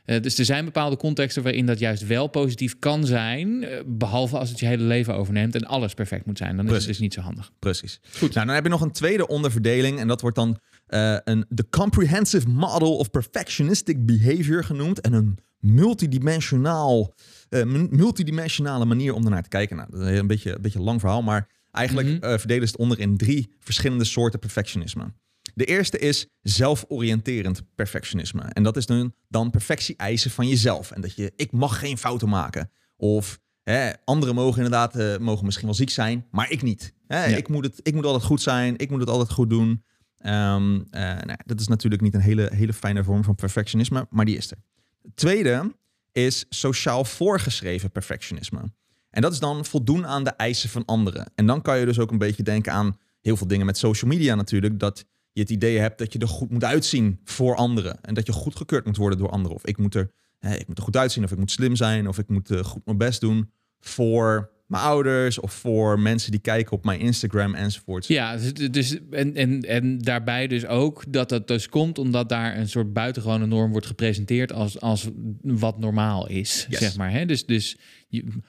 Eh, 0.05 0.21
dus 0.21 0.37
er 0.37 0.45
zijn 0.45 0.65
bepaalde 0.65 0.97
contexten 0.97 1.43
waarin 1.43 1.65
dat 1.65 1.79
juist 1.79 2.07
wel 2.07 2.27
positief 2.27 2.79
kan 2.79 3.05
zijn. 3.05 3.63
eh, 3.63 3.79
behalve 3.85 4.37
als 4.37 4.49
het 4.49 4.59
je 4.59 4.65
hele 4.65 4.83
leven 4.83 5.15
overneemt 5.15 5.55
en 5.55 5.63
alles 5.63 5.93
perfect 5.93 6.25
moet 6.25 6.37
zijn. 6.37 6.57
Dan 6.57 6.65
is 6.67 6.73
het 6.73 6.85
dus 6.85 6.99
niet 6.99 7.13
zo 7.13 7.21
handig. 7.21 7.51
Precies. 7.59 7.99
Goed. 8.17 8.33
Nou, 8.33 8.45
dan 8.45 8.55
heb 8.55 8.63
je 8.63 8.69
nog 8.69 8.81
een 8.81 8.91
tweede 8.91 9.27
onderverdeling. 9.27 9.99
En 9.99 10.07
dat 10.07 10.21
wordt 10.21 10.35
dan 10.35 10.59
eh, 10.85 11.17
een 11.23 11.45
the 11.55 11.69
comprehensive 11.69 12.49
model 12.49 12.97
of 12.97 13.09
perfectionistic 13.09 14.05
behavior 14.05 14.63
genoemd. 14.63 15.01
En 15.01 15.13
een 15.13 15.37
multidimensionaal, 15.59 17.13
eh, 17.49 17.63
multidimensionale 17.89 18.85
manier 18.85 19.13
om 19.13 19.23
ernaar 19.23 19.43
te 19.43 19.49
kijken. 19.49 19.75
Nou, 19.75 19.89
dat 19.91 20.07
is 20.07 20.19
een 20.19 20.27
beetje 20.27 20.55
een 20.55 20.61
beetje 20.61 20.79
een 20.79 20.85
lang 20.85 20.99
verhaal, 20.99 21.21
maar 21.21 21.49
eigenlijk 21.71 22.07
eh, 22.07 22.37
verdelen 22.37 22.67
ze 22.67 22.71
het 22.71 22.81
onder 22.81 22.99
in 22.99 23.17
drie 23.17 23.55
verschillende 23.59 24.03
soorten 24.03 24.39
perfectionisme. 24.39 25.13
De 25.55 25.65
eerste 25.65 25.99
is 25.99 26.27
zelforiënterend 26.41 27.61
perfectionisme. 27.75 28.41
En 28.41 28.63
dat 28.63 28.77
is 28.77 28.85
dan, 28.85 29.13
dan 29.27 29.49
perfectie 29.49 29.95
eisen 29.95 30.31
van 30.31 30.47
jezelf. 30.47 30.91
En 30.91 31.01
dat 31.01 31.15
je, 31.15 31.33
ik 31.35 31.51
mag 31.51 31.79
geen 31.79 31.97
fouten 31.97 32.29
maken. 32.29 32.71
Of 32.97 33.39
hè, 33.63 33.91
anderen 34.03 34.35
mogen 34.35 34.55
inderdaad, 34.63 34.95
eh, 34.95 35.17
mogen 35.17 35.45
misschien 35.45 35.65
wel 35.65 35.75
ziek 35.75 35.89
zijn, 35.89 36.25
maar 36.31 36.51
ik 36.51 36.61
niet. 36.61 36.93
Hè, 37.07 37.25
Ja. 37.25 37.37
ik, 37.37 37.47
moet 37.47 37.65
het, 37.65 37.79
ik 37.83 37.93
moet 37.93 38.05
altijd 38.05 38.23
goed 38.23 38.41
zijn, 38.41 38.77
ik 38.77 38.89
moet 38.89 38.99
het 38.99 39.09
altijd 39.09 39.31
goed 39.31 39.49
doen. 39.49 39.83
Ehm, 40.17 40.81
eh, 40.89 41.01
nou, 41.01 41.37
dat 41.45 41.59
is 41.59 41.67
natuurlijk 41.67 42.01
niet 42.01 42.13
een 42.13 42.19
hele, 42.21 42.49
hele 42.53 42.73
fijne 42.73 43.03
vorm 43.03 43.23
van 43.23 43.35
perfectionisme, 43.35 44.07
maar 44.09 44.25
die 44.25 44.37
is 44.37 44.51
er. 44.51 44.57
Het 45.01 45.15
tweede 45.15 45.75
is 46.11 46.45
sociaal 46.49 47.05
voorgeschreven 47.05 47.91
perfectionisme. 47.91 48.61
En 49.09 49.21
dat 49.21 49.31
is 49.31 49.39
dan 49.39 49.65
voldoen 49.65 50.07
aan 50.07 50.23
de 50.23 50.29
eisen 50.29 50.69
van 50.69 50.85
anderen. 50.85 51.31
En 51.35 51.45
dan 51.45 51.61
kan 51.61 51.79
je 51.79 51.85
dus 51.85 51.99
ook 51.99 52.11
een 52.11 52.17
beetje 52.17 52.43
denken 52.43 52.71
aan 52.73 52.97
heel 53.21 53.37
veel 53.37 53.47
dingen 53.47 53.65
met 53.65 53.77
social 53.77 54.11
media 54.11 54.35
natuurlijk. 54.35 54.79
Dat 54.79 55.05
je 55.35 55.41
het 55.41 55.49
idee 55.49 55.77
hebt 55.79 55.97
dat 55.97 56.13
je 56.13 56.19
er 56.19 56.27
goed 56.27 56.49
moet 56.51 56.63
uitzien 56.63 57.19
voor 57.23 57.55
anderen. 57.55 58.01
En 58.01 58.13
dat 58.13 58.25
je 58.25 58.31
goedgekeurd 58.31 58.85
moet 58.85 58.97
worden 58.97 59.19
door 59.19 59.29
anderen. 59.29 59.55
Of 59.55 59.65
ik 59.65 59.77
moet 59.77 59.95
er, 59.95 60.11
hè, 60.39 60.55
ik 60.55 60.67
moet 60.67 60.77
er 60.77 60.83
goed 60.83 60.97
uitzien, 60.97 61.23
of 61.23 61.31
ik 61.31 61.37
moet 61.37 61.51
slim 61.51 61.75
zijn, 61.75 62.07
of 62.07 62.17
ik 62.17 62.27
moet 62.29 62.51
eh, 62.51 62.63
goed 62.63 62.85
mijn 62.85 62.97
best 62.97 63.21
doen 63.21 63.51
voor 63.79 64.51
mijn 64.67 64.83
ouders 64.83 65.39
of 65.39 65.53
voor 65.53 65.99
mensen 65.99 66.31
die 66.31 66.39
kijken 66.39 66.71
op 66.71 66.85
mijn 66.85 66.99
Instagram 66.99 67.55
enzovoort. 67.55 68.07
Ja, 68.07 68.37
dus, 68.37 68.53
dus, 68.53 68.97
en, 69.11 69.35
en, 69.35 69.61
en 69.61 69.97
daarbij 69.97 70.47
dus 70.47 70.65
ook 70.65 71.03
dat 71.07 71.29
dat 71.29 71.47
dus 71.47 71.69
komt 71.69 71.97
omdat 71.97 72.29
daar 72.29 72.57
een 72.57 72.69
soort 72.69 72.93
buitengewone 72.93 73.45
norm 73.45 73.71
wordt 73.71 73.85
gepresenteerd 73.85 74.53
als, 74.53 74.79
als 74.79 75.09
wat 75.41 75.79
normaal 75.79 76.27
is, 76.27 76.65
Yes. 76.69 76.79
zeg 76.79 76.97
maar. 76.97 77.11
Hè? 77.11 77.25
Dus, 77.25 77.45
dus 77.45 77.77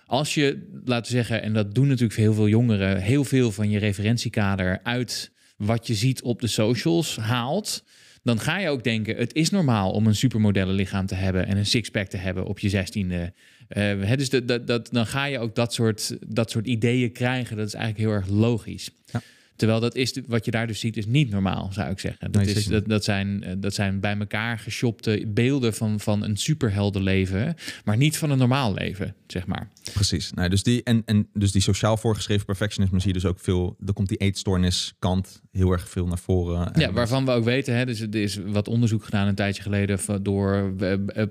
als 0.07 0.35
je, 0.35 0.69
laten 0.85 1.13
we 1.13 1.17
zeggen, 1.19 1.43
en 1.43 1.53
dat 1.53 1.75
doen 1.75 1.87
natuurlijk 1.87 2.19
heel 2.19 2.35
veel 2.35 2.49
jongeren, 2.49 3.01
heel 3.01 3.25
veel 3.25 3.53
van 3.53 3.71
je 3.71 3.79
referentiekader 3.79 4.81
uit 4.83 5.35
wat 5.57 5.87
je 5.87 5.95
ziet 5.95 6.23
op 6.23 6.41
de 6.41 6.47
socials 6.47 7.17
haalt, 7.17 7.85
dan 8.23 8.41
ga 8.41 8.59
je 8.59 8.69
ook 8.69 8.85
denken, 8.85 9.17
het 9.17 9.35
is 9.35 9.51
normaal 9.51 9.91
om 9.91 10.07
een 10.07 10.15
supermodellenlichaam 10.15 11.07
te 11.07 11.15
hebben 11.15 11.47
en 11.47 11.57
een 11.57 11.67
sixpack 11.67 12.07
te 12.07 12.17
hebben 12.17 12.45
op 12.45 12.59
je 12.59 12.69
zestiende. 12.69 13.33
Hè, 13.69 14.17
dus 14.17 14.31
dat, 14.31 14.49
dat, 14.49 14.67
dat, 14.67 14.89
dan 14.93 15.07
ga 15.07 15.25
je 15.25 15.39
ook 15.39 15.55
dat 15.55 15.75
soort, 15.75 16.17
dat 16.27 16.51
soort 16.51 16.67
ideeën 16.67 17.13
krijgen. 17.13 17.57
Dat 17.57 17.67
is 17.67 17.75
eigenlijk 17.75 18.05
heel 18.05 18.19
erg 18.19 18.29
logisch. 18.29 18.91
Ja. 19.13 19.23
Terwijl 19.57 19.81
dat 19.81 19.95
is, 19.95 20.21
wat 20.27 20.45
je 20.45 20.51
daar 20.51 20.67
dus 20.67 20.81
ziet, 20.81 20.97
is 20.97 21.07
niet 21.07 21.31
normaal, 21.31 21.69
zou 21.73 21.91
ik 21.91 21.99
zeggen. 21.99 22.33
Dat, 22.33 22.45
Nee, 22.45 22.55
is, 22.55 22.67
dat, 22.67 22.89
dat, 22.89 23.05
zijn, 23.05 23.43
eh, 23.43 23.53
dat 23.59 23.75
zijn 23.75 24.01
bij 24.01 24.17
elkaar 24.19 24.59
geshopte 24.59 25.25
beelden 25.29 25.75
van, 25.75 26.01
van 26.01 26.23
een 26.25 26.37
superheldenleven, 26.37 27.55
maar 27.85 27.97
niet 27.97 28.19
van 28.19 28.31
een 28.31 28.39
normaal 28.39 28.75
leven, 28.75 29.15
zeg 29.27 29.47
maar. 29.47 29.71
Precies. 29.93 30.33
Nou, 30.33 30.49
dus, 30.49 30.63
die, 30.63 30.83
en, 30.83 31.03
en 31.05 31.29
dus 31.33 31.53
die 31.53 31.63
sociaal 31.63 31.97
voorgeschreven 31.97 32.47
perfectionisme 32.47 32.99
zie 32.99 33.09
je 33.09 33.15
dus 33.15 33.25
ook 33.25 33.41
veel. 33.41 33.77
Er 33.87 33.93
komt 33.93 34.09
die 34.09 34.19
eetstoornis 34.19 34.95
kant 34.99 35.43
heel 35.53 35.73
erg 35.73 35.89
veel 35.89 36.07
naar 36.07 36.19
voren. 36.19 36.75
En 36.75 36.81
Ja, 36.81 36.93
waarvan 36.93 37.25
we 37.25 37.31
ook 37.31 37.45
weten, 37.45 37.77
hè, 37.77 37.87
dus 37.87 38.01
er 38.01 38.15
is 38.15 38.39
wat 38.47 38.69
onderzoek 38.69 39.05
gedaan 39.05 39.27
een 39.27 39.35
tijdje 39.35 39.63
geleden 39.63 39.99
door 40.23 40.75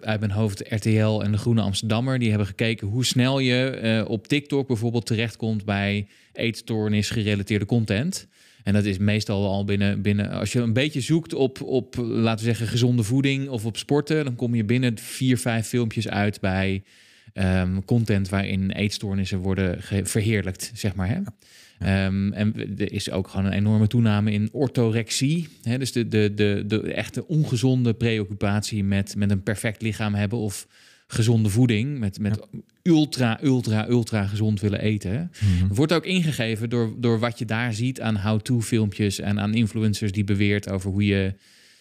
uit 0.01 0.19
mijn 0.19 0.31
hoofd 0.31 0.63
RTL 0.69 1.21
en 1.21 1.31
de 1.31 1.37
Groene 1.37 1.61
Amsterdammer. 1.61 2.19
Die 2.19 2.29
hebben 2.29 2.47
gekeken 2.47 2.87
hoe 2.87 3.05
snel 3.05 3.39
je 3.39 3.69
eh, 3.69 4.09
op 4.09 4.27
TikTok 4.27 4.67
bijvoorbeeld 4.67 5.05
terechtkomt 5.05 5.65
bij 5.65 6.07
eetstoornis 6.37 7.09
gerelateerde 7.09 7.65
content. 7.65 8.27
En 8.63 8.73
dat 8.73 8.85
is 8.85 8.97
meestal 8.97 9.47
al 9.47 9.65
binnen, 9.65 10.01
binnen 10.01 10.29
als 10.29 10.51
je 10.51 10.59
een 10.59 10.73
beetje 10.73 11.01
zoekt 11.01 11.33
op, 11.33 11.61
op, 11.61 11.95
laten 11.97 12.45
we 12.45 12.51
zeggen, 12.51 12.67
gezonde 12.67 13.03
voeding 13.03 13.49
of 13.49 13.65
op 13.65 13.77
sporten, 13.77 14.23
dan 14.25 14.35
kom 14.35 14.55
je 14.55 14.63
binnen 14.63 14.97
vier, 14.97 15.37
vijf 15.37 15.67
filmpjes 15.67 16.07
uit 16.07 16.39
bij 16.39 16.83
ehm, 17.33 17.81
content 17.85 18.29
waarin 18.29 18.71
eetstoornissen 18.71 19.37
worden 19.37 19.77
verheerlijkt, 20.03 20.71
zeg 20.73 20.95
maar. 20.95 21.07
Hè? 21.07 21.19
Ehm, 21.79 22.31
en 22.31 22.53
er 22.77 22.91
is 22.91 23.11
ook 23.11 23.27
gewoon 23.27 23.45
een 23.45 23.51
enorme 23.51 23.87
toename 23.87 24.31
in 24.31 24.49
orthorexie. 24.51 25.47
Hè? 25.63 25.77
Dus 25.77 25.91
de, 25.91 26.07
de, 26.07 26.31
de, 26.35 26.63
de 26.67 26.93
echte 26.93 27.27
ongezonde 27.27 27.93
preoccupatie 27.93 28.83
met, 28.83 29.15
met 29.15 29.31
een 29.31 29.43
perfect 29.43 29.81
lichaam 29.81 30.13
hebben 30.13 30.39
of 30.39 30.67
gezonde 31.07 31.49
voeding. 31.49 31.99
Met, 31.99 32.19
met 32.19 32.39
ultra, 32.87 33.39
ultra, 33.43 33.87
ultra 33.87 34.27
gezond 34.27 34.61
willen 34.61 34.79
eten. 34.79 35.31
Mhm. 35.41 35.73
Wordt 35.73 35.93
ook 35.93 36.05
ingegeven 36.05 36.69
door, 36.69 36.93
door 36.97 37.19
wat 37.19 37.39
je 37.39 37.45
daar 37.45 37.73
ziet 37.73 38.01
aan 38.01 38.17
how-to 38.17 38.61
filmpjes 38.61 39.19
en 39.19 39.39
aan 39.39 39.53
influencers 39.53 40.11
die 40.11 40.23
beweert 40.23 40.69
over 40.69 40.91
hoe 40.91 41.05
je 41.05 41.33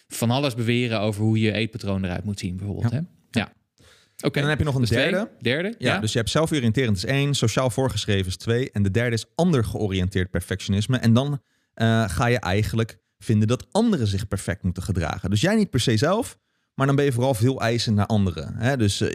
van 0.07 0.31
alles 0.31 0.55
beweren 0.55 0.99
over 0.99 1.23
hoe 1.23 1.39
je 1.39 1.51
eetpatroon 1.51 2.03
eruit 2.05 2.23
moet 2.23 2.39
zien, 2.39 2.57
bijvoorbeeld. 2.57 2.91
Ja. 2.91 2.97
Hè? 2.99 3.39
Ja. 3.39 3.53
Oké. 4.21 4.35
En 4.35 4.41
dan 4.41 4.49
heb 4.49 4.59
je 4.59 4.65
nog 4.65 4.75
een 4.75 4.81
Dus 4.81 4.89
twee. 4.89 5.09
derde. 5.09 5.29
Derde? 5.39 5.75
Ja, 5.77 5.99
dus 5.99 6.11
je 6.11 6.17
hebt 6.17 6.29
zelforiënterend 6.29 6.97
is 6.97 7.05
één, 7.05 7.33
sociaal 7.33 7.69
voorgeschreven 7.69 8.27
is 8.27 8.37
twee. 8.37 8.71
En 8.71 8.83
de 8.83 8.91
derde 8.91 9.15
is 9.15 9.25
ander 9.35 9.63
georiënteerd 9.63 10.29
perfectionisme. 10.29 10.97
En 10.97 11.13
dan 11.13 11.41
eh, 11.73 12.09
ga 12.09 12.25
je 12.25 12.39
eigenlijk 12.39 12.97
vinden 13.17 13.47
dat 13.47 13.67
anderen 13.71 14.07
zich 14.07 14.27
perfect 14.27 14.63
moeten 14.63 14.83
gedragen. 14.83 15.29
Dus 15.29 15.41
jij 15.41 15.55
niet 15.55 15.69
per 15.69 15.79
se 15.79 15.97
zelf, 15.97 16.37
maar 16.75 16.85
dan 16.85 16.95
ben 16.95 17.05
je 17.05 17.11
vooral 17.11 17.33
veel 17.33 17.61
eisend 17.61 17.95
naar 17.95 18.05
anderen. 18.05 18.55
Hè? 18.57 18.77
Dus 18.77 19.01
eh, 19.01 19.09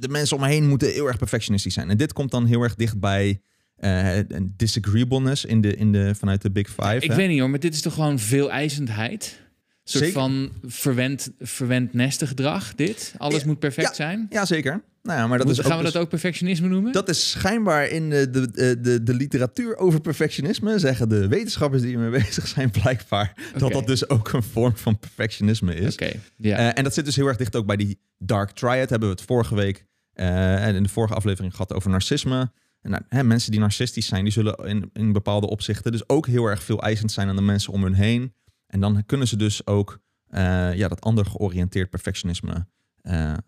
de 0.00 0.08
mensen 0.08 0.36
om 0.36 0.42
me 0.42 0.48
heen 0.48 0.68
moeten 0.68 0.92
heel 0.92 1.06
erg 1.06 1.18
perfectionistisch 1.18 1.74
zijn. 1.74 1.90
En 1.90 1.96
dit 1.96 2.12
komt 2.12 2.30
dan 2.30 2.46
heel 2.46 2.62
erg 2.62 2.74
dicht 2.74 3.00
bij 3.00 3.40
een 3.76 4.54
disagreeableness 4.56 5.44
in 5.44 5.60
de, 5.60 5.76
in 5.76 5.92
de, 5.92 6.14
vanuit 6.14 6.42
de 6.42 6.50
Big 6.50 6.68
Five. 6.68 6.96
Ik 7.00 7.10
hè? 7.10 7.16
weet 7.16 7.28
niet 7.28 7.40
hoor, 7.40 7.50
maar 7.50 7.60
dit 7.60 7.74
is 7.74 7.80
toch 7.80 7.94
gewoon 7.94 8.18
veel 8.18 8.50
eisendheid? 8.50 9.43
Een 9.84 9.90
soort 9.90 10.04
Zeker. 10.04 10.20
van 10.20 10.50
verwend, 10.66 11.30
verwend 11.40 11.92
nestengedrag, 11.92 12.74
dit? 12.74 13.14
Alles 13.16 13.40
Ja, 13.40 13.46
moet 13.46 13.58
perfect 13.58 13.88
ja, 13.88 13.94
zijn? 13.94 14.26
Ja, 14.30 14.44
zeker. 14.44 14.82
Nou 15.02 15.18
ja, 15.18 15.26
maar 15.26 15.38
dat 15.38 15.46
Moet- 15.46 15.58
is 15.58 15.62
gaan 15.62 15.72
ook 15.72 15.78
we 15.78 15.84
dus- 15.84 15.92
dat 15.92 16.02
ook 16.02 16.08
perfectionisme 16.08 16.68
noemen? 16.68 16.92
Dat 16.92 17.08
is 17.08 17.30
schijnbaar 17.30 17.88
in 17.88 18.10
de, 18.10 18.30
de, 18.30 19.02
de, 19.02 19.14
literatuur 19.14 19.76
over 19.76 20.00
perfectionisme, 20.00 20.78
zeggen 20.78 21.08
de 21.08 21.28
wetenschappers 21.28 21.82
die 21.82 21.94
ermee 21.94 22.10
bezig 22.22 22.46
zijn, 22.48 22.70
blijkbaar 22.70 23.32
dat 23.58 23.72
dat 23.72 23.86
dus 23.86 24.08
ook 24.08 24.32
een 24.32 24.42
vorm 24.42 24.76
van 24.76 24.98
perfectionisme 24.98 25.74
is. 25.74 25.92
Oké, 25.92 26.12
ja. 26.36 26.56
Eh, 26.56 26.78
en 26.78 26.84
dat 26.84 26.94
zit 26.94 27.04
dus 27.04 27.16
heel 27.16 27.26
erg 27.26 27.36
dicht 27.36 27.56
ook 27.56 27.66
bij 27.66 27.76
die 27.76 27.98
Dark 28.18 28.50
Triad. 28.50 28.90
Hebben 28.90 29.08
we 29.08 29.14
het 29.14 29.24
vorige 29.24 29.54
week 29.54 29.84
eh, 30.12 30.66
en 30.66 30.74
in 30.74 30.82
de 30.82 30.88
vorige 30.88 31.14
aflevering 31.14 31.52
gehad 31.52 31.72
over 31.72 31.90
narcisme. 31.90 32.52
En 32.80 32.90
nou, 32.90 33.02
hè, 33.08 33.24
mensen 33.24 33.50
die 33.50 33.60
narcistisch 33.60 34.06
zijn, 34.06 34.24
die 34.24 34.32
zullen 34.32 34.54
in, 34.64 34.90
in 34.92 35.12
bepaalde 35.12 35.46
opzichten 35.48 35.92
dus 35.92 36.08
ook 36.08 36.26
heel 36.26 36.46
erg 36.46 36.62
veel 36.62 36.82
eisend 36.82 37.12
zijn 37.12 37.28
aan 37.28 37.36
de 37.36 37.42
mensen 37.42 37.72
om 37.72 37.82
hun 37.82 37.94
heen. 37.94 38.34
En 38.74 38.80
dan 38.80 39.06
kunnen 39.06 39.28
ze 39.28 39.36
dus 39.36 39.66
ook 39.66 40.00
eh, 40.26 40.74
ja, 40.74 40.88
dat 40.88 41.00
ander 41.00 41.26
georiënteerd 41.26 41.90
perfectionisme 41.90 42.66
eh, 43.00 43.32
eh, 43.32 43.38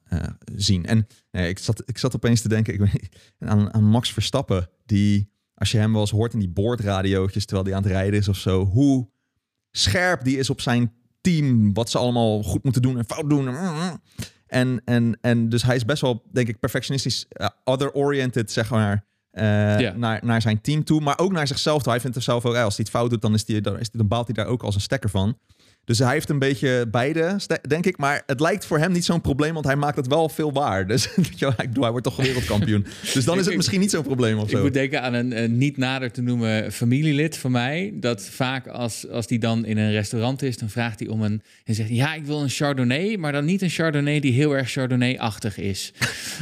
zien. 0.54 0.86
En 0.86 1.06
ik, 1.30 1.58
zat, 1.58 1.82
ik 1.86 1.98
zat 1.98 2.14
opeens 2.14 2.40
te 2.40 2.48
denken 2.48 2.74
ik 2.74 3.08
aan, 3.38 3.74
aan 3.74 3.84
Max 3.84 4.12
Verstappen, 4.12 4.68
die 4.84 5.30
als 5.54 5.70
je 5.70 5.78
hem 5.78 5.92
wel 5.92 6.00
eens 6.00 6.10
hoort 6.10 6.32
in 6.32 6.38
die 6.38 6.48
boordradiootjes 6.48 7.44
terwijl 7.44 7.66
hij 7.66 7.76
aan 7.76 7.82
het 7.82 7.92
rijden 7.92 8.18
is 8.18 8.28
of 8.28 8.36
zo, 8.36 8.64
hoe 8.64 9.08
scherp 9.70 10.24
die 10.24 10.38
is 10.38 10.50
op 10.50 10.60
zijn 10.60 10.92
team, 11.20 11.74
wat 11.74 11.90
ze 11.90 11.98
allemaal 11.98 12.42
goed 12.42 12.64
moeten 12.64 12.82
doen 12.82 12.98
en 12.98 13.04
fout 13.04 13.30
doen. 13.30 13.48
En, 14.46 14.82
en, 14.84 15.18
en 15.20 15.48
dus 15.48 15.62
hij 15.62 15.76
is 15.76 15.84
best 15.84 16.02
wel, 16.02 16.22
denk 16.32 16.48
ik, 16.48 16.58
perfectionistisch, 16.58 17.26
other-oriented, 17.64 18.50
zeg 18.50 18.70
maar. 18.70 19.04
Uh, 19.38 19.80
Ja. 19.80 19.92
naar, 19.96 20.20
naar 20.24 20.42
zijn 20.42 20.60
team 20.60 20.84
toe, 20.84 21.00
maar 21.00 21.18
ook 21.18 21.32
naar 21.32 21.46
zichzelf 21.46 21.82
toe. 21.82 21.92
Hij 21.92 22.00
vindt 22.00 22.16
er 22.16 22.22
zelf 22.22 22.44
ook, 22.44 22.54
als 22.54 22.76
hij 22.76 22.84
het 22.88 22.96
fout 22.96 23.10
doet, 23.10 23.22
dan, 23.22 23.34
is 23.34 23.44
die, 23.44 23.60
dan, 23.60 23.78
is 23.78 23.90
die, 23.90 23.98
dan 23.98 24.08
baalt 24.08 24.26
hij 24.26 24.34
daar 24.34 24.46
ook 24.46 24.62
als 24.62 24.74
een 24.74 24.80
stekker 24.80 25.10
van. 25.10 25.38
Dus 25.86 25.98
hij 25.98 26.12
heeft 26.12 26.28
een 26.28 26.38
beetje 26.38 26.86
beide, 26.90 27.36
denk 27.68 27.86
ik. 27.86 27.96
Maar 27.98 28.22
het 28.26 28.40
lijkt 28.40 28.66
voor 28.66 28.78
hem 28.78 28.92
niet 28.92 29.04
zo'n 29.04 29.20
probleem, 29.20 29.52
want 29.54 29.64
hij 29.66 29.76
maakt 29.76 29.96
het 29.96 30.06
wel 30.06 30.28
veel 30.28 30.52
waar. 30.52 30.86
Dus 30.86 31.06
ik 31.16 31.30
bedoel, 31.70 31.82
hij 31.82 31.90
wordt 31.90 32.04
toch 32.04 32.16
wereldkampioen. 32.16 32.86
Dus 33.14 33.24
dan 33.24 33.38
is 33.38 33.46
het 33.46 33.56
misschien 33.56 33.80
niet 33.80 33.90
zo'n 33.90 34.02
probleem 34.02 34.38
of 34.38 34.44
Ik 34.50 34.56
zo. 34.56 34.62
moet 34.62 34.72
denken 34.72 35.02
aan 35.02 35.14
een, 35.14 35.42
een 35.42 35.58
niet 35.58 35.76
nader 35.76 36.10
te 36.10 36.22
noemen 36.22 36.72
familielid 36.72 37.36
van 37.36 37.50
mij. 37.50 37.92
Dat 37.94 38.22
vaak 38.22 38.66
als, 38.66 39.08
als 39.08 39.26
die 39.26 39.38
dan 39.38 39.64
in 39.64 39.76
een 39.78 39.90
restaurant 39.90 40.42
is, 40.42 40.58
dan 40.58 40.70
vraagt 40.70 40.98
hij 40.98 41.08
om 41.08 41.22
een... 41.22 41.42
En 41.64 41.74
zegt 41.74 41.88
ja, 41.90 42.14
ik 42.14 42.24
wil 42.26 42.42
een 42.42 42.48
Chardonnay, 42.48 43.16
maar 43.16 43.32
dan 43.32 43.44
niet 43.44 43.62
een 43.62 43.70
Chardonnay 43.70 44.20
die 44.20 44.32
heel 44.32 44.56
erg 44.56 44.70
Chardonnay-achtig 44.70 45.58
is. 45.58 45.92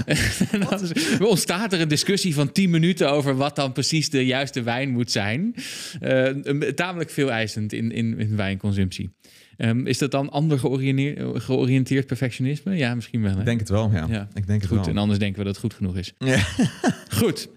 en 0.51 0.61
dan 0.61 0.83
is- 0.83 1.19
ontstaat 1.19 1.73
er 1.73 1.81
een 1.81 1.89
discussie 1.89 2.35
van 2.35 2.53
10 2.53 2.71
minuten 2.71 3.11
over 3.11 3.37
wat 3.37 3.57
dan 3.57 3.73
precies 3.73 4.11
de 4.11 4.27
juiste 4.27 4.63
wijn 4.63 4.91
moet 4.91 5.11
zijn. 5.11 5.55
Een- 6.01 6.73
tamelijk 6.75 7.11
veel 7.11 7.31
eisend 7.31 7.73
in, 7.73 7.93
in, 7.93 8.19
in 8.19 8.37
wijnconsumptie. 8.37 9.11
Ehm, 9.57 9.87
is 9.87 9.99
dat 9.99 10.11
dan 10.11 10.31
ander 10.31 10.59
georiënteerd, 10.59 11.43
georiënteerd 11.43 12.07
perfectionisme? 12.07 12.77
Ja, 12.77 12.95
misschien 12.95 13.23
wel. 13.23 13.33
Hè? 13.33 13.39
Ik 13.39 13.45
denk 13.45 13.61
het 13.61 13.69
wel, 13.69 13.91
ja. 13.91 14.07
Ja. 14.09 14.29
Ik 14.35 14.47
denk 14.47 14.61
het 14.61 14.71
wel. 14.71 14.87
en 14.87 14.99
anders 14.99 15.19
denken 15.19 15.39
we 15.39 15.45
dat 15.45 15.55
het 15.55 15.65
goed 15.65 15.75
genoeg 15.75 15.97
is. 15.97 16.13
Ja. 16.19 16.39
Goed. 17.21 17.49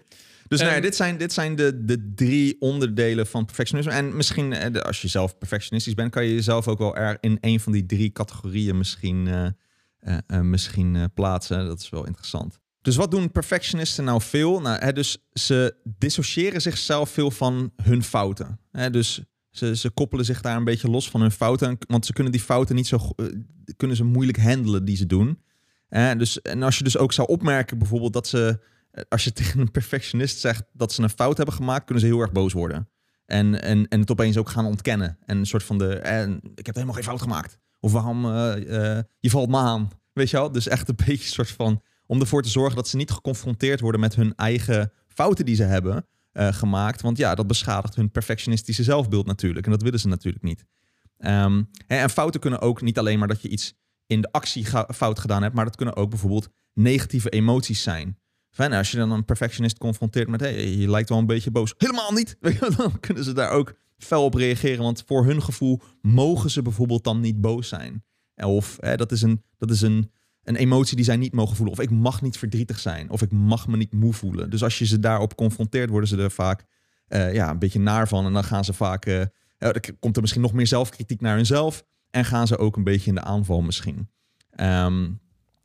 Dus 0.47 0.59
nou 0.59 0.69
ja, 0.71 0.75
Ehm, 0.75 0.85
dit 0.85 0.95
zijn, 0.95 1.17
dit 1.17 1.33
zijn 1.33 1.55
de, 1.55 1.85
de 1.85 2.13
drie 2.15 2.55
onderdelen 2.59 3.27
van 3.27 3.45
perfectionisme. 3.45 3.91
En 3.91 4.15
misschien, 4.15 4.53
eh, 4.53 4.81
als 4.81 5.01
je 5.01 5.07
zelf 5.07 5.37
perfectionistisch 5.37 5.93
bent, 5.93 6.11
kan 6.11 6.25
je 6.25 6.33
jezelf 6.33 6.67
ook 6.67 6.77
wel 6.77 6.95
er 6.95 7.17
in 7.21 7.37
een 7.41 7.59
van 7.59 7.71
die 7.71 7.85
drie 7.85 8.11
categorieën 8.11 8.77
misschien, 8.77 9.27
eh, 9.99 10.41
misschien 10.41 10.95
eh, 10.95 11.03
plaatsen. 11.13 11.65
Dat 11.65 11.79
is 11.79 11.89
wel 11.89 12.05
interessant. 12.05 12.59
Dus 12.81 12.95
wat 12.95 13.11
doen 13.11 13.31
perfectionisten 13.31 14.03
nou 14.03 14.21
veel? 14.21 14.61
Nou, 14.61 14.79
hè, 14.79 14.93
dus 14.93 15.17
ze 15.33 15.75
dissociëren 15.97 16.61
zichzelf 16.61 17.09
veel 17.09 17.31
van 17.31 17.71
hun 17.83 18.03
fouten. 18.03 18.59
Hè, 18.71 18.89
dus 18.89 19.21
ze, 19.57 19.75
ze 19.75 19.89
koppelen 19.89 20.25
zich 20.25 20.41
daar 20.41 20.57
een 20.57 20.63
beetje 20.63 20.89
los 20.89 21.09
van 21.09 21.21
hun 21.21 21.31
fouten. 21.31 21.77
Want 21.87 22.05
ze 22.05 22.13
kunnen 22.13 22.31
die 22.31 22.41
fouten 22.41 22.75
niet 22.75 22.87
zo 22.87 22.97
eh, 23.15 23.25
kunnen 23.77 23.97
ze 23.97 24.03
moeilijk 24.03 24.39
handelen 24.39 24.85
die 24.85 24.97
ze 24.97 25.05
doen. 25.05 25.41
Dus, 26.17 26.41
en 26.41 26.63
als 26.63 26.77
je 26.77 26.83
dus 26.83 26.97
ook 26.97 27.13
zou 27.13 27.27
opmerken 27.27 27.77
bijvoorbeeld 27.77 28.13
dat 28.13 28.27
ze 28.27 28.59
eh, 28.97 29.03
als 29.09 29.23
je 29.23 29.33
tegen 29.39 29.59
een 29.59 29.71
perfectionist 29.71 30.39
zegt 30.39 30.63
dat 30.73 30.93
ze 30.93 31.01
een 31.01 31.09
fout 31.09 31.37
hebben 31.37 31.55
gemaakt, 31.55 31.85
kunnen 31.85 32.03
ze 32.03 32.09
heel 32.09 32.19
erg 32.19 32.31
boos 32.31 32.53
worden. 32.53 32.89
En, 33.25 33.61
en, 33.61 33.87
en 33.87 33.99
het 33.99 34.11
opeens 34.11 34.37
ook 34.37 34.49
gaan 34.49 34.65
ontkennen. 34.65 35.17
En 35.25 35.37
een 35.37 35.45
soort 35.45 35.63
van 35.63 35.77
de, 35.77 35.95
en, 35.95 36.39
ik 36.55 36.65
heb 36.65 36.75
helemaal 36.75 36.95
geen 36.95 37.03
fout 37.03 37.21
gemaakt. 37.21 37.57
Of 37.79 37.91
waarom, 37.91 38.25
eh, 38.25 38.97
eh, 38.97 39.03
je 39.19 39.29
valt 39.29 39.49
me 39.49 39.57
aan. 39.57 39.89
Weet 40.13 40.29
je 40.29 40.37
wel? 40.37 40.51
Dus 40.51 40.67
echt 40.67 40.89
een 40.89 40.95
beetje 41.05 41.11
een 41.11 41.45
soort 41.45 41.51
van, 41.51 41.81
om 42.05 42.19
ervoor 42.19 42.41
te 42.41 42.49
zorgen 42.49 42.75
dat 42.75 42.87
ze 42.87 42.97
niet 42.97 43.11
geconfronteerd 43.11 43.79
worden 43.79 44.01
met 44.01 44.15
hun 44.15 44.35
eigen 44.35 44.91
fouten 45.07 45.45
die 45.45 45.55
ze 45.55 45.63
hebben 45.63 46.05
eh, 46.37 46.53
gemaakt. 46.53 47.01
Want 47.01 47.17
ja, 47.17 47.35
dat 47.35 47.47
beschadigt 47.47 47.95
hun 47.95 48.11
perfectionistische 48.11 48.83
zelfbeeld 48.83 49.25
natuurlijk. 49.25 49.65
En 49.65 49.71
dat 49.71 49.81
willen 49.81 49.99
ze 49.99 50.07
natuurlijk 50.07 50.43
niet. 50.43 50.65
Ehm, 51.17 51.63
en 51.87 52.09
fouten 52.09 52.39
kunnen 52.39 52.61
ook 52.61 52.81
niet 52.81 52.97
alleen 52.97 53.19
maar 53.19 53.27
dat 53.27 53.41
je 53.41 53.49
iets 53.49 53.73
in 54.05 54.21
de 54.21 54.31
actie 54.31 54.65
fout 54.95 55.19
gedaan 55.19 55.41
hebt, 55.41 55.55
maar 55.55 55.65
dat 55.65 55.75
kunnen 55.75 55.95
ook 55.95 56.09
bijvoorbeeld 56.09 56.49
negatieve 56.73 57.29
emoties 57.29 57.81
zijn. 57.81 58.19
Fijn, 58.49 58.73
als 58.73 58.91
je 58.91 58.97
dan 58.97 59.11
een 59.11 59.25
perfectionist 59.25 59.77
confronteert 59.77 60.27
met, 60.27 60.39
hey, 60.39 60.67
je 60.67 60.89
lijkt 60.89 61.09
wel 61.09 61.17
een 61.17 61.25
beetje 61.25 61.51
boos. 61.51 61.73
Helemaal 61.77 62.11
niet. 62.11 62.37
Dan 62.77 62.99
kunnen 62.99 63.23
ze 63.23 63.33
daar 63.33 63.51
ook 63.51 63.73
fel 63.97 64.23
op 64.23 64.33
reageren. 64.33 64.83
Want 64.83 65.03
voor 65.05 65.25
hun 65.25 65.41
gevoel 65.41 65.81
mogen 66.01 66.49
ze 66.49 66.61
bijvoorbeeld 66.61 67.03
dan 67.03 67.19
niet 67.19 67.41
boos 67.41 67.67
zijn. 67.67 68.03
Of 68.35 68.77
hè, 68.79 68.95
dat 68.95 69.11
is, 69.11 69.21
een, 69.21 69.43
dat 69.57 69.69
is 69.69 69.81
een, 69.81 70.11
een 70.47 70.55
emotie 70.55 70.95
die 70.95 71.05
zij 71.05 71.17
niet 71.17 71.33
mogen 71.33 71.55
voelen. 71.55 71.73
Of 71.73 71.81
ik 71.81 71.89
mag 71.89 72.21
niet 72.21 72.37
verdrietig 72.37 72.79
zijn. 72.79 73.09
Of 73.09 73.21
ik 73.21 73.31
mag 73.31 73.67
me 73.67 73.77
niet 73.77 73.93
moe 73.93 74.13
voelen. 74.13 74.49
Dus 74.49 74.63
als 74.63 74.79
je 74.79 74.85
ze 74.85 74.99
daarop 74.99 75.35
confronteert, 75.35 75.89
worden 75.89 76.09
ze 76.09 76.17
er 76.17 76.31
vaak 76.31 76.65
eh, 77.07 77.33
ja, 77.33 77.49
een 77.49 77.59
beetje 77.59 77.79
naar 77.79 78.07
van. 78.07 78.25
En 78.25 78.33
dan 78.33 78.43
gaan 78.43 78.65
ze 78.65 78.73
vaak, 78.73 79.05
eh, 79.05 79.19
ja, 79.57 79.71
dan 79.71 79.81
komt 79.99 80.15
er 80.15 80.21
misschien 80.21 80.41
nog 80.41 80.53
meer 80.53 80.67
zelfkritiek 80.67 81.21
naar 81.21 81.35
hunzelf. 81.35 81.83
En 82.09 82.25
gaan 82.25 82.47
ze 82.47 82.57
ook 82.57 82.75
een 82.75 82.83
beetje 82.83 83.09
in 83.09 83.15
de 83.15 83.21
aanval 83.21 83.61
misschien. 83.61 84.09
Ehm, 84.49 85.03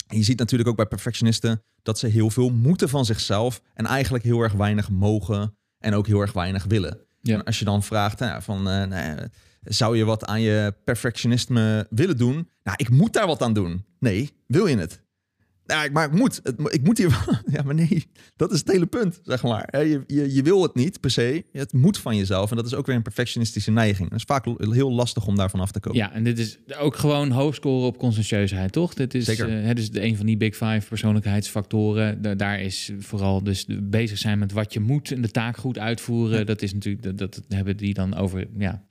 je 0.08 0.22
ziet 0.22 0.38
natuurlijk 0.38 0.70
ook 0.70 0.76
bij 0.76 0.86
perfectionisten 0.86 1.62
dat 1.82 1.98
ze 1.98 2.06
heel 2.06 2.30
veel 2.30 2.50
moeten 2.50 2.88
van 2.88 3.04
zichzelf 3.04 3.62
en 3.74 3.86
eigenlijk 3.86 4.24
heel 4.24 4.40
erg 4.40 4.52
weinig 4.52 4.90
mogen 4.90 5.56
en 5.78 5.94
ook 5.94 6.06
heel 6.06 6.20
erg 6.20 6.32
weinig 6.32 6.64
willen. 6.64 6.98
Ja. 7.20 7.34
En 7.34 7.44
als 7.44 7.58
je 7.58 7.64
dan 7.64 7.82
vraagt 7.82 8.18
hè, 8.18 8.42
van, 8.42 8.62
nou 8.62 8.94
ja, 8.94 9.28
zou 9.62 9.96
je 9.96 10.04
wat 10.04 10.24
aan 10.24 10.40
je 10.40 10.74
perfectionisme 10.84 11.86
willen 11.90 12.16
doen? 12.16 12.48
Nou, 12.62 12.76
ik 12.76 12.90
moet 12.90 13.12
daar 13.12 13.26
wat 13.26 13.42
aan 13.42 13.52
doen. 13.52 13.84
Nee, 13.98 14.30
wil 14.46 14.66
je 14.66 14.76
het? 14.76 15.00
Nou, 15.66 15.84
ik- 15.84 15.92
maar 15.92 16.06
ik 16.06 16.12
moet. 16.12 16.40
Het, 16.42 16.58
mo- 16.58 16.68
ik 16.68 16.82
moet 16.84 16.98
hier. 16.98 17.24
Ja, 17.52 17.62
maar 17.62 17.74
nee, 17.74 18.06
dat 18.36 18.52
is 18.52 18.58
het 18.58 18.70
hele 18.72 18.86
punt, 18.86 19.20
zeg 19.22 19.42
maar. 19.42 19.84
Je, 19.86 20.04
je, 20.06 20.34
je 20.34 20.42
wil 20.42 20.62
het 20.62 20.74
niet 20.74 21.00
per 21.00 21.10
se. 21.10 21.44
Het 21.52 21.72
moet 21.72 21.98
van 21.98 22.16
jezelf. 22.16 22.50
En 22.50 22.56
dat 22.56 22.66
is 22.66 22.74
ook 22.74 22.86
weer 22.86 22.96
een 22.96 23.02
perfectionistische 23.02 23.70
neiging. 23.70 24.08
Dat 24.10 24.18
is 24.18 24.24
vaak 24.24 24.44
heel 24.58 24.92
lastig 24.92 25.26
om 25.26 25.36
daarvan 25.36 25.60
af 25.60 25.70
te 25.72 25.80
komen. 25.80 25.98
Ja, 25.98 26.12
en 26.12 26.24
dit 26.24 26.38
is 26.38 26.58
ook 26.78 26.96
gewoon 26.96 27.30
hoog 27.30 27.54
scoren 27.54 27.86
op 27.86 27.98
conscientieusheid, 27.98 28.72
toch? 28.72 28.94
Dit 28.94 29.14
is, 29.14 29.24
Zeker. 29.24 29.58
eh, 29.58 29.64
hè, 29.64 29.74
dus 29.74 29.90
de, 29.90 30.02
een 30.02 30.16
van 30.16 30.26
die 30.26 30.36
big 30.36 30.56
five 30.56 30.82
persoonlijkheidsfactoren. 30.88 32.22
Da- 32.22 32.34
daar 32.34 32.60
is 32.60 32.92
vooral 32.98 33.42
dus 33.42 33.66
bezig 33.82 34.18
zijn 34.18 34.38
met 34.38 34.52
wat 34.52 34.72
je 34.72 34.80
moet 34.80 35.10
en 35.12 35.22
de 35.22 35.30
taak 35.30 35.56
goed 35.56 35.78
uitvoeren. 35.78 36.46
Dat 36.46 36.62
is 36.62 36.72
natuurlijk, 36.74 37.02
dat, 37.04 37.18
dat 37.18 37.40
hebben 37.48 37.76
die 37.76 37.94
dan 37.94 38.14
over, 38.14 38.48
ja. 38.58 38.84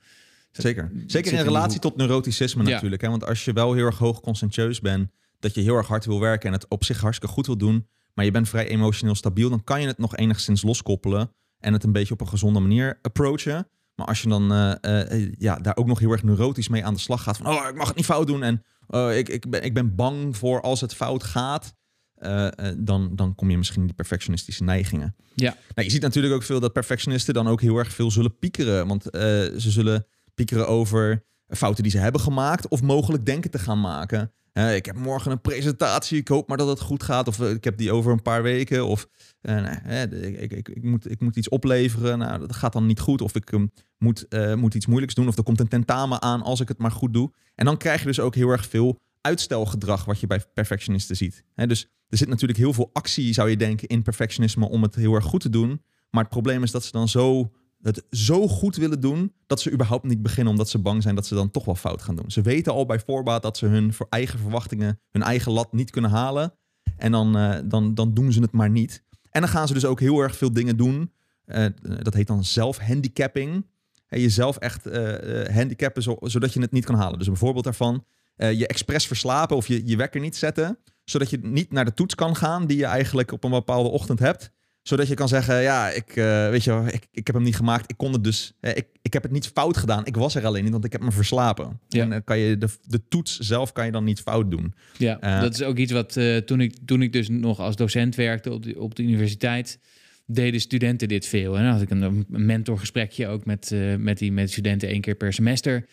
Zeker. 0.52 0.90
Zeker 1.06 1.32
in 1.32 1.44
relatie 1.44 1.80
tot 1.80 1.96
neuroticisme 1.96 2.64
Ja. 2.64 2.70
natuurlijk. 2.70 3.02
Hè? 3.02 3.08
Want 3.08 3.26
als 3.26 3.44
je 3.44 3.52
wel 3.52 3.72
heel 3.72 3.84
erg 3.86 3.98
hoog 3.98 4.20
conscientieus 4.20 4.80
bent, 4.80 5.10
dat 5.38 5.54
je 5.54 5.60
heel 5.60 5.76
erg 5.76 5.86
hard 5.86 6.04
wil 6.04 6.20
werken 6.20 6.46
en 6.46 6.54
het 6.54 6.68
op 6.68 6.84
zich 6.84 7.00
hartstikke 7.00 7.34
goed 7.34 7.46
wil 7.46 7.56
doen, 7.56 7.86
maar 8.14 8.24
je 8.24 8.30
bent 8.30 8.48
vrij 8.48 8.68
emotioneel 8.68 9.14
stabiel, 9.14 9.50
dan 9.50 9.64
kan 9.64 9.80
je 9.80 9.86
het 9.86 9.98
nog 9.98 10.16
enigszins 10.16 10.62
loskoppelen 10.62 11.32
en 11.58 11.72
het 11.72 11.84
een 11.84 11.92
beetje 11.92 12.14
op 12.14 12.20
een 12.20 12.28
gezonde 12.28 12.60
manier 12.60 12.98
approachen. 13.02 13.68
Maar 13.94 14.06
als 14.06 14.22
je 14.22 14.28
dan 14.28 14.52
eh, 14.52 15.12
eh, 15.12 15.32
ja, 15.38 15.56
daar 15.56 15.76
ook 15.76 15.86
nog 15.86 15.98
heel 15.98 16.10
erg 16.10 16.22
neurotisch 16.22 16.68
mee 16.68 16.84
aan 16.84 16.94
de 16.94 17.00
slag 17.00 17.22
gaat, 17.22 17.36
van 17.36 17.46
oh, 17.46 17.68
ik 17.68 17.74
mag 17.74 17.86
het 17.86 17.96
niet 17.96 18.04
fout 18.04 18.26
doen 18.26 18.42
en 18.42 18.62
oh, 18.86 19.14
ik, 19.14 19.28
ik, 19.28 19.50
ben, 19.50 19.62
ik 19.64 19.74
ben 19.74 19.94
bang 19.94 20.36
voor 20.36 20.60
als 20.60 20.80
het 20.80 20.94
fout 20.94 21.22
gaat, 21.22 21.74
eh, 22.22 22.46
eh, 22.46 22.76
dan, 22.78 23.10
dan 23.14 23.34
kom 23.34 23.50
je 23.50 23.58
misschien 23.58 23.80
in 23.80 23.86
die 23.86 23.96
perfectionistische 23.96 24.64
neigingen. 24.64 25.14
Ja. 25.34 25.56
Nou, 25.74 25.86
je 25.86 25.90
ziet 25.90 26.02
natuurlijk 26.02 26.34
ook 26.34 26.42
veel 26.42 26.60
dat 26.60 26.72
perfectionisten 26.72 27.34
dan 27.34 27.48
ook 27.48 27.60
heel 27.60 27.76
erg 27.76 27.92
veel 27.92 28.10
zullen 28.10 28.38
piekeren. 28.38 28.86
Want 28.86 29.10
eh, 29.10 29.20
ze 29.56 29.70
zullen 29.70 30.06
piekeren 30.34 30.68
over 30.68 31.24
fouten 31.48 31.82
die 31.82 31.92
ze 31.92 31.98
hebben 31.98 32.20
gemaakt 32.20 32.68
of 32.68 32.82
mogelijk 32.82 33.26
denken 33.26 33.50
te 33.50 33.58
gaan 33.58 33.80
maken. 33.80 34.32
Ik 34.52 34.86
heb 34.86 34.96
morgen 34.96 35.30
een 35.30 35.40
presentatie, 35.40 36.18
ik 36.18 36.28
hoop 36.28 36.48
maar 36.48 36.56
dat 36.56 36.68
het 36.68 36.80
goed 36.80 37.02
gaat. 37.02 37.28
Of 37.28 37.40
eh, 37.40 37.50
ik 37.50 37.64
heb 37.64 37.76
die 37.76 37.92
over 37.92 38.12
een 38.12 38.22
paar 38.22 38.42
weken. 38.42 38.86
Of 38.86 39.08
eh, 39.40 39.54
nou, 39.54 39.76
ik, 40.16 40.52
ik, 40.52 40.68
ik, 40.68 40.82
moet, 40.82 41.10
ik 41.10 41.20
moet 41.20 41.36
iets 41.36 41.48
opleveren, 41.48 42.18
nou, 42.18 42.38
dat 42.38 42.54
gaat 42.54 42.72
dan 42.72 42.86
niet 42.86 43.00
goed. 43.00 43.20
Of 43.20 43.34
ik 43.34 43.52
ehm, 43.52 43.66
moet, 43.98 44.28
eh, 44.28 44.54
moet 44.54 44.74
iets 44.74 44.86
moeilijks 44.86 45.14
doen. 45.14 45.28
Of 45.28 45.36
er 45.36 45.42
komt 45.42 45.60
een 45.60 45.68
tentamen 45.68 46.22
aan 46.22 46.42
als 46.42 46.60
ik 46.60 46.68
het 46.68 46.78
maar 46.78 46.90
goed 46.90 47.12
doe. 47.12 47.32
En 47.54 47.64
dan 47.64 47.76
krijg 47.76 48.00
je 48.00 48.06
dus 48.06 48.20
ook 48.20 48.34
heel 48.34 48.48
erg 48.48 48.66
veel 48.66 49.00
uitstelgedrag 49.20 50.04
wat 50.04 50.20
je 50.20 50.26
bij 50.26 50.44
perfectionisten 50.54 51.16
ziet. 51.16 51.44
Dus 51.54 51.88
er 52.08 52.18
zit 52.18 52.28
natuurlijk 52.28 52.58
heel 52.58 52.72
veel 52.72 52.90
actie, 52.92 53.32
zou 53.32 53.50
je 53.50 53.56
denken, 53.56 53.88
in 53.88 54.02
perfectionisme 54.02 54.68
om 54.68 54.82
het 54.82 54.94
heel 54.94 55.14
erg 55.14 55.24
goed 55.24 55.40
te 55.40 55.50
doen. 55.50 55.82
Maar 56.10 56.22
het 56.22 56.32
probleem 56.32 56.62
is 56.62 56.70
dat 56.70 56.84
ze 56.84 56.92
dan 56.92 57.08
zo, 57.08 57.52
het 57.82 58.04
zo 58.10 58.48
goed 58.48 58.76
willen 58.76 59.00
doen, 59.00 59.32
dat 59.46 59.60
ze 59.60 59.70
überhaupt 59.72 60.04
niet 60.04 60.22
beginnen 60.22 60.52
omdat 60.52 60.68
ze 60.68 60.78
bang 60.78 61.02
zijn 61.02 61.14
dat 61.14 61.26
ze 61.26 61.34
dan 61.34 61.50
toch 61.50 61.64
wel 61.64 61.74
fout 61.74 62.02
gaan 62.02 62.16
doen. 62.16 62.30
Ze 62.30 62.40
weten 62.40 62.72
al 62.72 62.86
bij 62.86 63.00
voorbaat 63.06 63.42
dat 63.42 63.56
ze 63.56 63.66
hun 63.66 63.92
eigen 64.08 64.38
verwachtingen, 64.38 65.00
hun 65.10 65.22
eigen 65.22 65.52
lat 65.52 65.72
niet 65.72 65.90
kunnen 65.90 66.10
halen. 66.10 66.54
En 66.96 67.12
dan, 67.12 67.36
eh, 67.36 67.58
dan, 67.64 67.94
dan 67.94 68.14
doen 68.14 68.32
ze 68.32 68.40
het 68.40 68.52
maar 68.52 68.70
niet. 68.70 69.02
En 69.30 69.40
dan 69.40 69.50
gaan 69.50 69.66
ze 69.66 69.74
dus 69.74 69.84
ook 69.84 70.00
heel 70.00 70.18
erg 70.20 70.36
veel 70.36 70.52
dingen 70.52 70.76
doen. 70.76 71.12
Eh, 71.44 71.66
dat 71.82 72.14
heet 72.14 72.26
dan 72.26 72.44
zelfhandicapping. 72.44 73.66
Hè, 74.06 74.16
jezelf 74.18 74.56
echt 74.56 74.86
eh, 74.86 75.40
eh, 75.46 75.54
handicappen 75.54 76.02
zo- 76.02 76.16
zodat 76.20 76.52
je 76.52 76.60
het 76.60 76.72
niet 76.72 76.84
kan 76.84 76.94
halen. 76.94 77.18
Dus 77.18 77.26
een 77.28 77.36
voorbeeld 77.36 77.64
daarvan, 77.64 78.04
eh, 78.36 78.52
je 78.52 78.66
expres 78.66 79.06
verslapen 79.06 79.56
of 79.56 79.66
je, 79.66 79.86
je 79.86 79.96
wekker 79.96 80.20
niet 80.20 80.36
zetten, 80.36 80.78
zodat 81.04 81.30
je 81.30 81.38
niet 81.42 81.72
naar 81.72 81.84
de 81.84 81.94
toets 81.94 82.14
kan 82.14 82.36
gaan 82.36 82.66
die 82.66 82.76
je 82.76 82.84
eigenlijk 82.84 83.32
op 83.32 83.44
een 83.44 83.50
bepaalde 83.50 83.88
ochtend 83.88 84.18
hebt 84.18 84.50
zodat 84.82 85.08
je 85.08 85.14
kan 85.14 85.28
zeggen, 85.28 85.62
ja, 85.62 85.88
ik, 85.88 86.16
eh, 86.16 86.48
weet 86.48 86.64
je, 86.64 86.82
ik, 86.86 87.06
ik 87.12 87.26
heb 87.26 87.36
hem 87.36 87.44
niet 87.44 87.56
gemaakt. 87.56 87.90
Ik 87.90 87.96
kon 87.96 88.12
het 88.12 88.24
dus, 88.24 88.52
eh, 88.60 88.76
ik, 88.76 88.86
ik 89.02 89.12
heb 89.12 89.22
het 89.22 89.32
niet 89.32 89.46
fout 89.46 89.76
gedaan. 89.76 90.06
Ik 90.06 90.16
was 90.16 90.34
er 90.34 90.46
alleen 90.46 90.62
niet, 90.62 90.72
want 90.72 90.84
ik 90.84 90.92
heb 90.92 91.00
me 91.00 91.12
verslapen. 91.12 91.80
Ja. 91.88 92.02
En 92.02 92.10
dan 92.10 92.24
kan 92.24 92.38
je 92.38 92.58
de, 92.58 92.68
de 92.86 93.00
toets 93.08 93.38
zelf 93.38 93.72
kan 93.72 93.86
je 93.86 93.92
dan 93.92 94.04
niet 94.04 94.20
fout 94.20 94.50
doen. 94.50 94.74
Ja, 94.98 95.20
Eh, 95.20 95.40
dat 95.40 95.54
is 95.54 95.62
ook 95.62 95.76
iets 95.76 95.92
wat 95.92 96.16
eh, 96.16 96.36
toen, 96.36 96.60
ik, 96.60 96.74
toen 96.84 97.02
ik 97.02 97.12
dus 97.12 97.28
nog 97.28 97.60
als 97.60 97.76
docent 97.76 98.14
werkte 98.14 98.52
op 98.52 98.62
de, 98.62 98.80
op 98.80 98.94
de 98.94 99.02
universiteit, 99.02 99.78
deden 100.26 100.60
studenten 100.60 101.08
dit 101.08 101.26
veel. 101.26 101.56
En 101.56 101.62
dan 101.62 101.72
had 101.72 101.82
ik 101.82 101.90
een, 101.90 102.24
mentorgesprekje 102.28 103.26
ook 103.26 103.44
met, 103.44 103.72
eh, 103.72 103.96
met 103.96 104.18
die 104.18 104.32
met 104.32 104.50
studenten 104.50 104.88
één 104.88 105.00
keer 105.00 105.14
per 105.14 105.32
semester. 105.32 105.86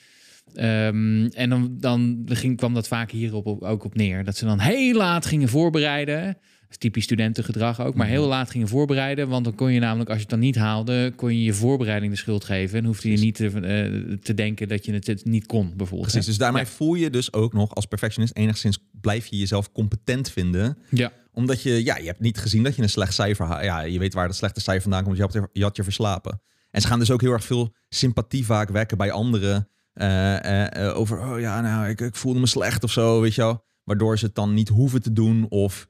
Ehm, 0.56 1.26
en 1.26 1.50
dan, 1.50 1.76
dan 1.80 2.26
ging, 2.26 2.58
kwam 2.58 2.74
dat 2.74 2.88
vaak 2.88 3.12
hierop 3.12 3.46
op, 3.46 3.62
ook 3.62 3.84
op 3.84 3.96
neer. 3.96 4.24
Dat 4.24 4.38
ze 4.38 4.46
dan 4.46 4.60
heel 4.60 4.94
laat 4.94 5.26
gingen 5.26 5.50
voorbereiden. 5.50 6.38
Is 6.70 6.78
typisch 6.78 7.04
studentengedrag 7.04 7.82
ook. 7.82 7.96
Maar 7.96 8.06
Mhm. 8.06 8.16
heel 8.16 8.28
laat 8.28 8.50
gingen 8.50 8.68
voorbereiden. 8.68 9.28
Want 9.30 9.44
dan 9.44 9.56
kon 9.56 9.72
je 9.74 9.80
namelijk, 9.80 10.08
als 10.10 10.18
je 10.18 10.22
het 10.24 10.32
dan 10.32 10.40
niet 10.40 10.56
haalde, 10.56 11.14
kon 11.16 11.36
je 11.38 11.44
je 11.44 11.54
voorbereiding 11.54 12.12
de 12.12 12.18
schuld 12.18 12.44
geven. 12.44 12.80
En 12.80 12.86
hoefde 12.86 13.12
je 13.12 13.18
niet 13.18 13.36
te, 13.36 13.46
eh, 13.48 14.18
te 14.24 14.34
denken 14.34 14.68
dat 14.68 14.86
je 14.86 14.94
het, 14.94 15.26
niet 15.26 15.46
kon, 15.46 15.74
bijvoorbeeld. 15.78 16.10
Precies, 16.12 16.26
dus 16.26 16.38
daarmee 16.38 16.66
voel 16.66 16.94
je 16.94 17.10
dus 17.10 17.34
ook 17.34 17.54
nog 17.54 17.76
als 17.76 17.86
perfectionist 17.86 18.36
enigszins 18.36 18.78
blijf 19.02 19.26
je 19.28 19.38
jezelf 19.38 19.72
competent 19.72 20.32
vinden. 20.32 20.78
Ja, 20.90 21.12
Omdat 21.34 21.62
je, 21.64 21.84
ja, 21.84 21.98
je 21.98 22.06
hebt 22.06 22.20
niet 22.20 22.38
gezien 22.38 22.64
dat 22.64 22.76
je 22.76 22.82
een 22.82 22.90
slecht 22.90 23.14
cijfer 23.14 23.46
had. 23.46 23.64
Ja, 23.64 23.82
je 23.82 24.00
weet 24.00 24.14
waar 24.14 24.28
dat 24.28 24.36
slechte 24.36 24.60
cijfer 24.62 24.82
vandaan 24.82 25.04
komt. 25.04 25.18
Je 25.18 25.22
had, 25.24 25.50
je 25.54 25.64
had 25.64 25.76
je 25.76 25.84
verslapen. 25.84 26.42
En 26.72 26.82
ze 26.82 26.88
gaan 26.88 27.00
dus 27.00 27.12
ook 27.12 27.22
heel 27.22 27.32
erg 27.32 27.44
veel 27.44 27.76
sympathie 27.90 28.46
vaak 28.46 28.70
wekken 28.70 28.98
bij 28.98 29.12
anderen. 29.12 29.68
eh, 29.94 30.88
eh, 30.88 30.98
over, 30.98 31.20
oh 31.20 31.40
ja, 31.40 31.62
nou, 31.62 31.90
ik, 31.90 32.02
ik 32.02 32.16
voelde 32.16 32.40
me 32.40 32.48
slecht 32.48 32.84
of 32.84 32.92
zo, 32.92 33.22
weet 33.22 33.36
je 33.36 33.42
wel. 33.42 33.66
Waardoor 33.84 34.18
ze 34.18 34.26
het 34.26 34.36
dan 34.36 34.54
niet 34.54 34.70
hoeven 34.70 35.02
te 35.02 35.14
doen. 35.14 35.46
Of 35.50 35.88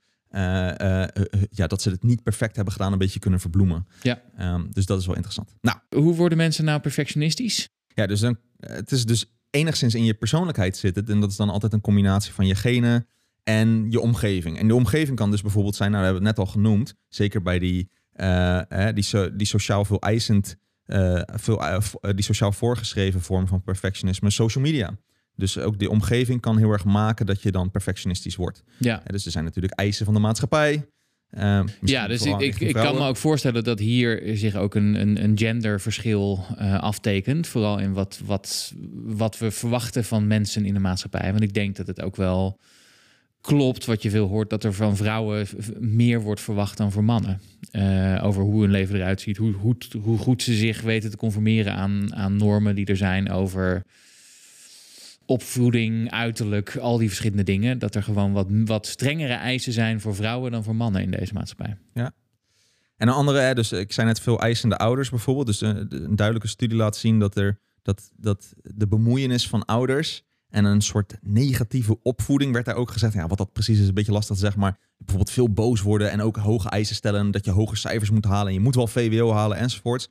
ja, 1.50 1.68
dat 1.68 1.82
ze 1.82 1.90
het 1.90 2.04
niet 2.04 2.24
perfect 2.24 2.56
hebben 2.56 2.74
gedaan, 2.74 2.92
een 2.92 2.98
beetje 2.98 3.20
kunnen 3.20 3.40
verbloemen. 3.40 3.88
Ja. 4.02 4.22
Ehm, 4.38 4.66
dus 4.72 4.86
dat 4.86 5.00
is 5.00 5.06
wel 5.06 5.16
interessant. 5.16 5.56
Nou, 5.62 5.78
hoe 5.96 6.16
worden 6.16 6.38
mensen 6.38 6.66
nou 6.66 6.80
perfectionistisch? 6.80 7.70
ja, 7.88 8.08
dus 8.08 8.20
dan, 8.20 8.38
het 8.60 8.92
is 8.92 9.06
dus 9.06 9.26
enigszins 9.50 9.96
in 9.96 10.04
je 10.04 10.14
persoonlijkheid 10.14 10.78
zitten. 10.78 11.08
En 11.08 11.20
dat 11.20 11.30
is 11.32 11.36
dan 11.36 11.50
altijd 11.50 11.74
een 11.74 11.82
combinatie 11.82 12.34
van 12.34 12.48
je 12.48 12.56
genen 12.56 13.08
en 13.44 13.92
je 13.92 14.00
omgeving. 14.00 14.58
En 14.60 14.68
de 14.68 14.76
omgeving 14.76 15.18
kan 15.18 15.32
dus 15.32 15.42
bijvoorbeeld 15.42 15.76
zijn, 15.76 15.92
nou, 15.92 16.02
we 16.04 16.10
hebben 16.10 16.28
het 16.28 16.38
net 16.38 16.46
al 16.46 16.52
genoemd, 16.52 16.96
zeker 17.08 17.42
bij 17.42 17.60
die, 17.60 17.90
eh, 18.12 18.88
die, 18.94 19.04
so- 19.04 19.36
die 19.36 19.48
sociaal 19.48 19.86
veel 19.86 20.00
eisend, 20.00 20.56
eh, 20.86 21.22
veel, 21.26 21.62
eh, 21.66 21.76
eh, 22.02 22.14
die 22.16 22.24
sociaal 22.24 22.52
voorgeschreven 22.52 23.22
vorm 23.22 23.48
van 23.48 23.62
perfectionisme, 23.64 24.30
social 24.30 24.64
media. 24.64 24.98
Dus 25.40 25.58
ook 25.58 25.80
die 25.80 25.90
omgeving 25.90 26.42
kan 26.42 26.58
heel 26.58 26.72
erg 26.72 26.86
maken 26.86 27.26
dat 27.26 27.42
je 27.42 27.52
dan 27.52 27.72
perfectionistisch 27.72 28.36
wordt. 28.36 28.64
Ja. 28.78 29.02
Dus 29.06 29.26
er 29.26 29.32
zijn 29.32 29.44
natuurlijk 29.44 29.74
eisen 29.74 30.06
van 30.06 30.14
de 30.14 30.20
maatschappij. 30.20 30.86
eh, 31.30 31.64
Ja, 31.82 32.08
dus 32.08 32.26
ik, 32.26 32.60
ik, 32.60 32.74
kan 32.74 32.96
me 32.96 33.08
ook 33.08 33.18
voorstellen 33.18 33.64
dat 33.64 33.80
hier 33.80 34.38
zich 34.38 34.56
ook 34.56 34.76
een, 34.76 34.96
een, 35.02 35.24
een 35.24 35.38
genderverschil 35.38 36.46
eh, 36.58 36.80
aftekent. 36.80 37.48
Vooral 37.48 37.80
in 37.80 37.94
wat, 37.94 38.22
wat, 38.26 38.74
wat 38.94 39.38
we 39.38 39.52
verwachten 39.52 40.04
van 40.04 40.28
mensen 40.28 40.66
in 40.66 40.74
de 40.74 40.80
maatschappij. 40.80 41.32
Want 41.32 41.44
ik 41.44 41.54
denk 41.54 41.76
dat 41.76 41.88
het 41.88 42.02
ook 42.02 42.16
wel 42.16 42.60
klopt 43.42 43.86
wat 43.86 44.02
je 44.02 44.10
veel 44.10 44.28
hoort, 44.28 44.50
dat 44.50 44.64
er 44.64 44.74
van 44.74 44.96
vrouwen 44.98 45.48
meer 45.80 46.22
wordt 46.22 46.42
verwacht 46.42 46.78
dan 46.78 46.92
voor 46.92 47.04
mannen. 47.04 47.42
Eh, 47.72 48.22
over 48.24 48.44
hoe 48.44 48.62
hun 48.62 48.72
leven 48.72 48.96
eruit 48.96 49.22
ziet, 49.22 49.38
hoe, 49.38 49.54
hoe, 49.54 49.76
hoe 50.02 50.18
goed 50.18 50.44
ze 50.44 50.54
zich 50.54 50.82
weten 50.82 51.10
te 51.10 51.18
conformeren 51.18 51.74
aan, 51.74 52.16
aan 52.16 52.36
normen 52.38 52.76
die 52.76 52.86
er 52.86 52.98
zijn 52.98 53.32
over 53.32 53.84
opvoeding, 55.30 56.12
uiterlijk, 56.12 56.78
al 56.78 56.98
die 56.98 57.08
verschillende 57.08 57.44
dingen. 57.44 57.80
Dat 57.80 57.96
er 57.96 58.04
gewoon 58.04 58.34
wat, 58.34 58.48
wat 58.50 58.88
strengere 58.88 59.34
eisen 59.34 59.74
zijn 59.74 60.02
voor 60.02 60.16
vrouwen 60.16 60.52
dan 60.52 60.64
voor 60.64 60.76
mannen 60.76 61.02
in 61.02 61.12
deze 61.12 61.34
maatschappij. 61.34 61.78
En 61.94 63.08
een 63.08 63.14
andere, 63.14 63.56
dus 63.56 63.72
ik 63.72 63.92
zei 63.92 64.08
net 64.08 64.20
veel 64.20 64.40
eisende 64.40 64.78
ouders 64.78 65.10
bijvoorbeeld. 65.10 65.46
Dus 65.48 65.62
eh, 65.62 65.70
een 65.70 66.16
duidelijke 66.16 66.48
studie 66.48 66.78
laat 66.78 66.98
zien 66.98 67.20
dat, 67.20 67.38
er, 67.38 67.60
dat, 67.82 68.12
dat 68.16 68.54
de 68.62 68.88
bemoeienis 68.88 69.48
van 69.48 69.66
ouders 69.66 70.24
en 70.50 70.66
een 70.66 70.82
soort 70.82 71.18
negatieve 71.22 72.00
opvoeding 72.02 72.54
werd 72.54 72.66
daar 72.66 72.76
ook 72.76 72.92
gezegd. 72.92 73.14
Ja, 73.14 73.28
wat 73.28 73.38
dat 73.38 73.54
precies 73.54 73.80
is, 73.80 73.88
een 73.88 73.94
beetje 73.94 74.12
lastig 74.12 74.38
zeggen. 74.38 74.60
Maar 74.60 74.78
bijvoorbeeld 74.98 75.32
veel 75.32 75.50
boos 75.50 75.82
worden 75.82 76.12
en 76.12 76.22
ook 76.22 76.38
hoge 76.38 76.70
eisen 76.70 76.96
stellen. 76.96 77.32
Dat 77.32 77.46
je 77.46 77.52
hoge 77.52 77.76
cijfers 77.76 78.10
moet 78.10 78.26
halen 78.26 78.48
en 78.48 78.54
je 78.54 78.60
moet 78.60 78.76
wel 78.76 78.88
VWO 78.88 79.32
halen 79.32 79.58
enzovoorts. 79.58 80.10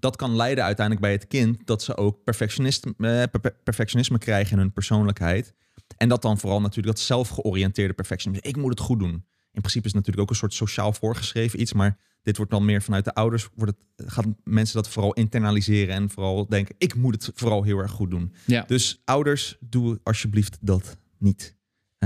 Dat 0.00 0.16
kan 0.16 0.36
leiden 0.36 0.64
uiteindelijk 0.64 1.06
bij 1.06 1.14
het 1.14 1.26
kind 1.26 1.66
dat 1.66 1.82
ze 1.82 1.96
ook 1.96 2.18
eh, 2.24 3.22
per- 3.30 3.54
perfectionisme 3.64 4.18
krijgen 4.18 4.52
in 4.52 4.58
hun 4.58 4.72
persoonlijkheid. 4.72 5.54
En 5.96 6.08
dat 6.08 6.22
dan 6.22 6.38
vooral 6.38 6.60
natuurlijk 6.60 6.96
dat 6.96 7.04
zelfgeoriënteerde 7.04 7.94
perfectionisme. 7.94 8.48
Ik 8.48 8.56
moet 8.56 8.70
het 8.70 8.80
goed 8.80 8.98
doen. 8.98 9.24
In 9.52 9.60
principe 9.60 9.86
is 9.86 9.92
het 9.92 9.94
natuurlijk 9.94 10.22
ook 10.22 10.30
een 10.30 10.36
soort 10.36 10.54
sociaal 10.54 10.92
voorgeschreven 10.92 11.60
iets, 11.60 11.72
maar 11.72 11.98
dit 12.22 12.36
wordt 12.36 12.52
dan 12.52 12.64
meer 12.64 12.82
vanuit 12.82 13.04
de 13.04 13.14
ouders. 13.14 13.48
Wordt 13.54 13.74
het, 13.96 14.10
gaan 14.12 14.36
mensen 14.44 14.76
dat 14.76 14.88
vooral 14.88 15.12
internaliseren 15.12 15.94
en 15.94 16.10
vooral 16.10 16.46
denken: 16.48 16.74
ik 16.78 16.94
moet 16.94 17.14
het 17.14 17.30
vooral 17.34 17.62
heel 17.62 17.78
erg 17.78 17.90
goed 17.90 18.10
doen. 18.10 18.34
Ja. 18.46 18.64
Dus 18.66 19.00
ouders, 19.04 19.56
doe 19.60 20.00
alsjeblieft 20.02 20.58
dat 20.60 20.96
niet. 21.18 21.58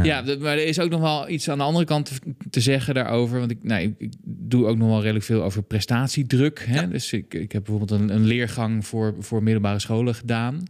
Ja, 0.02 0.22
maar 0.38 0.52
er 0.58 0.66
is 0.66 0.78
ook 0.78 0.90
nog 0.90 1.00
wel 1.00 1.28
iets 1.28 1.48
aan 1.48 1.58
de 1.58 1.64
andere 1.64 1.84
kant 1.84 2.20
te, 2.50 2.60
zeggen 2.60 2.94
daarover. 2.94 3.38
Want 3.38 3.50
ik, 3.50 3.58
nou, 3.62 3.82
ik, 3.82 3.94
ik 3.98 4.12
doe 4.24 4.66
ook 4.66 4.76
nog 4.76 4.88
wel 4.88 5.00
redelijk 5.00 5.24
veel 5.24 5.42
over 5.42 5.62
prestatiedruk. 5.62 6.64
Hè? 6.68 6.88
Dus 6.88 7.12
ik, 7.12 7.34
ik 7.34 7.52
heb 7.52 7.64
bijvoorbeeld 7.64 8.00
een, 8.00 8.14
een 8.14 8.24
leergang 8.24 8.86
voor, 8.86 9.14
voor 9.18 9.42
middelbare 9.42 9.78
scholen 9.78 10.14
gedaan. 10.14 10.62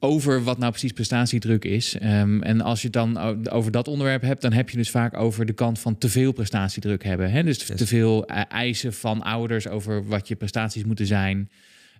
Over 0.00 0.42
wat 0.42 0.58
nou 0.58 0.70
precies 0.70 0.92
prestatiedruk 0.92 1.64
is. 1.64 1.98
Ehm, 1.98 2.42
en 2.42 2.60
als 2.60 2.80
je 2.80 2.84
het 2.86 2.92
dan 2.92 3.18
over 3.50 3.72
dat 3.72 3.88
onderwerp 3.88 4.22
hebt, 4.22 4.42
dan 4.42 4.52
heb 4.52 4.70
je 4.70 4.76
dus 4.76 4.90
vaak 4.90 5.16
over 5.16 5.46
de 5.46 5.52
kant 5.52 5.78
van 5.78 5.98
te 5.98 6.08
veel 6.08 6.32
prestatiedruk 6.32 7.04
hebben. 7.04 7.30
Hè? 7.30 7.42
Dus 7.42 7.66
Yes. 7.66 7.76
te 7.76 7.86
veel 7.86 8.26
eh, 8.26 8.42
eisen 8.48 8.92
van 8.92 9.22
ouders 9.22 9.68
over 9.68 10.06
wat 10.06 10.28
je 10.28 10.36
prestaties 10.36 10.84
moeten 10.84 11.06
zijn. 11.06 11.50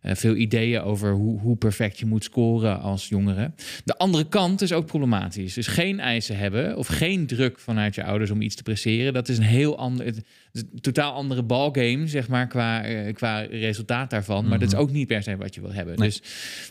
Eh, 0.00 0.14
veel 0.14 0.34
ideeën 0.34 0.80
over 0.80 1.12
hoe, 1.12 1.40
hoe 1.40 1.56
perfect 1.56 1.98
je 1.98 2.06
moet 2.06 2.24
scoren 2.24 2.80
als 2.80 3.08
jongere. 3.08 3.52
De 3.84 3.98
andere 3.98 4.28
kant 4.28 4.62
is 4.62 4.72
ook 4.72 4.86
problematisch. 4.86 5.54
Dus 5.54 5.66
geen 5.66 6.00
eisen 6.00 6.38
hebben 6.38 6.76
of 6.76 6.86
geen 6.86 7.26
druk 7.26 7.58
vanuit 7.58 7.94
je 7.94 8.04
ouders 8.04 8.30
om 8.30 8.40
iets 8.40 8.54
te 8.54 8.62
presteren. 8.62 9.12
Dat 9.12 9.28
is 9.28 9.38
een 9.38 9.44
heel 9.44 9.78
ander, 9.78 10.06
een 10.06 10.80
totaal 10.80 11.12
andere 11.12 11.42
ballgame, 11.42 12.06
zeg 12.06 12.28
maar, 12.28 12.46
qua, 12.46 12.84
eh, 12.84 13.14
qua 13.14 13.40
resultaat 13.40 14.10
daarvan. 14.10 14.48
Maar 14.48 14.58
dat 14.58 14.72
is 14.72 14.78
ook 14.78 14.90
niet 14.90 15.06
per 15.06 15.22
se 15.22 15.36
wat 15.36 15.54
je 15.54 15.60
wil 15.60 15.72
hebben. 15.72 15.92
Mhm. 15.94 16.02
Nee. 16.02 16.10
Dus 16.10 16.22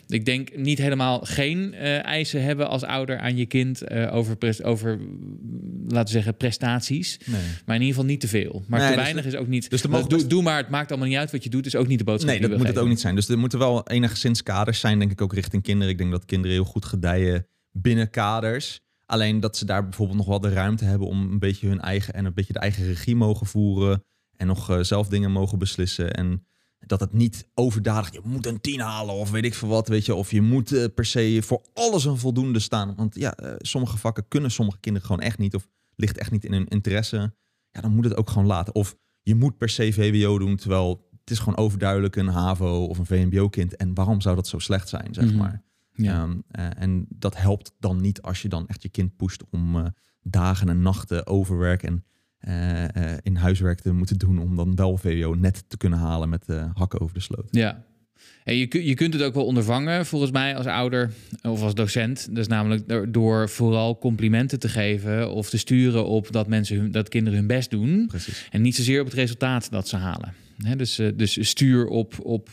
ik 0.08 0.24
denk 0.24 0.56
niet 0.56 0.78
helemaal 0.78 1.20
geen 1.20 1.74
eh, 1.74 2.04
eisen 2.04 2.42
hebben 2.42 2.68
als 2.68 2.82
ouder 2.82 3.18
aan 3.18 3.36
je 3.36 3.46
kind 3.46 3.90
over, 3.90 4.36
over, 4.62 4.98
mm, 4.98 5.84
laten 5.88 6.06
we 6.06 6.10
zeggen, 6.10 6.36
prestaties. 6.36 7.18
Nee. 7.24 7.40
Maar 7.64 7.76
in 7.76 7.82
ieder 7.82 7.94
geval 7.94 8.04
niet 8.04 8.20
te 8.20 8.28
veel. 8.28 8.64
Maar 8.66 8.80
Nee, 8.80 8.88
te 8.88 8.94
dus 8.94 9.02
weinig 9.02 9.24
is 9.24 9.34
ook 9.34 9.48
niet. 9.48 9.70
dus 9.70 9.86
mogen 9.86 10.28
doe, 10.28 10.42
maar, 10.42 10.56
het 10.56 10.68
maakt 10.68 10.90
allemaal 10.90 11.08
niet 11.08 11.16
uit 11.16 11.30
wat 11.30 11.44
je 11.44 11.50
doet. 11.50 11.66
Is 11.66 11.76
ook 11.76 11.86
niet 11.86 11.98
de 11.98 12.04
boodschap. 12.04 12.30
Nee, 12.30 12.48
dat 12.48 12.58
moet 12.58 12.66
het 12.66 12.78
ook 12.78 12.88
niet 12.88 13.00
zijn. 13.00 13.14
Dus 13.18 13.28
er 13.28 13.38
moeten 13.38 13.58
wel 13.58 13.86
enigszins 13.86 14.42
kaders 14.42 14.80
zijn, 14.80 14.98
denk 14.98 15.10
ik, 15.10 15.20
ook 15.20 15.32
richting 15.32 15.62
kinderen. 15.62 15.92
Ik 15.92 15.98
denk 15.98 16.10
dat 16.10 16.24
kinderen 16.24 16.56
heel 16.56 16.64
goed 16.64 16.84
gedijen 16.84 17.46
binnen 17.70 18.10
kaders. 18.10 18.80
Alleen 19.06 19.40
dat 19.40 19.56
ze 19.56 19.64
daar 19.64 19.82
bijvoorbeeld 19.82 20.18
nog 20.18 20.26
wel 20.26 20.40
de 20.40 20.52
ruimte 20.52 20.84
hebben 20.84 21.08
om 21.08 21.30
een 21.32 21.38
beetje 21.38 21.68
hun 21.68 21.80
eigen 21.80 22.14
en 22.14 22.24
een 22.24 22.34
beetje 22.34 22.52
de 22.52 22.58
eigen 22.58 22.86
regie 22.86 23.16
mogen 23.16 23.46
voeren. 23.46 24.04
En 24.36 24.46
nog 24.46 24.70
eh, 24.70 24.80
zelf 24.80 25.08
dingen 25.08 25.30
mogen 25.30 25.58
beslissen. 25.58 26.14
En 26.14 26.46
dat 26.78 27.00
het 27.00 27.12
niet 27.12 27.48
overdadig, 27.54 28.12
je 28.12 28.20
moet 28.24 28.46
een 28.46 28.60
tien 28.60 28.80
halen 28.80 29.14
of 29.14 29.30
weet 29.30 29.44
ik 29.44 29.54
veel 29.54 29.68
wat, 29.68 29.88
weet 29.88 30.06
je. 30.06 30.14
Of 30.14 30.30
je 30.30 30.42
moet 30.42 30.72
eh, 30.72 30.84
per 30.94 31.06
se 31.06 31.38
voor 31.42 31.62
alles 31.74 32.04
een 32.04 32.18
voldoende 32.18 32.60
staan. 32.60 32.94
Want 32.96 33.14
ja, 33.14 33.34
eh, 33.34 33.52
sommige 33.58 33.98
vakken 33.98 34.28
kunnen 34.28 34.50
sommige 34.50 34.78
kinderen 34.80 35.08
gewoon 35.08 35.22
echt 35.22 35.38
niet. 35.38 35.54
Of 35.54 35.68
ligt 35.94 36.18
echt 36.18 36.30
niet 36.30 36.44
in 36.44 36.52
hun 36.52 36.68
interesse. 36.68 37.34
Ja, 37.70 37.80
dan 37.80 37.94
moet 37.94 38.04
het 38.04 38.16
ook 38.16 38.30
gewoon 38.30 38.46
laten. 38.46 38.74
Of 38.74 38.96
je 39.22 39.34
moet 39.34 39.56
per 39.56 39.68
se 39.68 39.92
VWO 39.92 40.38
doen, 40.38 40.56
terwijl 40.56 41.07
het 41.28 41.36
is 41.36 41.38
gewoon 41.38 41.58
overduidelijk 41.64 42.16
een 42.16 42.26
HAVO 42.28 42.84
of 42.84 42.98
een 42.98 43.06
VMBO-kind. 43.06 43.76
En 43.76 43.94
waarom 43.94 44.20
zou 44.20 44.36
dat 44.36 44.46
zo 44.48 44.58
slecht 44.58 44.88
zijn, 44.88 45.08
zeg 45.14 45.24
Mhm. 45.24 45.36
maar. 45.36 45.62
Ja. 45.92 46.22
Ehm, 46.22 46.36
eh, 46.50 46.82
en 46.82 47.06
dat 47.08 47.36
helpt 47.36 47.72
dan 47.80 48.00
niet 48.00 48.22
als 48.22 48.42
je 48.42 48.48
dan 48.48 48.68
echt 48.68 48.82
je 48.82 48.88
kind 48.88 49.16
pusht 49.16 49.42
om 49.50 49.76
eh, 49.76 49.84
dagen 50.22 50.68
en 50.68 50.82
nachten 50.82 51.26
overwerk 51.26 51.82
en 51.82 52.04
eh, 52.38 53.14
in 53.22 53.36
huiswerk 53.36 53.80
te 53.80 53.92
moeten 53.92 54.18
doen 54.18 54.38
om 54.38 54.56
dan 54.56 54.74
wel 54.74 54.96
VWO 54.96 55.34
net 55.34 55.64
te 55.68 55.76
kunnen 55.76 55.98
halen 55.98 56.28
met 56.28 56.46
hakken 56.74 57.00
over 57.00 57.14
de 57.14 57.20
sloot. 57.20 57.48
Ja. 57.50 57.84
En 58.44 58.56
je, 58.56 58.86
je 58.86 58.94
kunt 58.94 59.12
het 59.14 59.22
ook 59.22 59.34
wel 59.34 59.44
ondervangen, 59.46 60.06
volgens 60.06 60.30
mij, 60.30 60.56
als 60.56 60.66
ouder 60.66 61.10
of 61.42 61.62
als 61.62 61.74
docent. 61.74 62.34
Dus 62.34 62.46
namelijk 62.46 62.88
door, 62.88 63.12
door 63.12 63.48
vooral 63.48 63.98
complimenten 63.98 64.58
te 64.58 64.68
geven 64.68 65.30
of 65.30 65.50
te 65.50 65.58
sturen 65.58 66.06
op 66.06 66.32
dat, 66.32 66.46
mensen 66.48 66.76
hun, 66.76 66.90
dat 66.90 67.08
kinderen 67.08 67.38
hun 67.38 67.48
best 67.48 67.70
doen. 67.70 68.06
Precies. 68.06 68.48
En 68.50 68.62
niet 68.62 68.76
zozeer 68.76 69.00
op 69.00 69.06
het 69.06 69.14
resultaat 69.14 69.70
dat 69.70 69.88
ze 69.88 69.96
halen. 69.96 70.32
Dus, 70.76 70.98
eh, 70.98 71.08
dus 71.14 71.48
stuur 71.48 71.86
op, 71.86 72.14
op 72.22 72.48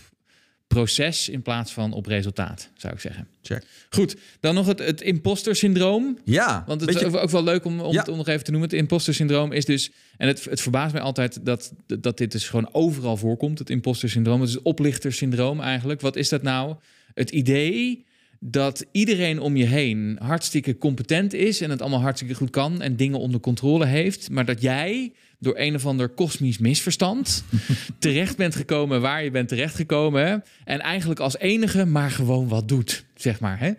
proces 0.67 1.29
in 1.29 1.41
plaats 1.41 1.71
van 1.71 1.93
op 1.93 2.05
resultaat, 2.05 2.69
zou 2.75 2.93
ik 2.93 2.99
zeggen. 2.99 3.27
Check. 3.41 3.65
Goed, 3.89 4.15
dan 4.39 4.55
nog 4.55 4.65
het, 4.65 4.79
het 4.79 5.01
imposter 5.01 5.55
syndroom. 5.55 6.17
Ja, 6.23 6.63
Want 6.67 6.81
het 6.81 6.89
is 6.89 7.03
ook, 7.03 7.29
wel 7.29 7.43
leuk 7.43 7.65
om, 7.65 7.79
om 7.79 7.93
Ja. 7.93 8.03
het 8.03 8.15
nog 8.15 8.27
even 8.27 8.43
te 8.43 8.51
noemen. 8.51 8.69
Het 8.69 8.79
imposter 8.79 9.13
syndroom 9.13 9.51
is 9.51 9.65
dus... 9.65 9.91
En 10.17 10.27
het, 10.27 10.43
het 10.43 10.61
verbaast 10.61 10.93
mij 10.93 11.01
altijd 11.01 11.45
dat, 11.45 11.73
dat 11.99 12.17
dit 12.17 12.31
dus 12.31 12.49
gewoon 12.49 12.69
overal 12.71 13.17
voorkomt. 13.17 13.59
Het 13.59 13.69
imposter 13.69 14.09
syndroom. 14.09 14.39
Het 14.39 14.49
is 14.49 14.55
het 14.55 14.63
oplichter 14.63 15.13
syndroom 15.13 15.61
eigenlijk. 15.61 16.01
Wat 16.01 16.15
is 16.15 16.29
dat 16.29 16.41
nou? 16.41 16.75
Het 17.13 17.29
idee 17.29 18.05
dat 18.39 18.85
iedereen 18.91 19.39
om 19.39 19.55
je 19.55 19.65
heen 19.65 20.17
hartstikke 20.21 20.77
competent 20.77 21.33
is... 21.33 21.61
en 21.61 21.69
het 21.69 21.81
allemaal 21.81 22.01
hartstikke 22.01 22.33
goed 22.33 22.49
kan 22.49 22.81
en 22.81 22.95
dingen 22.95 23.19
onder 23.19 23.39
controle 23.39 23.85
heeft... 23.85 24.29
maar 24.29 24.45
dat 24.45 24.61
jij 24.61 25.13
door 25.45 25.57
een 25.57 25.75
of 25.75 25.85
ander 25.85 26.09
kosmisch 26.09 26.57
misverstand... 26.57 27.43
terecht 27.99 28.37
bent 28.37 28.55
gekomen 28.55 29.01
waar 29.01 29.23
je 29.23 29.31
bent 29.31 29.47
terechtgekomen... 29.47 30.43
en 30.63 30.79
eigenlijk 30.79 31.19
als 31.19 31.37
enige 31.37 31.85
maar 31.85 32.11
gewoon 32.11 32.47
wat 32.47 32.67
doet, 32.67 33.05
zeg 33.15 33.39
maar. 33.39 33.59
Hè? 33.59 33.71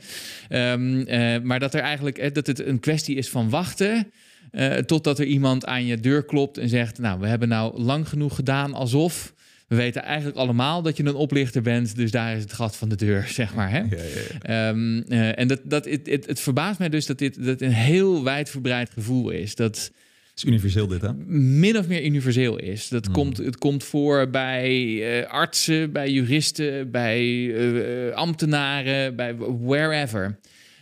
Ehm, 0.49 1.01
eh, 1.01 1.43
maar 1.43 1.61
dat 1.61 1.75
er 1.75 1.81
eigenlijk 1.81 2.19
eh, 2.19 2.33
dat 2.33 2.47
het 2.47 2.67
een 2.67 2.81
kwestie 2.81 3.17
is 3.17 3.29
van 3.29 3.51
wachten. 3.51 4.12
eh, 4.51 4.77
totdat 4.77 5.19
er 5.19 5.27
iemand 5.27 5.67
aan 5.67 5.85
je 5.87 6.01
deur 6.01 6.25
klopt 6.25 6.59
en 6.59 6.69
zegt: 6.69 6.99
Nou, 6.99 7.21
we 7.21 7.27
hebben 7.27 7.49
nou 7.49 7.81
lang 7.81 8.09
genoeg 8.09 8.35
gedaan 8.35 8.75
alsof. 8.75 9.35
We 9.67 9.77
weten 9.77 10.03
eigenlijk 10.03 10.37
allemaal 10.37 10.83
dat 10.83 10.97
je 10.97 11.05
een 11.05 11.14
oplichter 11.14 11.62
bent, 11.62 11.97
dus 11.97 12.11
daar 12.11 12.37
is 12.37 12.43
het 12.43 12.53
gat 12.53 12.77
van 12.77 12.89
de 12.89 12.97
deur, 12.97 13.27
zeg 13.29 13.55
maar. 13.55 13.71
Hè? 13.71 13.79
Ja, 13.79 13.87
ja, 13.91 14.03
ja. 14.03 14.69
Ehm, 14.69 15.03
eh, 15.09 15.39
en 15.39 15.49
dat, 15.49 15.61
dat, 15.64 15.85
het, 15.85 16.07
het, 16.07 16.27
het 16.27 16.41
verbaast 16.41 16.79
mij 16.79 16.89
dus 16.89 17.07
dat 17.07 17.19
dit 17.19 17.45
dat 17.45 17.61
een 17.61 17.73
heel 17.73 18.25
wijdverbreid 18.25 18.91
gevoel 18.91 19.31
is. 19.31 19.55
Dat 19.55 19.91
is 20.37 20.45
universeel 20.45 20.87
dit, 20.87 21.01
hè? 21.01 21.14
min 21.26 21.78
of 21.78 21.89
meer 21.89 22.05
universeel 22.05 22.59
is. 22.59 22.89
Dat 22.89 23.05
Hmm. 23.05 23.14
komt, 23.14 23.37
het 23.37 23.59
komt 23.59 23.84
voor 23.84 24.30
bij 24.30 25.03
eh, 25.03 25.30
artsen, 25.30 25.93
bij 25.93 26.11
juristen, 26.11 26.91
bij 26.91 27.55
eh, 27.55 28.14
ambtenaren, 28.14 29.16
bij 29.16 29.37
wherever. 29.37 30.39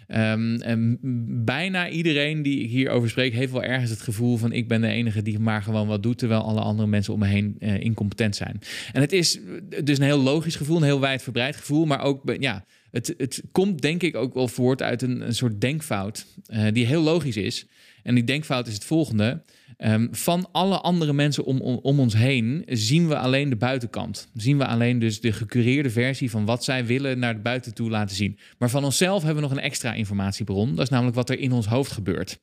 Ehm, 0.06 0.96
bijna 1.44 1.88
iedereen 1.88 2.42
die 2.42 2.60
ik 2.60 2.70
hierover 2.70 3.10
spreek, 3.10 3.32
heeft 3.32 3.52
wel 3.52 3.62
ergens 3.62 3.90
het 3.90 4.00
gevoel 4.00 4.36
van 4.36 4.52
ik 4.52 4.68
ben 4.68 4.80
de 4.80 4.88
enige 4.88 5.22
die 5.22 5.38
maar 5.38 5.62
gewoon 5.62 5.86
wat 5.86 6.02
doet, 6.02 6.18
terwijl 6.18 6.42
alle 6.42 6.60
andere 6.60 6.88
mensen 6.88 7.12
om 7.12 7.18
me 7.18 7.26
heen 7.26 7.56
eh, 7.58 7.80
incompetent 7.80 8.36
zijn. 8.36 8.60
En 8.92 9.00
het 9.00 9.12
is 9.12 9.38
dus 9.84 9.98
een 9.98 10.04
heel 10.04 10.22
logisch 10.22 10.56
gevoel, 10.56 10.76
een 10.76 10.82
heel 10.82 11.00
wijdverbreid 11.00 11.56
gevoel, 11.56 11.84
maar 11.84 12.00
ook 12.00 12.36
ja, 12.38 12.64
het, 12.90 13.14
het 13.16 13.42
komt 13.52 13.82
denk 13.82 14.02
ik 14.02 14.16
ook 14.16 14.34
wel 14.34 14.48
voort 14.48 14.82
uit 14.82 15.02
een, 15.02 15.20
een 15.26 15.34
soort 15.34 15.60
denkfout 15.60 16.26
eh, 16.46 16.66
die 16.72 16.86
heel 16.86 17.02
logisch 17.02 17.36
is. 17.36 17.66
En 18.04 18.14
die 18.14 18.24
denkfout 18.24 18.66
is 18.66 18.74
het 18.74 18.84
volgende. 18.84 19.42
Ehm, 19.76 20.06
van 20.10 20.48
alle 20.52 20.80
andere 20.80 21.12
mensen 21.12 21.44
om, 21.44 21.60
om, 21.60 22.00
ons 22.00 22.14
heen 22.14 22.62
zien 22.66 23.08
we 23.08 23.16
alleen 23.16 23.48
de 23.48 23.56
buitenkant. 23.56 24.28
Zien 24.34 24.58
we 24.58 24.66
alleen 24.66 24.98
dus 24.98 25.20
de 25.20 25.32
gecureerde 25.32 25.90
versie 25.90 26.30
van 26.30 26.44
wat 26.44 26.64
zij 26.64 26.86
willen 26.86 27.18
naar 27.18 27.34
de 27.34 27.40
buiten 27.40 27.74
toe 27.74 27.90
laten 27.90 28.16
zien. 28.16 28.38
Maar 28.58 28.70
van 28.70 28.84
onszelf 28.84 29.22
hebben 29.22 29.42
we 29.42 29.48
nog 29.48 29.58
een 29.58 29.64
extra 29.64 29.92
informatiebron. 29.92 30.74
Dat 30.74 30.84
is 30.84 30.90
namelijk 30.90 31.16
wat 31.16 31.30
er 31.30 31.38
in 31.38 31.52
ons 31.52 31.66
hoofd 31.66 31.92
gebeurt. 31.92 32.38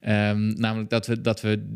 Ehm, 0.00 0.52
namelijk 0.60 0.90
dat 0.90 1.06
we, 1.06 1.20
dat 1.20 1.40
we 1.40 1.66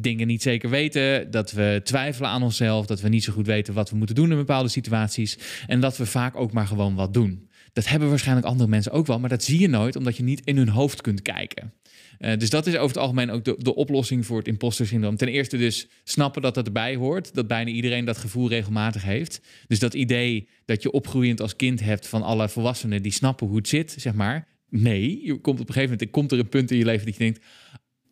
dingen 0.00 0.26
niet 0.26 0.42
zeker 0.42 0.70
weten, 0.70 1.30
dat 1.30 1.52
we 1.52 1.80
twijfelen 1.84 2.30
aan 2.30 2.42
onszelf, 2.42 2.86
dat 2.86 3.00
we 3.00 3.08
niet 3.08 3.24
zo 3.24 3.32
goed 3.32 3.46
weten 3.46 3.74
wat 3.74 3.90
we 3.90 3.96
moeten 3.96 4.14
doen 4.14 4.30
in 4.30 4.36
bepaalde 4.36 4.68
situaties 4.68 5.38
en 5.66 5.80
dat 5.80 5.96
we 5.96 6.06
vaak 6.06 6.36
ook 6.36 6.52
maar 6.52 6.66
gewoon 6.66 6.94
wat 6.94 7.14
doen. 7.14 7.48
Dat 7.72 7.88
hebben 7.88 8.08
waarschijnlijk 8.08 8.46
andere 8.46 8.68
mensen 8.68 8.92
ook 8.92 9.06
wel, 9.06 9.18
maar 9.18 9.28
dat 9.28 9.44
zie 9.44 9.60
je 9.60 9.68
nooit 9.68 9.96
omdat 9.96 10.16
je 10.16 10.22
niet 10.22 10.40
in 10.44 10.56
hun 10.56 10.68
hoofd 10.68 11.00
kunt 11.00 11.22
kijken. 11.22 11.72
Eh, 12.18 12.38
dus 12.38 12.50
dat 12.50 12.66
is 12.66 12.74
over 12.74 12.88
het 12.88 12.96
algemeen 12.96 13.30
ook 13.30 13.44
de, 13.44 13.54
de 13.58 13.74
oplossing 13.74 14.26
voor 14.26 14.38
het 14.38 14.48
imposter 14.48 14.86
syndroom. 14.86 15.16
Ten 15.16 15.28
eerste 15.28 15.56
dus 15.56 15.88
snappen 16.04 16.42
dat 16.42 16.54
dat 16.54 16.66
erbij 16.66 16.96
hoort. 16.96 17.34
Dat 17.34 17.46
bijna 17.46 17.70
iedereen 17.70 18.04
dat 18.04 18.18
gevoel 18.18 18.48
regelmatig 18.48 19.02
heeft. 19.02 19.40
Dus 19.66 19.78
dat 19.78 19.94
idee 19.94 20.48
dat 20.64 20.82
je 20.82 20.90
opgroeiend 20.90 21.40
als 21.40 21.56
kind 21.56 21.80
hebt 21.80 22.06
van 22.06 22.22
alle 22.22 22.48
volwassenen 22.48 23.02
die 23.02 23.12
snappen 23.12 23.46
hoe 23.46 23.56
het 23.56 23.68
zit, 23.68 23.94
zeg 23.98 24.14
maar. 24.14 24.48
Nee, 24.68 25.24
je 25.24 25.40
komt 25.40 25.60
op 25.60 25.68
een 25.68 25.74
gegeven 25.74 25.94
moment 25.94 26.10
komt 26.10 26.32
er 26.32 26.38
een 26.38 26.48
punt 26.48 26.70
in 26.70 26.78
je 26.78 26.84
leven 26.84 27.06
dat 27.06 27.16
je 27.16 27.22
denkt. 27.22 27.44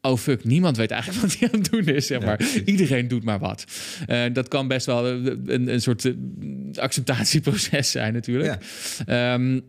Oh 0.02 0.16
fuck, 0.16 0.44
niemand 0.44 0.76
weet 0.76 0.90
eigenlijk 0.90 1.22
wat 1.26 1.38
hij 1.38 1.48
aan 1.52 1.60
het 1.60 1.70
doen 1.70 1.94
is. 1.94 2.06
Zeg 2.06 2.20
maar. 2.20 2.40
Iedereen 2.64 3.08
doet 3.08 3.24
maar 3.24 3.38
wat. 3.38 3.64
Eh, 4.06 4.24
dat 4.32 4.48
kan 4.48 4.68
best 4.68 4.86
wel 4.86 5.06
een, 5.08 5.72
een 5.72 5.82
soort 5.82 6.04
eh, 6.04 6.12
acceptatieproces 6.74 7.90
zijn, 8.00 8.12
natuurlijk. 8.12 8.64
Ehm, 9.06 9.60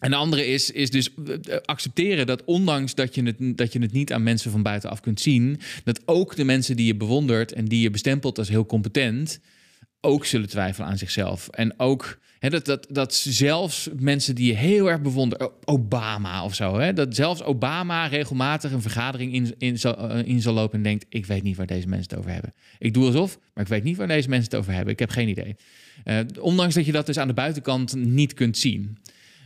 en 0.00 0.10
de 0.10 0.16
andere 0.16 0.46
is, 0.46 0.70
is 0.70 0.90
dus 0.90 1.10
eh, 1.14 1.56
accepteren 1.64 2.26
dat 2.26 2.44
ondanks 2.44 2.94
dat 2.94 3.14
je, 3.14 3.22
het, 3.22 3.58
dat 3.58 3.72
je 3.72 3.78
het 3.78 3.92
niet 3.92 4.12
aan 4.12 4.22
mensen 4.22 4.50
van 4.50 4.62
buitenaf 4.62 5.00
kunt 5.00 5.20
zien, 5.20 5.60
dat 5.84 6.00
ook 6.04 6.36
de 6.36 6.44
mensen 6.44 6.76
die 6.76 6.86
je 6.86 6.96
bewondert 6.96 7.52
en 7.52 7.64
die 7.64 7.80
je 7.80 7.90
bestempelt 7.90 8.38
als 8.38 8.48
heel 8.48 8.66
competent, 8.66 9.40
ook 10.00 10.26
zullen 10.26 10.48
twijfelen 10.48 10.88
aan 10.88 10.98
zichzelf. 10.98 11.48
En 11.48 11.78
ook 11.78 12.18
dat, 12.38 12.64
dat, 12.64 12.86
dat 12.90 13.14
zelfs 13.14 13.88
mensen 13.98 14.34
die 14.34 14.46
je 14.46 14.54
heel 14.54 14.90
erg 14.90 15.00
bewonderen, 15.00 15.50
Obama 15.64 16.44
of 16.44 16.54
zo, 16.54 16.78
hè, 16.78 16.92
dat 16.92 17.14
zelfs 17.14 17.42
Obama 17.42 18.06
regelmatig 18.06 18.72
een 18.72 18.82
vergadering 18.82 19.32
in, 19.32 19.54
in, 19.58 19.78
zal, 19.78 20.10
eh, 20.10 20.26
in 20.26 20.40
zal 20.42 20.54
lopen 20.54 20.76
en 20.76 20.82
denkt: 20.82 21.06
Ik 21.08 21.26
weet 21.26 21.42
niet 21.42 21.56
waar 21.56 21.66
deze 21.66 21.88
mensen 21.88 22.08
het 22.08 22.18
over 22.18 22.30
hebben. 22.32 22.52
Ik 22.78 22.94
doe 22.94 23.06
alsof, 23.06 23.38
maar 23.54 23.64
ik 23.64 23.70
weet 23.70 23.84
niet 23.84 23.96
waar 23.96 24.08
deze 24.08 24.28
mensen 24.28 24.50
het 24.50 24.60
over 24.60 24.72
hebben. 24.72 24.92
Ik 24.92 24.98
heb 24.98 25.10
geen 25.10 25.28
idee. 25.28 25.56
Eh, 26.04 26.18
ondanks 26.40 26.74
dat 26.74 26.86
je 26.86 26.92
dat 26.92 27.06
dus 27.06 27.18
aan 27.18 27.28
de 27.28 27.34
buitenkant 27.34 27.94
niet 27.94 28.34
kunt 28.34 28.58
zien. 28.58 28.98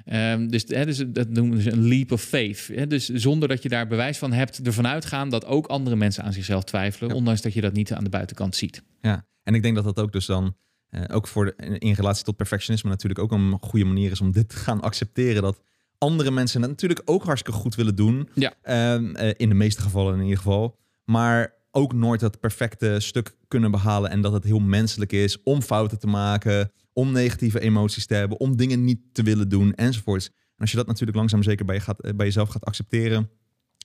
Ehm, 0.04 0.48
dus, 0.48 0.64
dus 0.64 1.04
dat 1.06 1.28
noemen 1.28 1.60
ze 1.60 1.72
een 1.72 1.88
leap 1.88 2.12
of 2.12 2.22
faith. 2.22 2.90
Dus 2.90 3.08
zonder 3.08 3.48
dat 3.48 3.62
je 3.62 3.68
daar 3.68 3.86
bewijs 3.86 4.18
van 4.18 4.32
hebt, 4.32 4.66
ervan 4.66 4.86
uitgaan 4.86 5.28
dat 5.28 5.44
ook 5.46 5.66
andere 5.66 5.96
mensen 5.96 6.24
aan 6.24 6.32
zichzelf 6.32 6.64
twijfelen, 6.64 7.10
Ja. 7.10 7.16
ondanks 7.16 7.40
dat 7.40 7.52
je 7.52 7.60
dat 7.60 7.72
niet 7.72 7.92
aan 7.92 8.04
de 8.04 8.10
buitenkant 8.10 8.56
ziet. 8.56 8.82
Ja, 9.00 9.26
en 9.42 9.54
ik 9.54 9.62
denk 9.62 9.74
dat 9.74 9.84
dat 9.84 10.00
ook 10.00 10.12
dus 10.12 10.26
dan, 10.26 10.56
eh, 10.90 11.02
ook 11.12 11.26
voor 11.26 11.44
de, 11.44 11.78
in 11.78 11.92
relatie 11.92 12.24
tot 12.24 12.36
perfectionisme 12.36 12.90
natuurlijk 12.90 13.20
ook 13.20 13.32
een 13.32 13.58
goede 13.60 13.84
manier 13.84 14.10
is 14.10 14.20
om 14.20 14.32
dit 14.32 14.48
te 14.48 14.56
gaan 14.66 14.80
accepteren. 14.80 15.42
Dat 15.42 15.62
andere 15.98 16.30
mensen 16.30 16.60
het 16.60 16.70
natuurlijk 16.70 17.02
ook 17.04 17.24
hartstikke 17.24 17.58
goed 17.58 17.74
willen 17.74 17.94
doen. 17.94 18.28
Ja. 18.34 18.54
Ehm, 18.62 19.14
eh, 19.14 19.34
in 19.36 19.48
de 19.48 19.54
meeste 19.54 19.82
gevallen 19.82 20.14
in 20.14 20.22
ieder 20.22 20.36
geval. 20.36 20.78
Maar 21.04 21.54
ook 21.70 21.92
nooit 21.92 22.20
dat 22.20 22.40
perfecte 22.40 23.00
stuk 23.00 23.36
kunnen 23.48 23.70
behalen. 23.70 24.10
En 24.10 24.20
dat 24.20 24.32
het 24.32 24.44
heel 24.44 24.58
menselijk 24.58 25.12
is 25.12 25.42
om 25.42 25.62
fouten 25.62 25.98
te 25.98 26.06
maken, 26.06 26.72
om 26.92 27.12
negatieve 27.12 27.60
emoties 27.60 28.06
te 28.06 28.14
hebben, 28.14 28.40
om 28.40 28.56
dingen 28.56 28.84
niet 28.84 29.00
te 29.12 29.22
willen 29.22 29.48
doen 29.48 29.74
enzovoorts. 29.74 30.26
En 30.26 30.56
als 30.56 30.70
je 30.70 30.76
dat 30.76 30.86
natuurlijk 30.86 31.16
langzaam 31.16 31.42
zeker 31.42 31.64
bij, 31.64 31.74
je 31.74 31.80
gaat, 31.80 32.00
eh, 32.00 32.14
bij 32.14 32.26
jezelf 32.26 32.48
gaat 32.48 32.64
accepteren, 32.64 33.30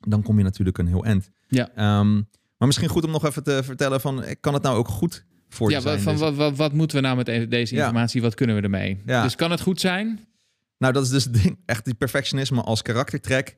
dan 0.08 0.22
kom 0.22 0.38
je 0.38 0.43
natuurlijk 0.43 0.78
een 0.78 0.88
heel 0.88 1.06
eind. 1.06 1.30
Ja. 1.47 1.70
Ehm, 1.70 2.14
maar 2.58 2.68
misschien 2.68 2.89
goed 2.89 3.03
om 3.03 3.12
nog 3.12 3.26
even 3.26 3.43
te 3.43 3.64
vertellen 3.64 4.01
van, 4.01 4.24
kan 4.39 4.53
het 4.53 4.64
nou 4.64 4.78
ook 4.78 4.88
goed 4.88 5.26
voor 5.49 5.71
Ja, 5.71 5.79
zijn? 5.79 5.99
van, 5.99 6.17
wat, 6.17 6.35
wat, 6.35 6.55
wat 6.55 6.73
moeten 6.73 6.97
we 6.97 7.03
nou 7.03 7.15
met 7.17 7.27
e- 7.27 7.47
deze 7.47 7.75
Ja. 7.75 7.81
informatie? 7.81 8.21
Wat 8.21 8.33
kunnen 8.35 8.55
we 8.55 8.61
ermee? 8.61 9.01
Ja. 9.05 9.23
Dus 9.23 9.35
kan 9.35 9.51
het 9.51 9.61
goed 9.61 9.79
zijn? 9.79 10.19
Nou, 10.77 10.93
dat 10.93 11.03
is 11.03 11.09
dus 11.09 11.23
het 11.23 11.33
ding. 11.43 11.59
Echt 11.65 11.85
die 11.85 11.93
perfectionisme 11.93 12.61
als 12.61 12.81
karaktertrek 12.81 13.57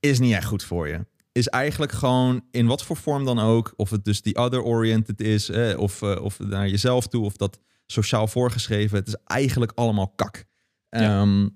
is 0.00 0.18
niet 0.18 0.32
echt 0.34 0.46
goed 0.46 0.62
voor 0.64 0.88
je. 0.88 1.06
Is 1.32 1.48
eigenlijk 1.48 1.92
gewoon 1.92 2.44
in 2.50 2.66
wat 2.66 2.84
voor 2.84 2.96
vorm 2.96 3.24
dan 3.24 3.38
ook, 3.38 3.72
of 3.76 3.90
het 3.90 4.04
dus 4.04 4.22
die 4.22 4.36
other-oriented 4.36 5.20
is, 5.20 5.48
eh, 5.50 5.78
of, 5.78 6.02
of 6.02 6.38
naar 6.38 6.68
jezelf 6.68 7.06
toe, 7.06 7.24
of 7.24 7.36
dat 7.36 7.58
sociaal 7.86 8.26
voorgeschreven. 8.26 8.98
Het 8.98 9.08
is 9.08 9.16
eigenlijk 9.24 9.72
allemaal 9.74 10.08
kak. 10.08 10.44
Ja. 10.90 11.20
Ehm, 11.20 11.48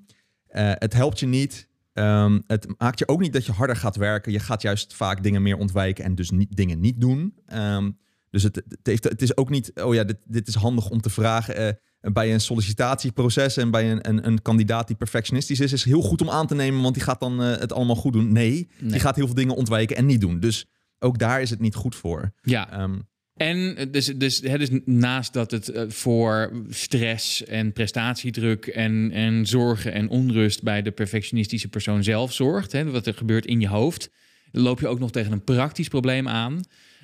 eh, 0.46 0.70
het 0.74 0.92
helpt 0.92 1.20
je 1.20 1.26
niet. 1.26 1.68
Ehm, 1.92 2.40
het 2.46 2.66
maakt 2.78 2.98
je 2.98 3.08
ook 3.08 3.20
niet 3.20 3.32
dat 3.32 3.46
je 3.46 3.52
harder 3.52 3.76
gaat 3.76 3.96
werken. 3.96 4.32
Je 4.32 4.38
gaat 4.40 4.62
juist 4.62 4.94
vaak 4.94 5.22
dingen 5.22 5.42
meer 5.42 5.56
ontwijken 5.56 6.04
en 6.04 6.14
dus 6.14 6.30
niet, 6.30 6.56
dingen 6.56 6.80
niet 6.80 7.00
doen. 7.00 7.34
Ehm, 7.46 7.90
dus 8.32 8.42
het, 8.42 8.56
het, 8.56 8.78
heeft, 8.82 9.04
het 9.04 9.22
is 9.22 9.36
ook 9.36 9.50
niet, 9.50 9.70
oh 9.74 9.94
ja, 9.94 10.04
dit, 10.04 10.16
dit 10.24 10.48
is 10.48 10.54
handig 10.54 10.90
om 10.90 11.00
te 11.00 11.10
vragen. 11.10 11.56
eh, 11.56 11.72
bij 12.12 12.32
een 12.32 12.40
sollicitatieproces 12.40 13.56
en 13.56 13.70
bij 13.70 13.90
een, 13.90 14.08
een, 14.08 14.26
een 14.26 14.42
kandidaat 14.42 14.86
die 14.86 14.96
perfectionistisch 14.96 15.60
is, 15.60 15.72
is 15.72 15.84
heel 15.84 16.02
goed 16.02 16.20
om 16.20 16.30
aan 16.30 16.46
te 16.46 16.54
nemen, 16.54 16.82
want 16.82 16.94
die 16.94 17.02
gaat 17.02 17.20
dan 17.20 17.42
eh, 17.42 17.58
het 17.58 17.72
allemaal 17.72 17.96
goed 17.96 18.12
doen. 18.12 18.32
Nee, 18.32 18.68
Nee. 18.80 18.90
die 18.90 19.00
gaat 19.00 19.16
heel 19.16 19.26
veel 19.26 19.34
dingen 19.34 19.54
ontwijken 19.56 19.96
en 19.96 20.06
niet 20.06 20.20
doen. 20.20 20.40
Dus 20.40 20.66
ook 20.98 21.18
daar 21.18 21.40
is 21.42 21.50
het 21.50 21.60
niet 21.60 21.74
goed 21.74 21.94
voor. 21.96 22.32
Ja. 22.42 22.70
Ehm, 22.70 22.98
En 23.36 23.76
eh, 23.76 23.86
dus, 23.90 24.06
dus, 24.06 24.40
hè, 24.40 24.58
dus 24.58 24.68
naast 24.84 25.32
dat 25.32 25.50
het 25.50 25.72
voor 25.88 26.52
stress 26.68 27.44
en 27.44 27.72
prestatiedruk 27.72 28.66
en, 28.66 29.10
en 29.12 29.46
zorgen 29.46 29.92
en 29.92 30.08
onrust 30.08 30.62
bij 30.62 30.82
de 30.82 30.90
perfectionistische 30.90 31.68
persoon 31.68 32.02
zelf 32.04 32.32
zorgt, 32.32 32.72
hè, 32.72 32.90
wat 32.90 33.06
er 33.06 33.14
gebeurt 33.14 33.46
in 33.46 33.60
je 33.60 33.68
hoofd, 33.68 34.10
loop 34.52 34.80
je 34.80 34.88
ook 34.88 34.98
nog 34.98 35.10
tegen 35.10 35.32
een 35.32 35.44
praktisch 35.44 35.88
probleem 35.88 36.28
aan. 36.28 36.60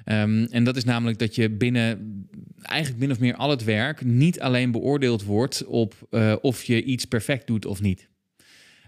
Ehm, 0.08 0.46
en 0.50 0.64
dat 0.64 0.76
is 0.76 0.84
namelijk 0.84 1.18
dat 1.18 1.34
je 1.34 1.50
binnen 1.50 2.18
eigenlijk 2.62 3.00
min 3.00 3.10
of 3.10 3.18
meer 3.18 3.34
al 3.34 3.50
het 3.50 3.64
werk 3.64 4.04
niet 4.04 4.40
alleen 4.40 4.70
beoordeeld 4.70 5.24
wordt 5.24 5.64
op 5.66 5.94
eh, 6.10 6.34
of 6.40 6.62
je 6.62 6.84
iets 6.84 7.04
perfect 7.04 7.46
doet 7.46 7.66
of 7.66 7.80
niet. 7.80 8.08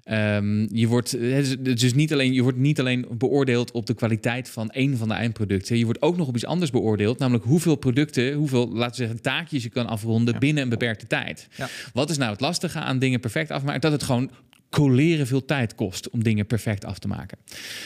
Ehm, 0.03 0.77
je, 0.77 0.87
wordt, 0.87 1.13
eh, 1.13 1.39
is 1.39 1.59
dus 1.59 1.95
niet 1.95 2.13
alleen, 2.13 2.33
je 2.33 2.43
wordt 2.43 2.59
niet 2.59 2.81
alleen 2.81 3.07
beoordeeld 3.13 3.71
op 3.71 3.87
de 3.87 3.95
kwaliteit 3.95 4.49
van 4.49 4.71
één 4.71 4.97
van 4.97 5.09
de 5.09 5.15
eindproducten. 5.15 5.79
Je 5.79 5.85
wordt 5.85 6.03
ook 6.03 6.17
nog 6.17 6.29
op 6.29 6.35
iets 6.35 6.47
anders 6.47 6.71
beoordeeld. 6.71 7.19
Namelijk 7.19 7.45
hoeveel 7.45 7.77
producten, 7.77 8.33
hoeveel, 8.33 8.69
laten 8.69 8.91
we 8.91 9.07
zeggen, 9.07 9.23
taakjes 9.23 9.63
je 9.63 9.69
kan 9.69 9.87
afronden 9.87 10.39
binnen 10.39 10.63
een 10.63 10.69
beperkte 10.69 11.07
tijd. 11.07 11.49
Ja. 11.57 11.69
Wat 11.93 12.11
is 12.11 12.17
nou 12.17 12.31
het 12.31 12.41
lastige 12.41 12.79
aan 12.79 12.99
dingen 12.99 13.21
perfect 13.21 13.51
afmaken? 13.51 13.81
Dat 13.81 13.93
het 13.93 14.03
gewoon 14.03 14.31
coleren 14.71 15.27
veel 15.27 15.45
tijd 15.45 15.75
kost 15.75 16.11
om 16.11 16.23
dingen 16.23 16.47
perfect 16.47 16.85
af 16.85 16.99
te 16.99 17.09
maken. 17.09 17.39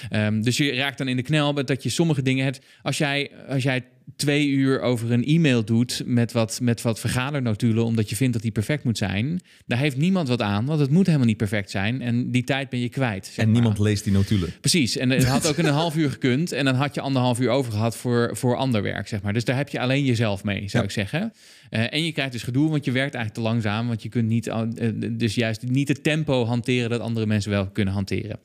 Ehm, 0.08 0.42
dus 0.42 0.56
je 0.56 0.74
raakt 0.74 0.98
dan 0.98 1.08
in 1.08 1.16
de 1.16 1.22
knel 1.22 1.54
dat 1.54 1.82
je 1.82 1.88
sommige 1.88 2.22
dingen 2.22 2.44
hebt. 2.44 2.60
Als 2.82 2.98
jij, 2.98 3.30
als 3.48 3.62
jij 3.62 3.84
twee 4.16 4.48
uur 4.48 4.80
over 4.80 5.12
een 5.12 5.24
e-mail 5.24 5.64
doet 5.64 6.02
met 6.06 6.32
wat, 6.32 6.58
met 6.62 6.82
wat 6.82 7.00
vergadernotulen, 7.00 7.84
omdat 7.84 8.08
je 8.10 8.16
vindt 8.16 8.32
dat 8.32 8.42
die 8.42 8.50
perfect 8.50 8.84
moet 8.84 8.98
zijn, 8.98 9.40
daar 9.66 9.78
heeft 9.78 9.96
niemand 9.96 10.28
wat 10.28 10.40
aan, 10.42 10.64
want 10.64 10.80
het 10.80 10.90
moet 10.90 11.06
helemaal 11.06 11.26
niet 11.26 11.36
perfect 11.36 11.70
zijn. 11.70 12.02
En 12.02 12.30
die 12.30 12.44
tijd 12.44 12.68
ben 12.68 12.80
je 12.80 12.88
kwijt. 12.88 13.26
zeg 13.26 13.36
en 13.36 13.44
maar. 13.44 13.52
niemand 13.54 13.78
leest 13.78 14.04
die 14.04 14.12
notulen. 14.12 14.52
Precies, 14.60 14.96
en 14.96 15.10
het 15.10 15.24
had 15.24 15.46
ook 15.48 15.56
in 15.56 15.64
een 15.66 15.72
half 15.84 15.96
uur 15.96 16.10
gekund. 16.10 16.52
En 16.52 16.64
dan 16.64 16.74
had 16.74 16.94
je 16.94 17.00
anderhalf 17.00 17.40
uur 17.40 17.48
over 17.50 17.72
gehad 17.72 17.96
voor, 17.96 18.36
voor 18.36 18.56
ander 18.56 18.82
werk, 18.82 19.08
zeg 19.08 19.22
maar. 19.22 19.32
Dus 19.32 19.44
daar 19.44 19.56
heb 19.56 19.68
je 19.68 19.80
alleen 19.80 20.04
jezelf 20.04 20.44
mee, 20.44 20.68
zou 20.68 20.82
Ja. 20.82 20.88
ik 20.88 20.90
zeggen. 20.94 21.32
Eh, 21.70 21.92
en 21.92 22.04
je 22.04 22.12
krijgt 22.12 22.32
dus 22.32 22.42
gedoe, 22.42 22.70
want 22.70 22.84
je 22.84 22.92
werkt 22.92 23.14
eigenlijk 23.14 23.46
te 23.46 23.52
langzaam. 23.52 23.86
Want 23.86 24.02
je 24.02 24.08
kunt 24.08 24.28
niet, 24.28 24.46
eh, 24.46 24.62
dus 25.10 25.34
juist 25.34 25.62
niet 25.62 25.88
het 25.88 26.02
tempo 26.02 26.44
hanteren 26.44 26.90
dat 26.90 27.00
andere 27.00 27.26
mensen 27.26 27.50
wel 27.50 27.66
kunnen 27.70 27.94
hanteren. 27.94 28.38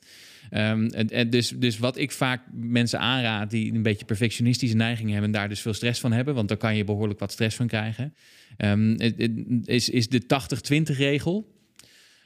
Ehm, 0.50 0.86
en, 0.86 1.08
en 1.08 1.30
dus, 1.30 1.48
dus 1.48 1.78
wat 1.78 1.96
ik 1.96 2.12
vaak 2.12 2.42
mensen 2.52 2.98
aanraad 2.98 3.50
die 3.50 3.74
een 3.74 3.82
beetje 3.82 4.04
perfectionistische 4.04 4.76
neigingen 4.76 5.12
hebben... 5.12 5.32
en 5.32 5.38
daar 5.38 5.48
dus 5.48 5.60
veel 5.60 5.74
stress 5.74 6.00
van 6.00 6.12
hebben, 6.12 6.34
want 6.34 6.48
daar 6.48 6.56
kan 6.56 6.76
je 6.76 6.84
behoorlijk 6.84 7.20
wat 7.20 7.32
stress 7.32 7.56
van 7.56 7.66
krijgen... 7.66 8.14
ehm, 8.56 8.94
is, 9.64 9.88
is 9.88 10.08
de 10.08 10.22
80-20 10.92 10.96
regel. 10.96 11.58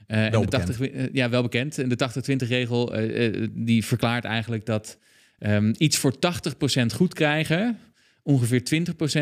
Eh, 0.07 0.19
Wel 0.19 0.41
de 0.41 0.49
bekend. 0.49 0.67
80, 0.67 0.89
eh, 0.89 1.05
ja, 1.13 1.29
wel 1.29 1.43
bekend. 1.43 1.79
En 1.79 1.89
de 1.89 1.97
80-20 2.45 2.49
regel 2.49 2.95
eh, 2.95 3.49
die 3.53 3.85
verklaart 3.85 4.25
eigenlijk 4.25 4.67
dat 4.67 4.99
ehm, 5.39 5.75
iets 5.79 5.97
voor 5.97 6.15
80% 6.15 6.87
goed 6.95 7.15
krijgen 7.15 7.79
ongeveer 8.25 8.63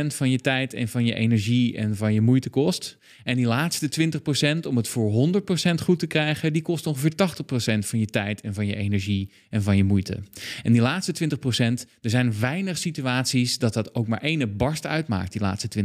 20% 0.04 0.06
van 0.06 0.30
je 0.30 0.38
tijd 0.38 0.74
en 0.74 0.88
van 0.88 1.04
je 1.04 1.14
energie 1.14 1.76
en 1.76 1.96
van 1.96 2.14
je 2.14 2.20
moeite 2.20 2.50
kost. 2.50 2.98
En 3.24 3.36
die 3.36 3.46
laatste 3.46 4.10
20% 4.64 4.66
om 4.68 4.76
het 4.76 4.88
voor 4.88 5.28
100% 5.70 5.74
goed 5.82 5.98
te 5.98 6.06
krijgen, 6.06 6.52
die 6.52 6.62
kost 6.62 6.86
ongeveer 6.86 7.12
80% 7.12 7.78
van 7.78 7.98
je 7.98 8.06
tijd 8.06 8.40
en 8.40 8.54
van 8.54 8.66
je 8.66 8.76
energie 8.76 9.30
en 9.50 9.62
van 9.62 9.76
je 9.76 9.84
moeite. 9.84 10.18
En 10.62 10.72
die 10.72 10.80
laatste 10.80 11.28
20%, 11.82 11.88
er 12.00 12.10
zijn 12.10 12.40
weinig 12.40 12.78
situaties 12.78 13.58
dat 13.58 13.74
dat 13.74 13.94
ook 13.94 14.06
maar 14.06 14.22
ene 14.22 14.46
barst 14.46 14.86
uitmaakt, 14.86 15.32
die 15.32 15.40
laatste 15.40 15.84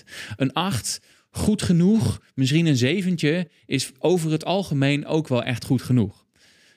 20%. 0.00 0.02
Een 0.36 0.52
8 0.52 1.00
goed 1.30 1.62
genoeg, 1.62 2.20
misschien 2.34 2.66
een 2.66 2.76
zeventje, 2.76 3.48
is 3.66 3.90
over 3.98 4.30
het 4.30 4.44
algemeen 4.44 5.06
ook 5.06 5.28
wel 5.28 5.42
echt 5.42 5.64
goed 5.64 5.82
genoeg. 5.82 6.23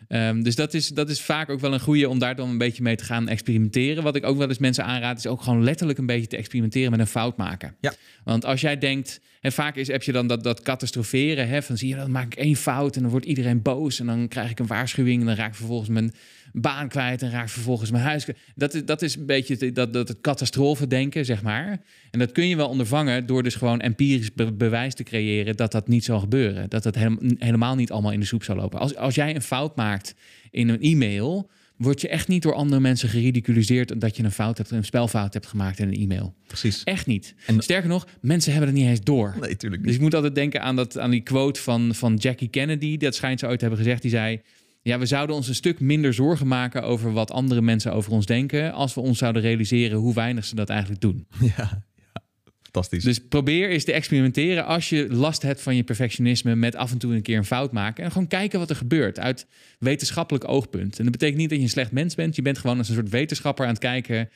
Um, 0.09 0.43
dus 0.43 0.55
dat 0.55 0.73
is, 0.73 0.87
dat 0.87 1.09
is 1.09 1.21
vaak 1.21 1.49
ook 1.49 1.59
wel 1.59 1.73
een 1.73 1.79
goede 1.79 2.09
om 2.09 2.19
daar 2.19 2.35
dan 2.35 2.49
een 2.49 2.57
beetje 2.57 2.83
mee 2.83 2.95
te 2.95 3.03
gaan 3.03 3.27
experimenteren. 3.27 4.03
Wat 4.03 4.15
ik 4.15 4.25
ook 4.25 4.37
wel 4.37 4.47
eens 4.47 4.57
mensen 4.57 4.85
aanraad, 4.85 5.17
is 5.17 5.27
ook 5.27 5.41
gewoon 5.41 5.63
letterlijk 5.63 5.99
een 5.99 6.05
beetje 6.05 6.27
te 6.27 6.37
experimenteren 6.37 6.91
met 6.91 6.99
een 6.99 7.07
fout 7.07 7.37
maken. 7.37 7.75
Ja. 7.81 7.93
Want 8.23 8.45
als 8.45 8.61
jij 8.61 8.77
denkt, 8.77 9.21
en 9.41 9.51
vaak 9.51 9.75
is, 9.75 9.87
heb 9.87 10.03
je 10.03 10.11
dan 10.11 10.27
dat, 10.27 10.43
dat 10.43 10.61
catastroferen, 10.61 11.47
hè, 11.47 11.61
van 11.61 11.77
zie 11.77 11.89
je, 11.89 11.95
dan 11.95 12.11
maak 12.11 12.25
ik 12.25 12.35
één 12.35 12.55
fout 12.55 12.95
en 12.95 13.01
dan 13.01 13.11
wordt 13.11 13.25
iedereen 13.25 13.61
boos 13.61 13.99
en 13.99 14.05
dan 14.05 14.27
krijg 14.27 14.49
ik 14.49 14.59
een 14.59 14.67
waarschuwing 14.67 15.19
en 15.19 15.25
dan 15.25 15.35
raak 15.35 15.49
ik 15.49 15.55
vervolgens 15.55 15.89
mijn 15.89 16.13
baan 16.61 16.87
kwijt 16.87 17.21
en 17.21 17.31
raak 17.31 17.49
vervolgens 17.49 17.91
mijn 17.91 18.03
huis 18.03 18.23
kwijt. 18.23 18.39
Dat 18.55 18.73
is, 18.73 18.85
dat 18.85 19.01
is 19.01 19.15
een 19.15 19.25
beetje 19.25 19.71
dat, 19.71 19.93
dat 19.93 20.07
het 20.07 20.21
catastrofe 20.21 20.87
denken, 20.87 21.25
zeg 21.25 21.41
maar. 21.41 21.81
En 22.11 22.19
dat 22.19 22.31
kun 22.31 22.47
je 22.47 22.55
wel 22.55 22.69
ondervangen 22.69 23.25
door 23.25 23.43
dus 23.43 23.55
gewoon 23.55 23.79
empirisch 23.79 24.33
bewijs 24.53 24.93
te 24.93 25.03
creëren 25.03 25.55
dat 25.55 25.71
dat 25.71 25.87
niet 25.87 26.03
zal 26.03 26.19
gebeuren. 26.19 26.69
Dat 26.69 26.83
dat 26.83 26.95
helemaal 27.37 27.75
niet 27.75 27.91
allemaal 27.91 28.11
in 28.11 28.19
de 28.19 28.25
soep 28.25 28.43
zal 28.43 28.55
lopen. 28.55 28.79
Als, 28.79 28.95
als 28.95 29.15
jij 29.15 29.35
een 29.35 29.41
fout 29.41 29.75
maakt 29.75 30.15
in 30.51 30.69
een 30.69 30.81
e-mail, 30.81 31.49
word 31.77 32.01
je 32.01 32.07
echt 32.07 32.27
niet 32.27 32.41
door 32.41 32.53
andere 32.53 32.81
mensen 32.81 33.09
geridiculiseerd 33.09 34.01
dat 34.01 34.17
je 34.17 34.23
een 34.23 34.31
fout 34.31 34.57
hebt, 34.57 34.71
een 34.71 34.85
spelfout 34.85 35.33
hebt 35.33 35.47
gemaakt 35.47 35.79
in 35.79 35.87
een 35.87 36.01
e-mail. 36.01 36.33
Precies. 36.47 36.83
Echt 36.83 37.05
niet. 37.05 37.33
En 37.45 37.61
sterker 37.61 37.89
nog, 37.89 38.07
mensen 38.21 38.51
hebben 38.51 38.69
het 38.69 38.79
niet 38.79 38.87
eens 38.87 39.01
door. 39.01 39.35
Nee, 39.41 39.55
tuurlijk 39.55 39.81
niet. 39.81 39.83
Dus 39.83 39.95
ik 39.95 40.01
moet 40.01 40.15
altijd 40.15 40.35
denken 40.35 40.61
aan, 40.61 40.75
dat, 40.75 40.97
aan 40.97 41.09
die 41.09 41.21
quote 41.21 41.61
van, 41.61 41.95
van 41.95 42.15
Jackie 42.15 42.47
Kennedy. 42.47 42.97
Dat 42.97 43.15
schijnt 43.15 43.39
ze 43.39 43.47
ooit 43.47 43.59
te 43.59 43.65
hebben 43.65 43.83
gezegd. 43.83 44.01
Die 44.01 44.11
zei: 44.11 44.41
ja, 44.87 44.99
we 44.99 45.05
zouden 45.05 45.35
ons 45.35 45.47
een 45.47 45.55
stuk 45.55 45.79
minder 45.79 46.13
zorgen 46.13 46.47
maken 46.47 46.83
over 46.83 47.11
wat 47.13 47.31
andere 47.31 47.61
mensen 47.61 47.93
over 47.93 48.11
ons 48.11 48.25
denken. 48.25 48.73
als 48.73 48.93
we 48.93 49.01
ons 49.01 49.17
zouden 49.17 49.41
realiseren 49.41 49.97
hoe 49.97 50.13
weinig 50.13 50.45
ze 50.45 50.55
dat 50.55 50.69
eigenlijk 50.69 51.01
doen. 51.01 51.27
Ja, 51.57 51.83
ja. 51.95 52.21
fantastisch. 52.61 53.03
Dus 53.03 53.19
probeer 53.19 53.69
eens 53.69 53.83
te 53.83 53.91
experimenteren 53.91 54.65
als 54.65 54.89
je 54.89 55.07
last 55.09 55.41
hebt 55.41 55.61
van 55.61 55.75
je 55.75 55.83
perfectionisme. 55.83 56.55
met 56.55 56.75
af 56.75 56.91
en 56.91 56.97
toe 56.97 57.15
een 57.15 57.21
keer 57.21 57.37
een 57.37 57.45
fout 57.45 57.71
maken. 57.71 58.03
En 58.03 58.11
gewoon 58.11 58.27
kijken 58.27 58.59
wat 58.59 58.69
er 58.69 58.75
gebeurt 58.75 59.19
uit 59.19 59.47
wetenschappelijk 59.79 60.47
oogpunt. 60.47 60.97
En 60.97 61.03
dat 61.03 61.11
betekent 61.11 61.37
niet 61.37 61.49
dat 61.49 61.57
je 61.57 61.63
een 61.63 61.69
slecht 61.69 61.91
mens 61.91 62.15
bent. 62.15 62.35
Je 62.35 62.41
bent 62.41 62.57
gewoon 62.57 62.77
als 62.77 62.89
een 62.89 62.95
soort 62.95 63.09
wetenschapper 63.09 63.65
aan 63.65 63.71
het 63.71 63.79
kijken. 63.79 64.29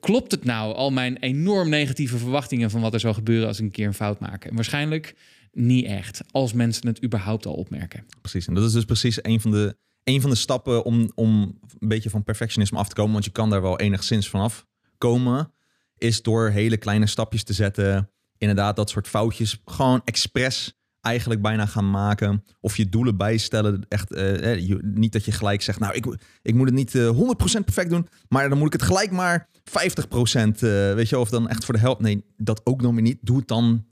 Klopt 0.00 0.30
het 0.30 0.44
nou, 0.44 0.74
al 0.74 0.90
mijn 0.90 1.16
enorm 1.16 1.68
negatieve 1.68 2.18
verwachtingen 2.18 2.70
van 2.70 2.80
wat 2.80 2.94
er 2.94 3.00
zou 3.00 3.14
gebeuren 3.14 3.48
als 3.48 3.58
ik 3.58 3.64
een 3.64 3.70
keer 3.70 3.86
een 3.86 3.94
fout 3.94 4.20
maak? 4.20 4.44
En 4.44 4.54
waarschijnlijk 4.54 5.14
niet 5.52 5.86
echt, 5.86 6.22
als 6.30 6.52
mensen 6.52 6.86
het 6.86 7.04
überhaupt 7.04 7.46
al 7.46 7.54
opmerken. 7.54 8.06
Precies, 8.20 8.46
en 8.46 8.54
dat 8.54 8.64
is 8.64 8.72
dus 8.72 8.84
precies 8.84 9.24
een 9.24 9.40
van 9.40 9.50
de, 9.50 9.76
een 10.04 10.20
van 10.20 10.30
de 10.30 10.36
stappen 10.36 10.84
om, 10.84 11.12
om 11.14 11.58
een 11.78 11.88
beetje 11.88 12.10
van 12.10 12.24
perfectionisme 12.24 12.78
af 12.78 12.88
te 12.88 12.94
komen, 12.94 13.12
want 13.12 13.24
je 13.24 13.30
kan 13.30 13.50
daar 13.50 13.62
wel 13.62 13.78
enigszins 13.78 14.28
vanaf 14.28 14.66
komen, 14.98 15.52
is 15.98 16.22
door 16.22 16.50
hele 16.50 16.76
kleine 16.76 17.06
stapjes 17.06 17.44
te 17.44 17.52
zetten, 17.52 18.10
inderdaad 18.38 18.76
dat 18.76 18.90
soort 18.90 19.08
foutjes 19.08 19.60
gewoon 19.64 20.02
expres 20.04 20.76
eigenlijk 21.02 21.42
bijna 21.42 21.66
gaan 21.66 21.90
maken. 21.90 22.44
Of 22.60 22.76
je 22.76 22.88
doelen 22.88 23.16
bijstellen. 23.16 23.86
Echt, 23.88 24.12
uh, 24.16 24.78
niet 24.82 25.12
dat 25.12 25.24
je 25.24 25.32
gelijk 25.32 25.62
zegt, 25.62 25.78
nou, 25.78 25.94
ik, 25.94 26.16
ik 26.42 26.54
moet 26.54 26.66
het 26.66 26.74
niet 26.74 26.94
uh, 26.94 27.08
eh, 27.08 27.16
100% 27.16 27.64
perfect 27.64 27.90
doen. 27.90 28.08
Maar 28.28 28.48
dan 28.48 28.58
moet 28.58 28.74
ik 28.74 28.80
het 28.80 28.82
gelijk 28.90 29.10
maar 29.10 29.48
50%. 29.48 29.52
Uh, 29.72 30.94
weet 30.94 31.08
je, 31.08 31.18
of 31.18 31.30
dan 31.30 31.48
echt 31.48 31.64
voor 31.64 31.74
de 31.74 31.80
helft. 31.80 32.00
Nee, 32.00 32.24
dat 32.36 32.60
ook 32.64 32.80
nog 32.80 32.92
weer 32.92 33.02
niet. 33.02 33.18
Doe 33.20 33.36
het 33.36 33.48
dan 33.48 33.84
99% 33.84 33.90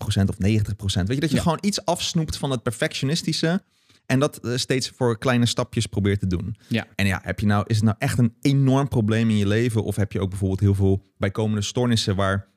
of 0.00 0.34
90%. 0.34 0.38
Weet 0.38 1.14
je, 1.14 1.20
dat 1.20 1.30
je 1.30 1.40
gewoon 1.40 1.58
iets 1.60 1.84
afsnoept 1.84 2.36
van 2.36 2.50
het 2.50 2.62
perfectionistische. 2.62 3.62
En 4.06 4.18
dat 4.18 4.40
steeds 4.54 4.92
voor 4.96 5.18
kleine 5.18 5.46
stapjes 5.46 5.86
probeert 5.86 6.20
te 6.20 6.26
doen. 6.26 6.56
Ja. 6.68 6.86
En 6.94 7.06
ja, 7.06 7.20
heb 7.22 7.40
je 7.40 7.46
nou, 7.46 7.64
is 7.66 7.76
het 7.76 7.84
nou 7.84 7.96
echt 7.98 8.18
een 8.18 8.34
enorm 8.40 8.88
probleem 8.88 9.30
in 9.30 9.36
je 9.36 9.46
leven? 9.46 9.84
Of 9.84 9.96
heb 9.96 10.12
je 10.12 10.20
ook 10.20 10.30
bijvoorbeeld 10.30 10.60
heel 10.60 10.74
veel 10.74 11.04
bijkomende 11.16 11.62
stoornissen 11.62 12.16
waar 12.16 12.48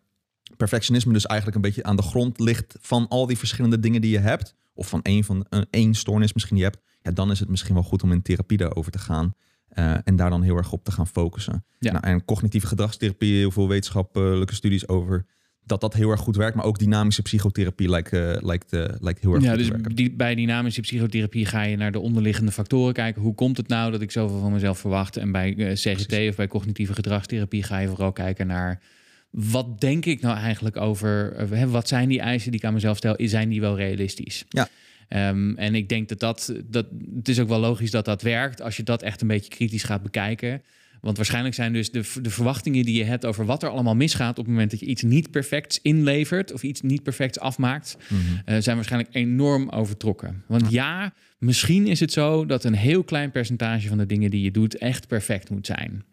perfectionisme 0.61 1.13
dus 1.13 1.25
eigenlijk 1.25 1.57
een 1.57 1.69
beetje 1.69 1.83
aan 1.83 1.95
de 1.95 2.01
grond 2.01 2.39
ligt 2.39 2.77
van 2.79 3.07
al 3.07 3.27
die 3.27 3.37
verschillende 3.37 3.79
dingen 3.79 4.01
die 4.01 4.11
je 4.11 4.19
hebt, 4.19 4.55
of 4.73 4.87
van 4.87 5.01
één 5.01 5.23
van 5.23 5.45
een 5.49 5.65
één 5.69 5.93
stoornis 5.93 6.33
misschien 6.33 6.55
die 6.55 6.65
je 6.65 6.71
hebt, 6.71 6.83
ja, 7.01 7.11
dan 7.11 7.31
is 7.31 7.39
het 7.39 7.49
misschien 7.49 7.73
wel 7.73 7.83
goed 7.83 8.03
om 8.03 8.11
in 8.11 8.21
therapie 8.21 8.57
daarover 8.57 8.91
te 8.91 8.99
gaan. 8.99 9.33
Uh, 9.73 9.93
en 10.03 10.15
daar 10.15 10.29
dan 10.29 10.41
heel 10.41 10.57
erg 10.57 10.71
op 10.71 10.83
te 10.83 10.91
gaan 10.91 11.07
focussen. 11.07 11.65
Ja. 11.79 11.91
Nou, 11.91 12.05
en 12.05 12.25
cognitieve 12.25 12.67
gedragstherapie, 12.67 13.37
heel 13.37 13.51
veel 13.51 13.67
wetenschappelijke 13.67 14.55
studies 14.55 14.87
over 14.87 15.25
dat 15.65 15.81
dat 15.81 15.93
heel 15.93 16.09
erg 16.09 16.19
goed 16.19 16.35
werkt. 16.35 16.55
Maar 16.55 16.65
ook 16.65 16.79
dynamische 16.79 17.21
psychotherapie 17.21 17.89
lijkt, 17.89 18.13
uh, 18.13 18.35
lijkt, 18.39 18.73
uh, 18.73 18.85
lijkt 18.99 19.21
heel 19.21 19.33
erg 19.33 19.43
ja, 19.43 19.49
goed 19.49 19.57
dus 19.57 19.67
te 19.67 19.73
werken. 19.73 19.95
Die, 19.95 20.11
bij 20.11 20.35
dynamische 20.35 20.81
psychotherapie 20.81 21.45
ga 21.45 21.63
je 21.63 21.77
naar 21.77 21.91
de 21.91 21.99
onderliggende 21.99 22.51
factoren 22.51 22.93
kijken. 22.93 23.21
Hoe 23.21 23.35
komt 23.35 23.57
het 23.57 23.67
nou 23.67 23.91
dat 23.91 24.01
ik 24.01 24.11
zoveel 24.11 24.39
van 24.39 24.51
mezelf 24.51 24.79
verwacht? 24.79 25.17
En 25.17 25.31
bij 25.31 25.53
CGT 25.53 25.81
Precies. 25.81 26.29
of 26.29 26.35
bij 26.35 26.47
cognitieve 26.47 26.93
gedragstherapie 26.93 27.63
ga 27.63 27.77
je 27.77 27.87
vooral 27.87 28.11
kijken 28.11 28.47
naar 28.47 28.81
wat 29.31 29.81
denk 29.81 30.05
ik 30.05 30.21
nou 30.21 30.37
eigenlijk 30.37 30.77
over, 30.77 31.33
hè, 31.49 31.67
wat 31.67 31.87
zijn 31.87 32.09
die 32.09 32.19
eisen 32.19 32.51
die 32.51 32.59
ik 32.59 32.65
aan 32.65 32.73
mezelf 32.73 32.97
stel, 32.97 33.15
zijn 33.17 33.49
die 33.49 33.61
wel 33.61 33.75
realistisch? 33.75 34.45
Ja. 34.49 34.69
Um, 35.29 35.57
en 35.57 35.75
ik 35.75 35.89
denk 35.89 36.09
dat 36.09 36.19
dat, 36.19 36.53
dat, 36.65 36.85
het 37.15 37.27
is 37.27 37.39
ook 37.39 37.47
wel 37.47 37.59
logisch 37.59 37.91
dat 37.91 38.05
dat 38.05 38.21
werkt 38.21 38.61
als 38.61 38.77
je 38.77 38.83
dat 38.83 39.01
echt 39.01 39.21
een 39.21 39.27
beetje 39.27 39.49
kritisch 39.49 39.83
gaat 39.83 40.03
bekijken. 40.03 40.61
Want 41.01 41.17
waarschijnlijk 41.17 41.55
zijn 41.55 41.73
dus 41.73 41.91
de, 41.91 42.03
de 42.21 42.29
verwachtingen 42.29 42.85
die 42.85 42.97
je 42.97 43.03
hebt 43.03 43.25
over 43.25 43.45
wat 43.45 43.63
er 43.63 43.69
allemaal 43.69 43.95
misgaat 43.95 44.29
op 44.29 44.45
het 44.45 44.47
moment 44.47 44.71
dat 44.71 44.79
je 44.79 44.85
iets 44.85 45.01
niet 45.01 45.31
perfects 45.31 45.79
inlevert 45.81 46.53
of 46.53 46.63
iets 46.63 46.81
niet 46.81 47.03
perfects 47.03 47.39
afmaakt, 47.39 47.97
Mhm. 48.09 48.19
uh, 48.45 48.61
zijn 48.61 48.75
waarschijnlijk 48.75 49.15
enorm 49.15 49.69
overtrokken. 49.69 50.43
Want 50.47 50.71
ja, 50.71 51.13
misschien 51.37 51.87
is 51.87 51.99
het 51.99 52.11
zo 52.11 52.45
dat 52.45 52.63
een 52.63 52.75
heel 52.75 53.03
klein 53.03 53.31
percentage 53.31 53.87
van 53.87 53.97
de 53.97 54.05
dingen 54.05 54.29
die 54.29 54.41
je 54.43 54.51
doet 54.51 54.77
echt 54.77 55.07
perfect 55.07 55.49
moet 55.49 55.65
zijn. 55.65 56.03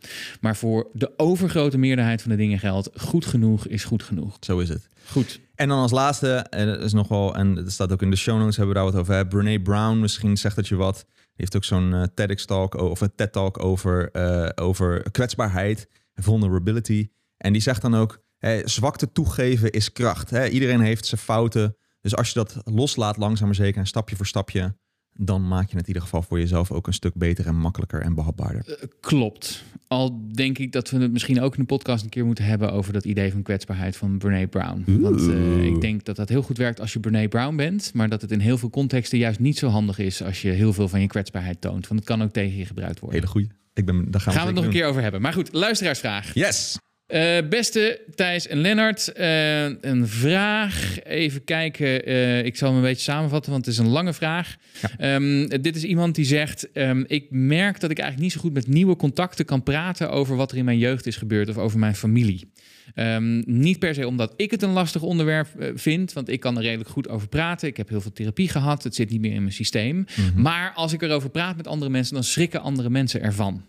Maar 0.41 0.57
voor 0.57 0.87
de 0.93 1.13
overgrote 1.17 1.79
meerderheid 1.79 2.23
van 2.23 2.31
de 2.31 2.37
dingen 2.37 2.59
geldt, 2.59 2.91
goed 2.97 3.27
genoeg 3.27 3.67
is 3.67 3.85
goed 3.85 4.03
genoeg. 4.03 4.37
Zo 4.41 4.59
is 4.59 4.69
het. 4.69 4.89
Goed. 5.07 5.41
En 5.55 5.69
dan 5.69 5.79
als 5.79 5.91
laatste, 5.91 6.35
en 6.51 6.67
dat 6.67 6.83
is 6.83 6.93
nog 6.93 7.09
wel, 7.09 7.35
en 7.37 7.55
dat 7.55 7.71
staat 7.73 7.93
ook 7.93 8.03
in 8.03 8.11
de 8.11 8.17
show 8.17 8.39
notes, 8.39 8.57
hebben 8.57 8.75
we 8.75 8.81
daar 8.81 8.91
wat 8.93 9.01
over. 9.01 9.15
Hè? 9.15 9.27
Brene 9.27 9.61
Brown, 9.61 9.99
misschien 10.01 10.37
zegt 10.37 10.57
dat 10.57 10.69
je 10.69 10.77
wat. 10.77 11.07
Heeft 11.39 11.57
ook 11.57 11.65
zo'n 11.65 11.93
uh, 11.93 12.03
TEDx-talk 12.15 12.75
of 12.75 13.01
een 13.01 13.15
TED-talk 13.15 13.65
over, 13.65 14.11
uh, 14.13 14.49
over 14.55 15.11
kwetsbaarheid, 15.11 15.89
vulnerability. 16.15 17.09
En 17.37 17.53
die 17.53 17.63
zegt 17.63 17.83
dan 17.83 17.95
ook, 17.95 18.23
hè, 18.39 18.69
zwakte 18.69 19.13
toegeven 19.13 19.71
is 19.71 19.93
kracht. 19.93 20.31
Hè? 20.31 20.49
Iedereen 20.49 20.81
heeft 20.81 21.07
zijn 21.07 21.21
fouten. 21.21 21.77
Dus 22.01 22.17
als 22.17 22.29
je 22.29 22.35
dat 22.35 22.57
loslaat, 22.65 23.17
langzaam 23.17 23.47
maar 23.47 23.57
zeker, 23.57 23.81
en 23.81 23.87
stapje 23.87 24.17
voor 24.17 24.27
stapje, 24.27 24.77
dan 25.21 25.49
maak 25.49 25.71
je 25.71 25.77
het 25.77 25.81
in 25.81 25.87
ieder 25.87 26.03
geval 26.03 26.23
voor 26.23 26.39
jezelf 26.39 26.73
ook 26.73 26.87
een 26.87 26.93
stuk 26.93 27.15
beter 27.15 27.47
en 27.47 27.57
makkelijker 27.57 28.01
en 28.01 28.15
behapbaarder. 28.15 28.65
Uh, 28.69 28.75
klopt. 29.01 29.65
Al 29.89 30.21
denk 30.33 30.59
ik 30.59 30.73
dat 30.73 30.91
we 30.91 30.99
het 30.99 31.13
misschien 31.13 31.41
ook 31.41 31.55
in 31.55 31.61
de 31.61 31.67
podcast 31.67 32.05
een 32.05 32.11
keer 32.11 32.25
moeten 32.25 32.45
hebben 32.45 32.73
over 32.73 32.93
dat 32.93 33.05
idee 33.05 33.33
van 33.33 33.43
kwetsbaarheid 33.43 33.97
van 33.97 34.19
Brene 34.19 34.47
Brown. 34.47 34.85
Want 35.01 35.21
uh, 35.21 35.65
ik 35.65 35.81
denk 35.81 36.05
dat 36.05 36.17
dat 36.17 36.29
heel 36.29 36.43
goed 36.43 36.57
werkt 36.57 36.81
als 36.81 36.93
je 36.93 37.01
Brene 37.01 37.29
Brown 37.29 37.57
bent, 37.57 37.91
maar 37.95 38.09
dat 38.09 38.23
het 38.23 38.31
in 38.31 38.41
heel 38.41 38.59
veel 38.59 38.71
contexten 38.71 39.19
juist 39.19 39.39
niet 39.39 39.59
zo 39.59 39.69
handig 39.69 39.99
is 39.99 40.23
als 40.23 40.43
je 40.43 40.51
heel 40.51 40.73
veel 40.73 40.89
van 40.89 41.01
je 41.01 41.07
kwetsbaarheid 41.07 41.61
toont. 41.61 41.89
Want 41.89 42.01
het 42.01 42.09
kan 42.09 42.23
ook 42.23 42.33
tegen 42.33 42.57
je 42.57 42.67
gebruikt 42.67 43.01
worden. 43.01 43.19
Hele 43.19 43.31
goeie. 43.31 43.49
Ik 43.75 43.85
ben, 43.85 44.11
daar 44.11 44.21
gaan, 44.21 44.33
Gaan 44.33 44.43
we 44.43 44.49
het 44.49 44.57
nog 44.57 44.65
een 44.65 44.71
keer 44.71 44.87
over 44.87 45.03
hebben. 45.03 45.21
Maar 45.21 45.33
goed, 45.33 45.53
luisteraarsvraag. 45.53 46.35
Yes! 46.35 46.79
Uh, 47.09 47.49
beste 47.49 48.01
Thijs 48.15 48.47
en 48.47 48.59
Lennart, 48.59 49.13
uh, 49.17 49.63
een 49.65 50.09
vraag. 50.09 51.03
Even 51.05 51.45
kijken. 51.45 52.09
Uh, 52.09 52.45
ik 52.45 52.57
zal 52.57 52.69
hem 52.69 52.77
een 52.77 52.83
beetje 52.85 53.03
samenvatten, 53.03 53.53
want 53.53 53.65
het 53.65 53.75
is 53.75 53.81
een 53.81 53.89
lange 53.89 54.13
vraag. 54.13 54.57
Ja. 54.99 55.15
Um, 55.15 55.49
dit 55.49 55.77
is 55.77 55.85
iemand 55.85 56.15
die 56.15 56.25
zegt: 56.25 56.69
um, 56.75 57.05
Ik 57.07 57.27
merk 57.31 57.81
dat 57.81 57.91
ik 57.91 57.99
eigenlijk 57.99 58.29
niet 58.29 58.33
zo 58.33 58.41
goed 58.41 58.53
met 58.53 58.67
nieuwe 58.67 58.97
contacten 58.97 59.45
kan 59.45 59.63
praten 59.63 60.11
over 60.11 60.37
wat 60.37 60.53
er 60.53 60.59
in 60.59 60.65
mijn 60.65 60.79
jeugd 60.79 61.07
is 61.07 61.17
gebeurd 61.17 61.49
of 61.49 61.59
over 61.59 61.79
mijn 61.79 61.95
familie. 61.95 62.51
Um, 62.95 63.43
niet 63.47 63.79
per 63.79 63.95
se 63.95 64.07
omdat 64.07 64.33
ik 64.37 64.51
het 64.51 64.63
een 64.63 64.71
lastig 64.71 65.03
onderwerp 65.03 65.49
uh, 65.59 65.69
vind, 65.75 66.13
want 66.13 66.29
ik 66.29 66.41
kan 66.41 66.57
er 66.57 66.63
redelijk 66.63 66.91
goed 66.91 67.09
over 67.09 67.29
praten. 67.29 67.69
Ik 67.69 67.77
heb 67.77 67.89
heel 67.89 68.01
veel 68.01 68.13
therapie 68.13 68.49
gehad, 68.49 68.83
het 68.83 68.95
zit 68.95 69.11
niet 69.11 69.21
meer 69.21 69.35
in 69.35 69.43
mijn 69.43 69.53
systeem. 69.53 69.97
Mhm. 70.17 70.43
Maar 70.43 70.73
als 70.75 70.93
ik 70.93 71.03
erover 71.03 71.31
praat 71.31 71.57
met 71.57 71.67
andere 71.67 71.91
mensen, 71.91 72.15
dan 72.15 72.25
schrikken 72.25 72.61
andere 72.61 72.91
mensen 72.91 73.23
ervan. 73.23 73.63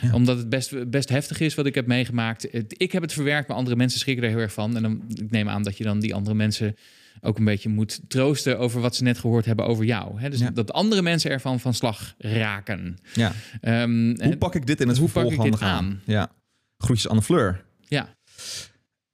Ja. 0.00 0.12
Omdat 0.12 0.36
het 0.38 0.48
best, 0.48 0.90
best 0.90 1.08
heftig 1.08 1.40
is 1.40 1.54
wat 1.54 1.66
ik 1.66 1.74
heb 1.74 1.86
meegemaakt. 1.86 2.48
Ik 2.68 2.92
heb 2.92 3.02
het 3.02 3.12
verwerkt, 3.12 3.48
maar 3.48 3.56
andere 3.56 3.76
mensen 3.76 3.98
schrikken 4.00 4.24
er 4.24 4.30
heel 4.30 4.38
erg 4.38 4.52
van. 4.52 4.76
En 4.76 4.82
dan, 4.82 5.02
ik 5.08 5.30
neem 5.30 5.48
aan 5.48 5.62
dat 5.62 5.76
je 5.76 5.84
dan 5.84 6.00
die 6.00 6.14
andere 6.14 6.34
mensen 6.36 6.76
ook 7.20 7.38
een 7.38 7.44
beetje 7.44 7.68
moet 7.68 8.00
troosten 8.08 8.58
over 8.58 8.80
wat 8.80 8.96
ze 8.96 9.02
net 9.02 9.18
gehoord 9.18 9.44
hebben 9.44 9.66
over 9.66 9.84
jou. 9.84 10.20
Hè? 10.20 10.30
Dus 10.30 10.40
Ja. 10.40 10.50
dat 10.50 10.72
andere 10.72 11.02
mensen 11.02 11.30
ervan 11.30 11.60
van 11.60 11.74
slag 11.74 12.14
raken. 12.18 12.98
Ja. 13.14 13.32
Ehm, 13.60 14.22
Hoe 14.22 14.36
pak 14.38 14.54
ik 14.54 14.66
dit 14.66 14.80
in 14.80 14.88
het 14.88 14.98
hoe 14.98 15.08
pak 15.08 15.30
ik 15.30 15.42
dit 15.42 15.60
aan? 15.62 16.00
Ja. 16.04 16.30
Groetjes 16.78 17.08
Anne 17.08 17.22
Fleur. 17.22 17.64
Ja, 17.88 18.14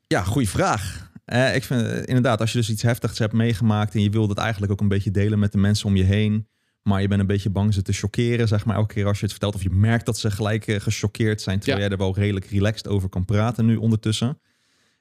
Ja, 0.07 0.23
goede 0.23 0.49
vraag. 0.49 1.11
Eh, 1.25 1.55
ik 1.55 1.65
vind 1.65 1.83
eh, 1.83 1.97
inderdaad, 2.05 2.41
als 2.41 2.53
je 2.53 2.59
dus 2.59 2.71
iets 2.71 2.83
heftigs 2.83 3.19
hebt 3.19 3.33
meegemaakt 3.33 3.95
en 3.95 4.03
je 4.03 4.11
wil 4.11 4.27
dat 4.29 4.39
eigenlijk 4.39 4.73
ook 4.73 4.81
een 4.81 4.89
beetje 4.89 5.11
delen 5.11 5.39
met 5.39 5.53
de 5.53 5.59
mensen 5.59 5.87
om 5.87 5.97
je 5.97 6.03
heen, 6.05 6.47
Maar 6.83 7.01
je 7.01 7.09
bent 7.09 7.21
een 7.21 7.27
beetje 7.27 7.51
bang 7.51 7.75
ze 7.75 7.83
te 7.83 7.93
chockeren, 7.93 8.49
zeg 8.49 8.65
maar, 8.65 8.77
elke 8.77 8.95
keer 8.95 9.07
als 9.07 9.17
je 9.17 9.23
het 9.23 9.31
vertelt. 9.31 9.55
Of 9.55 9.63
je 9.63 9.71
merkt 9.71 10.07
dat 10.07 10.19
ze 10.19 10.31
gelijk 10.31 10.67
eh, 10.67 10.81
gechoqueerd 10.81 11.41
zijn, 11.41 11.59
terwijl 11.59 11.79
Ja. 11.79 11.85
jij 11.89 11.93
er 11.97 12.03
wel 12.05 12.15
redelijk 12.15 12.47
relaxed 12.47 12.89
over 12.89 13.09
kan 13.09 13.25
praten 13.25 13.67
nu 13.67 13.77
ondertussen. 13.77 14.41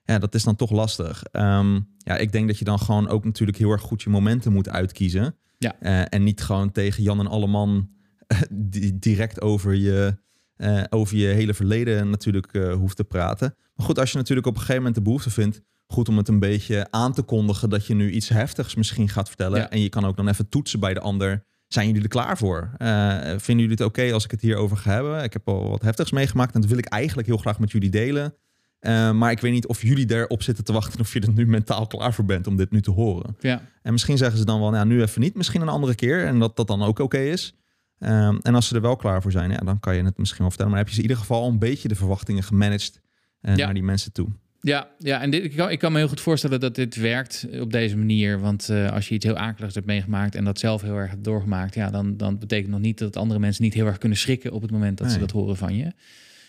Ja, 0.04 0.20
dat 0.20 0.36
is 0.36 0.44
dan 0.44 0.56
toch 0.56 0.72
lastig. 0.72 1.24
Ehm, 1.24 1.74
ja, 1.98 2.18
ik 2.18 2.32
denk 2.32 2.48
dat 2.48 2.58
je 2.60 2.66
dan 2.66 2.80
gewoon 2.80 3.08
ook 3.08 3.26
natuurlijk 3.26 3.58
heel 3.58 3.72
erg 3.72 3.82
goed 3.82 4.02
je 4.02 4.10
momenten 4.10 4.52
moet 4.54 4.70
uitkiezen. 4.70 5.36
Ja. 5.58 5.76
Eh, 5.80 6.02
en 6.10 6.24
niet 6.24 6.42
gewoon 6.42 6.72
tegen 6.72 7.04
Jan 7.04 7.20
en 7.20 7.28
Alleman 7.28 7.90
eh, 8.28 8.42
di- 8.52 9.00
direct 9.00 9.42
over 9.42 9.74
je, 9.76 10.18
eh, 10.56 10.84
over 10.90 11.18
je 11.18 11.28
hele 11.28 11.54
verleden 11.54 12.10
natuurlijk 12.10 12.54
eh, 12.54 12.74
hoeft 12.74 12.96
te 12.96 13.04
praten. 13.04 13.56
Maar 13.76 13.86
goed, 13.86 14.00
als 14.00 14.12
je 14.12 14.18
natuurlijk 14.18 14.48
op 14.48 14.54
een 14.54 14.60
gegeven 14.60 14.82
moment 14.82 14.96
de 14.98 15.02
behoefte 15.04 15.30
vindt, 15.30 15.62
goed 15.88 16.10
om 16.10 16.18
het 16.18 16.28
een 16.28 16.40
beetje 16.40 16.88
aan 16.90 17.14
te 17.14 17.22
kondigen 17.22 17.70
dat 17.70 17.86
je 17.88 17.94
nu 17.96 18.12
iets 18.12 18.30
heftigs 18.30 18.76
misschien 18.76 19.10
gaat 19.10 19.28
vertellen. 19.28 19.60
Ja. 19.60 19.70
En 19.70 19.82
je 19.82 19.90
kan 19.90 20.06
ook 20.06 20.16
dan 20.18 20.28
even 20.28 20.50
toetsen 20.50 20.80
bij 20.80 20.94
de 20.94 21.00
ander. 21.00 21.44
Zijn 21.74 21.88
jullie 21.88 22.02
er 22.02 22.08
klaar 22.08 22.38
voor? 22.38 22.72
Eh, 22.78 23.18
vinden 23.20 23.66
jullie 23.66 23.70
het 23.70 23.82
oké 23.82 24.14
als 24.14 24.24
ik 24.24 24.32
het 24.32 24.42
hierover 24.42 24.78
ga 24.78 24.92
hebben? 24.92 25.24
Ik 25.24 25.34
heb 25.34 25.48
al 25.48 25.70
wat 25.70 25.82
heftigs 25.82 26.12
meegemaakt 26.12 26.56
en 26.56 26.62
dat 26.62 26.70
wil 26.70 26.80
ik 26.80 26.86
eigenlijk 26.86 27.28
heel 27.28 27.38
graag 27.38 27.60
met 27.60 27.72
jullie 27.72 27.90
delen. 27.90 28.34
Eh, 28.80 29.12
maar 29.12 29.32
ik 29.32 29.40
weet 29.40 29.52
niet 29.52 29.68
of 29.68 29.82
jullie 29.82 30.14
erop 30.14 30.44
zitten 30.44 30.64
te 30.64 30.74
wachten 30.74 31.00
of 31.00 31.14
je 31.14 31.20
er 31.20 31.32
nu 31.32 31.48
mentaal 31.48 31.88
klaar 31.88 32.14
voor 32.14 32.26
bent 32.26 32.48
om 32.48 32.56
dit 32.58 32.72
nu 32.72 32.82
te 32.82 32.92
horen. 32.92 33.36
Ja, 33.40 33.62
En 33.82 33.92
misschien 33.92 34.18
zeggen 34.18 34.38
ze 34.38 34.46
dan 34.46 34.60
wel, 34.60 34.70
nou, 34.72 34.86
nu 34.88 35.02
even 35.02 35.22
niet, 35.22 35.36
misschien 35.36 35.62
een 35.62 35.70
andere 35.70 35.96
keer. 35.96 36.26
En 36.26 36.40
dat 36.40 36.56
dat 36.56 36.68
dan 36.68 36.82
ook 36.84 37.00
oké 37.00 37.18
is. 37.20 37.56
Ehm, 38.00 38.38
en 38.42 38.56
als 38.56 38.68
ze 38.68 38.76
er 38.76 38.82
wel 38.82 38.96
klaar 38.96 39.22
voor 39.22 39.32
zijn, 39.32 39.52
ja, 39.52 39.58
dan 39.58 39.80
kan 39.80 39.96
je 39.96 40.04
het 40.04 40.18
misschien 40.18 40.40
wel 40.40 40.50
vertellen. 40.50 40.72
Maar 40.72 40.82
heb 40.82 40.90
je 40.90 40.96
in 40.98 41.02
ieder 41.02 41.18
geval 41.18 41.48
een 41.48 41.60
beetje 41.60 41.88
de 41.88 41.96
verwachtingen 41.96 42.44
gemanaged 42.44 43.02
eh, 43.42 43.56
Ja. 43.56 43.66
naar 43.66 43.74
die 43.74 43.84
mensen 43.84 44.12
toe. 44.12 44.28
Ja, 44.62 44.90
ja 44.98 45.22
en 45.22 45.30
dit, 45.32 45.44
ik, 45.44 45.56
kan, 45.56 45.70
ik 45.72 45.80
kan 45.80 45.92
me 45.92 45.98
heel 45.98 46.08
goed 46.08 46.22
voorstellen 46.22 46.60
dat 46.60 46.76
dit 46.76 46.96
werkt 46.96 47.48
op 47.60 47.72
deze 47.72 47.98
manier. 47.98 48.40
Want 48.40 48.70
eh, 48.70 48.92
als 48.92 49.08
je 49.10 49.16
iets 49.16 49.26
heel 49.26 49.38
akeligs 49.38 49.74
hebt 49.76 49.86
meegemaakt 49.86 50.36
en 50.36 50.44
dat 50.44 50.60
zelf 50.60 50.82
heel 50.82 50.96
erg 50.98 51.10
hebt 51.10 51.24
doorgemaakt, 51.24 51.76
ja, 51.76 51.90
dan, 51.90 52.18
dan 52.18 52.38
betekent 52.40 52.72
nog 52.72 52.80
niet 52.80 52.98
dat 52.98 53.16
andere 53.18 53.40
mensen 53.40 53.64
niet 53.64 53.74
heel 53.74 53.86
erg 53.86 53.98
kunnen 53.98 54.18
schrikken 54.18 54.52
op 54.52 54.62
het 54.62 54.72
moment 54.72 54.98
dat 54.98 55.12
ze 55.12 55.20
dat 55.20 55.32
horen 55.32 55.58
van 55.58 55.76
je. 55.76 55.92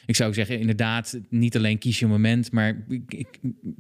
Ik 0.07 0.17
zou 0.17 0.35
zeggen, 0.35 0.59
inderdaad, 0.61 1.21
niet 1.29 1.57
alleen 1.57 1.79
kies 1.79 1.99
je 1.99 2.07
moment, 2.07 2.53
maar 2.53 2.85
ik, 2.89 3.03
ik- 3.15 3.39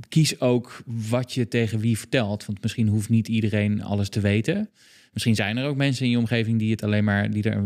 kies 0.08 0.40
ook 0.40 0.82
wat 1.08 1.32
je 1.32 1.48
tegen 1.48 1.78
wie 1.78 1.98
vertelt. 1.98 2.44
Want 2.46 2.62
misschien 2.62 2.88
hoeft 2.88 3.08
niet 3.08 3.28
iedereen 3.28 3.82
alles 3.82 4.08
te 4.08 4.20
weten. 4.20 4.68
Misschien 5.12 5.34
zijn 5.34 5.56
er 5.56 5.66
ook 5.66 5.76
mensen 5.76 6.04
in 6.04 6.10
je 6.10 6.18
omgeving 6.18 6.58
die 6.58 6.70
het 6.70 6.82
alleen 6.82 7.04
maar, 7.04 7.30
die 7.30 7.42
er 7.42 7.64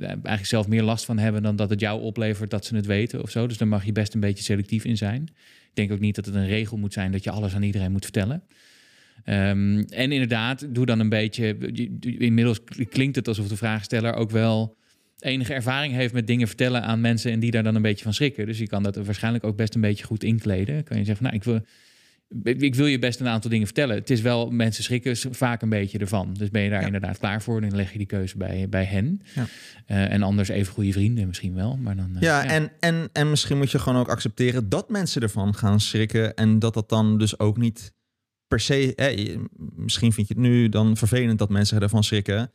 eigenlijk 0.00 0.44
zelf 0.46 0.68
meer 0.68 0.82
last 0.82 1.04
van 1.04 1.18
hebben 1.18 1.42
dan 1.42 1.56
dat 1.56 1.70
het 1.70 1.80
jou 1.80 2.00
oplevert 2.02 2.50
dat 2.50 2.64
ze 2.64 2.76
het 2.76 2.86
weten 2.86 3.22
of 3.22 3.30
zo. 3.30 3.46
Dus 3.46 3.58
dan 3.58 3.68
mag 3.68 3.84
je 3.84 3.92
best 3.92 4.14
een 4.14 4.20
beetje 4.20 4.44
selectief 4.44 4.84
in 4.84 4.96
zijn. 4.96 5.28
Denk 5.74 5.92
ook 5.92 6.00
niet 6.00 6.14
dat 6.14 6.26
het 6.26 6.34
een 6.34 6.46
regel 6.46 6.76
moet 6.76 6.92
zijn 6.92 7.12
dat 7.12 7.24
je 7.24 7.30
alles 7.30 7.54
aan 7.54 7.62
iedereen 7.62 7.92
moet 7.92 8.02
vertellen. 8.04 8.42
Ehm, 9.24 9.78
en 9.88 10.12
inderdaad, 10.12 10.74
doe 10.74 10.86
dan 10.86 11.00
een 11.00 11.08
beetje. 11.08 11.56
je- 11.72 11.96
je- 12.00 12.16
Inmiddels 12.16 12.60
klinkt 12.88 13.16
het 13.16 13.28
alsof 13.28 13.48
de 13.48 13.56
vraagsteller 13.56 14.14
ook 14.14 14.30
wel 14.30 14.76
enige 15.18 15.54
ervaring 15.54 15.94
heeft 15.94 16.12
met 16.14 16.26
dingen 16.26 16.46
vertellen 16.46 16.82
aan 16.82 17.00
mensen 17.00 17.32
en 17.32 17.40
die 17.40 17.50
daar 17.50 17.62
dan 17.62 17.74
een 17.74 17.82
beetje 17.82 18.04
van 18.04 18.14
schrikken. 18.14 18.46
Dus 18.46 18.58
je 18.58 18.66
kan 18.66 18.82
dat 18.82 18.96
waarschijnlijk 18.96 19.44
ook 19.44 19.56
best 19.56 19.74
een 19.74 19.80
beetje 19.80 20.04
goed 20.04 20.24
inkleden. 20.24 20.84
Kan 20.84 20.98
je 20.98 21.04
zeggen, 21.04 21.24
nou, 21.24 21.36
ik 21.36 21.44
wil, 21.44 21.60
ik 22.42 22.74
wil 22.74 22.86
je 22.86 22.98
best 22.98 23.20
een 23.20 23.28
aantal 23.28 23.50
dingen 23.50 23.66
vertellen. 23.66 23.96
Het 23.96 24.10
is 24.10 24.20
wel, 24.20 24.50
mensen 24.50 24.84
schrikken 24.84 25.16
vaak 25.34 25.62
een 25.62 25.68
beetje 25.68 25.98
ervan. 25.98 26.34
Dus 26.34 26.50
ben 26.50 26.62
je 26.62 26.70
daar 26.70 26.80
Ja. 26.80 26.86
inderdaad 26.86 27.18
klaar 27.18 27.42
voor, 27.42 27.60
dan 27.60 27.76
leg 27.76 27.92
je 27.92 27.98
die 27.98 28.06
keuze 28.06 28.36
bij, 28.36 28.68
bij 28.68 28.84
hen. 28.84 29.20
Ja. 29.34 29.46
Eh, 29.86 30.12
en 30.12 30.22
anders 30.22 30.48
even 30.48 30.72
goede 30.72 30.92
vrienden 30.92 31.26
misschien 31.26 31.54
wel. 31.54 31.76
Maar 31.76 31.96
dan, 31.96 32.10
eh, 32.16 32.22
Ja, 32.22 32.44
En, 32.44 32.72
en, 32.80 33.08
en 33.12 33.30
misschien 33.30 33.56
moet 33.58 33.70
je 33.70 33.78
gewoon 33.78 34.00
ook 34.00 34.08
accepteren 34.08 34.68
dat 34.68 34.88
mensen 34.88 35.22
ervan 35.22 35.54
gaan 35.54 35.80
schrikken. 35.80 36.34
En 36.34 36.58
dat 36.58 36.74
dat 36.74 36.88
dan 36.88 37.18
dus 37.18 37.38
ook 37.38 37.56
niet 37.56 37.92
per 38.48 38.60
se... 38.60 38.92
misschien 39.76 40.12
vind 40.12 40.28
je 40.28 40.34
het 40.34 40.42
nu 40.42 40.68
dan 40.68 40.96
vervelend 40.96 41.38
dat 41.38 41.48
mensen 41.50 41.80
ervan 41.80 42.04
schrikken. 42.04 42.50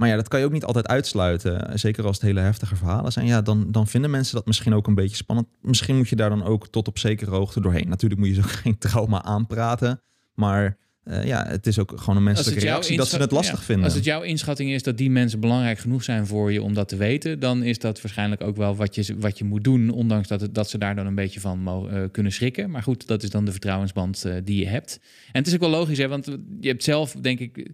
Maar 0.00 0.08
ja, 0.08 0.16
dat 0.16 0.28
kan 0.28 0.40
je 0.40 0.46
ook 0.46 0.52
niet 0.52 0.64
altijd 0.64 0.88
uitsluiten. 0.88 1.78
Zeker 1.78 2.04
als 2.06 2.16
het 2.16 2.26
hele 2.26 2.40
heftige 2.40 2.76
verhalen 2.76 3.12
zijn. 3.12 3.26
Ja, 3.26 3.42
dan, 3.42 3.72
dan 3.72 3.86
vinden 3.86 4.10
mensen 4.10 4.34
dat 4.34 4.46
misschien 4.46 4.74
ook 4.74 4.86
een 4.86 4.94
beetje 4.94 5.16
spannend. 5.16 5.46
Misschien 5.60 5.96
moet 5.96 6.08
je 6.08 6.16
daar 6.16 6.28
dan 6.28 6.44
ook 6.44 6.68
tot 6.68 6.88
op 6.88 6.98
zekere 6.98 7.30
hoogte 7.30 7.60
doorheen. 7.60 7.88
Natuurlijk 7.88 8.20
moet 8.20 8.28
je 8.28 8.34
ze 8.34 8.40
ook 8.40 8.50
geen 8.64 8.78
trauma 8.78 9.22
aanpraten. 9.22 10.02
Maar 10.34 10.76
eh, 11.02 11.24
ja, 11.24 11.46
het 11.46 11.66
is 11.66 11.78
ook 11.78 11.92
gewoon 11.96 12.16
een 12.16 12.22
menselijke 12.22 12.60
reactie 12.60 12.96
dat 12.96 13.08
ze 13.08 13.16
het 13.16 13.30
lastig 13.30 13.58
ja, 13.58 13.64
vinden. 13.64 13.84
Als 13.84 13.94
het 13.94 14.04
jouw 14.04 14.22
inschatting 14.22 14.70
is 14.70 14.82
dat 14.82 14.98
die 14.98 15.10
mensen 15.10 15.40
belangrijk 15.40 15.78
genoeg 15.78 16.02
zijn 16.02 16.26
voor 16.26 16.52
je 16.52 16.62
om 16.62 16.74
dat 16.74 16.88
te 16.88 16.96
weten, 16.96 17.40
dan 17.40 17.62
is 17.62 17.78
dat 17.78 18.02
waarschijnlijk 18.02 18.42
ook 18.42 18.56
wel 18.56 18.76
wat 18.76 18.94
je, 18.94 19.18
wat 19.18 19.38
je 19.38 19.44
moet 19.44 19.64
doen, 19.64 19.90
ondanks 19.90 20.28
dat, 20.28 20.40
het, 20.40 20.54
dat 20.54 20.70
ze 20.70 20.78
daar 20.78 20.94
dan 20.94 21.06
een 21.06 21.14
beetje 21.14 21.40
van 21.40 21.88
eh, 21.90 22.02
kunnen 22.12 22.32
schrikken. 22.32 22.70
Maar 22.70 22.82
goed, 22.82 23.06
dat 23.06 23.22
is 23.22 23.30
dan 23.30 23.44
de 23.44 23.50
vertrouwensband 23.50 24.24
eh, 24.24 24.34
die 24.44 24.58
je 24.58 24.66
hebt. 24.66 25.00
En 25.32 25.38
het 25.38 25.46
is 25.46 25.54
ook 25.54 25.60
wel 25.60 25.70
logisch, 25.70 25.98
hè, 25.98 26.08
want 26.08 26.26
je 26.60 26.68
hebt 26.68 26.84
zelf, 26.84 27.12
denk 27.12 27.38
ik, 27.38 27.70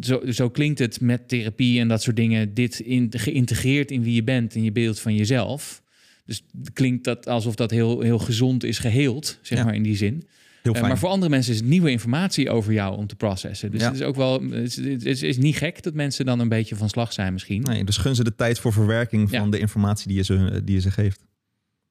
zo, 0.00 0.20
zo 0.30 0.50
klinkt 0.50 0.78
het 0.78 1.00
met 1.00 1.28
therapie 1.28 1.80
en 1.80 1.88
dat 1.88 2.02
soort 2.02 2.16
dingen, 2.16 2.54
dit 2.54 2.78
in, 2.80 3.12
geïntegreerd 3.16 3.90
in 3.90 4.02
wie 4.02 4.14
je 4.14 4.24
bent 4.24 4.54
en 4.54 4.62
je 4.62 4.72
beeld 4.72 5.00
van 5.00 5.14
jezelf. 5.14 5.82
Dus 6.24 6.42
klinkt 6.72 7.04
dat 7.04 7.26
alsof 7.26 7.54
dat 7.54 7.70
heel, 7.70 8.00
heel 8.00 8.18
gezond 8.18 8.64
is 8.64 8.78
geheeld, 8.78 9.38
zeg 9.42 9.58
Ja. 9.58 9.64
maar 9.64 9.74
in 9.74 9.82
die 9.82 9.96
zin. 9.96 10.22
Heel 10.62 10.74
Eh, 10.74 10.80
maar 10.82 10.98
voor 10.98 11.08
andere 11.08 11.30
mensen 11.30 11.52
is 11.52 11.58
het 11.58 11.68
nieuwe 11.68 11.90
informatie 11.90 12.50
over 12.50 12.72
jou 12.72 12.96
om 12.96 13.06
te 13.06 13.16
processen. 13.16 13.70
Dus 13.70 13.80
Ja. 13.80 13.86
het 13.86 13.96
is 13.96 14.02
ook 14.02 14.16
wel, 14.16 14.42
het 14.42 14.52
is, 14.66 14.76
het 14.76 15.04
is- 15.04 15.22
is 15.22 15.36
niet 15.36 15.56
gek 15.56 15.82
dat 15.82 15.94
mensen 15.94 16.24
dan 16.24 16.40
een 16.40 16.48
beetje 16.48 16.76
van 16.76 16.88
slag 16.88 17.12
zijn 17.12 17.32
misschien. 17.32 17.62
Nee, 17.62 17.84
dus 17.84 17.96
gun 17.96 18.14
ze 18.14 18.24
de 18.24 18.34
tijd 18.34 18.58
voor 18.58 18.72
verwerking 18.72 19.30
van 19.30 19.44
Ja. 19.44 19.50
de 19.50 19.58
informatie 19.58 20.08
die 20.08 20.16
je, 20.16 20.24
ze, 20.24 20.60
die 20.64 20.74
je 20.74 20.80
ze 20.80 20.90
geeft. 20.90 21.20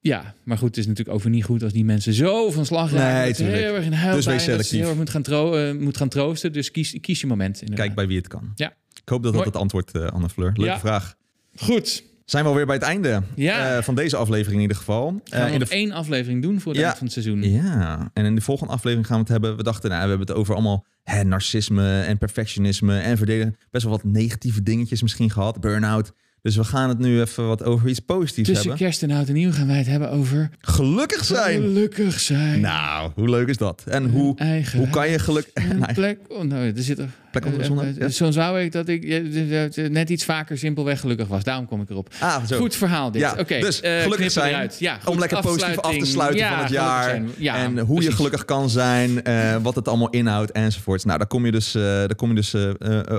Ja, 0.01 0.33
maar 0.43 0.57
goed, 0.57 0.67
het 0.67 0.77
is 0.77 0.87
natuurlijk 0.87 1.17
ook 1.17 1.23
weer 1.23 1.31
niet 1.31 1.43
goed 1.43 1.63
als 1.63 1.73
die 1.73 1.85
mensen 1.85 2.13
zo 2.13 2.51
van 2.51 2.65
slag 2.65 2.91
Nee, 2.91 2.99
raken. 3.01 3.27
dat 3.27 3.35
ze 3.35 3.43
tuurlijk. 3.43 3.63
heel 3.63 3.75
erg 3.75 3.85
in 3.85 3.93
huil 3.93 4.15
Dus 4.15 4.25
wees 4.25 4.43
selectief. 4.43 4.79
heel 4.79 4.87
erg 4.89 4.97
moet 4.97 5.09
gaan, 5.09 5.21
tro 5.21 5.55
eh, 5.55 5.75
moet 5.75 5.97
gaan 5.97 6.09
troosten. 6.09 6.53
Dus 6.53 6.71
kies, 6.71 6.97
kies 7.01 7.21
je 7.21 7.27
moment. 7.27 7.61
Inderdaad. 7.61 7.85
Kijk 7.85 7.95
bij 7.95 8.07
wie 8.07 8.17
het 8.17 8.27
kan. 8.27 8.51
Ja. 8.55 8.67
Ik 8.93 9.09
hoop 9.09 9.23
dat 9.23 9.33
dat 9.33 9.33
Mooi. 9.33 9.45
het 9.45 9.55
antwoord, 9.55 9.91
eh 9.91 10.05
Anne 10.07 10.29
Fleur. 10.29 10.51
Leuke 10.53 10.71
Ja. 10.71 10.79
vraag. 10.79 11.15
Goed. 11.55 12.03
Zijn 12.25 12.43
we 12.43 12.49
alweer 12.49 12.65
bij 12.65 12.75
het 12.75 12.83
einde 12.83 13.21
Ja. 13.35 13.77
eh, 13.77 13.83
van 13.83 13.95
deze 13.95 14.15
aflevering 14.15 14.55
in 14.55 14.61
ieder 14.61 14.77
geval. 14.77 15.21
Gaan 15.23 15.45
we 15.47 15.53
in 15.53 15.59
nog 15.59 15.69
de 15.69 15.75
één 15.75 15.91
aflevering 15.91 16.41
doen 16.41 16.59
voor 16.59 16.71
het 16.71 16.81
Ja. 16.81 16.85
eind 16.87 16.97
van 16.97 17.07
het 17.07 17.15
seizoen. 17.15 17.43
Ja, 17.51 18.09
en 18.13 18.25
in 18.25 18.35
de 18.35 18.41
volgende 18.41 18.73
aflevering 18.73 19.07
gaan 19.07 19.15
we 19.15 19.21
het 19.23 19.31
hebben. 19.31 19.57
We 19.57 19.63
dachten, 19.63 19.89
nou, 19.89 20.03
we 20.03 20.09
hebben 20.09 20.27
het 20.27 20.35
over 20.35 20.53
allemaal 20.53 20.85
hè, 21.03 21.23
narcisme 21.23 22.01
en 22.01 22.17
perfectionisme 22.17 22.99
en 22.99 23.17
verdedigen. 23.17 23.55
Best 23.71 23.83
wel 23.83 23.93
wat 23.93 24.03
negatieve 24.03 24.63
dingetjes 24.63 25.01
misschien 25.01 25.29
gehad. 25.31 25.59
Burn-out. 25.61 26.11
Dus 26.41 26.55
we 26.55 26.63
gaan 26.63 26.89
het 26.89 26.99
nu 26.99 27.21
even 27.21 27.47
wat 27.47 27.63
over 27.63 27.89
iets 27.89 27.99
positiefs 27.99 28.47
Tussen 28.47 28.67
hebben. 28.67 28.85
kerst 28.87 29.03
en 29.03 29.11
oud 29.11 29.27
en 29.27 29.33
nieuw 29.33 29.51
gaan 29.51 29.67
wij 29.67 29.77
het 29.77 29.87
hebben 29.87 30.11
over 30.11 30.49
Gelukkig 30.59 31.25
zijn! 31.25 31.61
gelukkig 31.61 32.19
zijn. 32.19 32.59
Nou, 32.61 33.11
hoe 33.15 33.29
leuk 33.29 33.47
is 33.47 33.57
dat? 33.57 33.83
En 33.87 34.09
hoe, 34.09 34.35
hoe 34.75 34.89
kan 34.89 35.09
je 35.09 35.19
geluk... 35.19 35.49
Een 35.53 35.85
plek. 35.93 36.19
Oh, 36.27 36.43
nou, 36.43 36.65
er 36.75 36.83
zit 36.83 36.99
er. 36.99 37.09
Plek 37.31 37.45
onder 37.45 37.59
de 37.59 37.65
eh, 37.65 37.71
zon, 37.75 37.83
eh, 37.83 37.97
ja. 37.97 38.09
Zo 38.09 38.31
zou 38.31 38.59
ik 38.61 38.71
dat 38.71 38.87
ik 38.87 39.03
eh, 39.03 39.85
eh, 39.85 39.91
net 39.91 40.09
iets 40.09 40.23
vaker 40.23 40.57
simpelweg 40.57 40.99
gelukkig 40.99 41.27
was. 41.27 41.43
Daarom 41.43 41.65
kom 41.67 41.81
ik 41.81 41.89
erop. 41.89 42.09
ah, 42.19 42.45
zo. 42.45 42.57
Goed 42.57 42.75
verhaal 42.75 43.11
dit. 43.11 43.21
Ja, 43.21 43.35
Oké, 43.39 43.59
dus 43.59 43.79
gelukkig 43.79 44.31
zijn 44.31 44.49
eruit. 44.49 44.79
Ja, 44.79 44.97
goed, 44.97 45.07
om 45.13 45.19
lekker 45.19 45.41
positief 45.41 45.77
af 45.79 45.97
te 45.97 46.05
sluiten 46.05 46.47
van 46.47 46.57
het 46.59 46.69
jaar. 46.69 47.21
en 47.39 47.79
hoe 47.79 48.01
je 48.01 48.11
gelukkig 48.11 48.45
kan 48.45 48.69
zijn, 48.69 49.21
wat 49.61 49.75
het 49.75 49.87
allemaal 49.87 50.09
inhoudt 50.09 50.51
enzovoorts. 50.51 51.03
Nou, 51.05 51.17
daar 51.17 51.27
kom 51.27 51.45
je 51.45 51.51
dus, 51.51 51.71
daar 51.71 52.15
kom 52.15 52.29
je 52.29 52.35
dus 52.35 52.55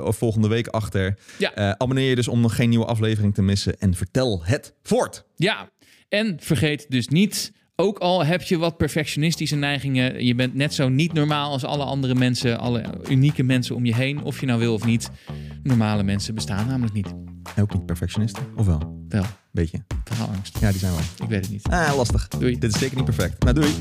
volgende 0.05 0.49
week 0.49 0.67
achter. 0.67 1.17
Abonneer 1.55 2.09
je 2.09 2.15
dus 2.15 2.29
om 2.29 2.41
nog 2.41 2.55
geen 2.55 2.69
nieuwe 2.69 2.87
aflevering 2.87 3.35
te 3.35 3.43
missen. 3.43 3.79
En 3.79 3.95
vertel 3.95 4.41
het 4.45 4.75
voort. 4.83 5.25
Ja, 5.37 5.71
en 6.09 6.37
vergeet 6.41 6.87
dus 6.89 7.09
niet. 7.09 7.53
Ook 7.81 7.99
al 7.99 8.25
heb 8.25 8.43
je 8.43 8.59
wat 8.59 8.77
perfectionistische 8.77 9.57
neigingen, 9.57 10.25
je 10.25 10.35
bent 10.35 10.55
net 10.55 10.75
zo 10.75 10.89
niet 10.89 11.13
normaal 11.13 11.51
als 11.51 11.65
alle 11.65 11.85
andere 11.85 12.15
mensen, 12.15 12.59
alle 12.59 12.85
unieke 13.09 13.43
mensen 13.43 13.75
om 13.75 13.85
je 13.85 13.95
heen, 13.95 14.23
of 14.23 14.41
je 14.41 14.47
nou 14.47 14.59
wil 14.59 14.75
of 14.75 14.85
niet. 14.85 15.11
Normale 15.63 16.03
mensen 16.03 16.35
bestaan 16.35 16.67
namelijk 16.67 16.95
niet. 16.95 17.15
Ook 17.61 17.73
niet 17.73 17.87
perfectionist, 17.87 18.39
of 18.57 18.67
wel? 18.67 19.05
Wel, 19.09 19.25
Beetje. 19.53 19.85
verhaalangst. 20.05 20.59
Ja, 20.61 20.71
die 20.71 20.79
zijn 20.79 20.93
wel. 20.93 21.01
Ik 21.23 21.29
weet 21.29 21.41
het 21.41 21.51
niet. 21.51 21.69
Ah, 21.69 21.97
lastig. 21.97 22.29
Doei. 22.29 22.59
Dit 22.59 22.75
is 22.75 22.79
zeker 22.81 22.97
niet 22.97 23.05
perfect. 23.05 23.43
Nou, 23.43 23.55
doei. 23.55 23.73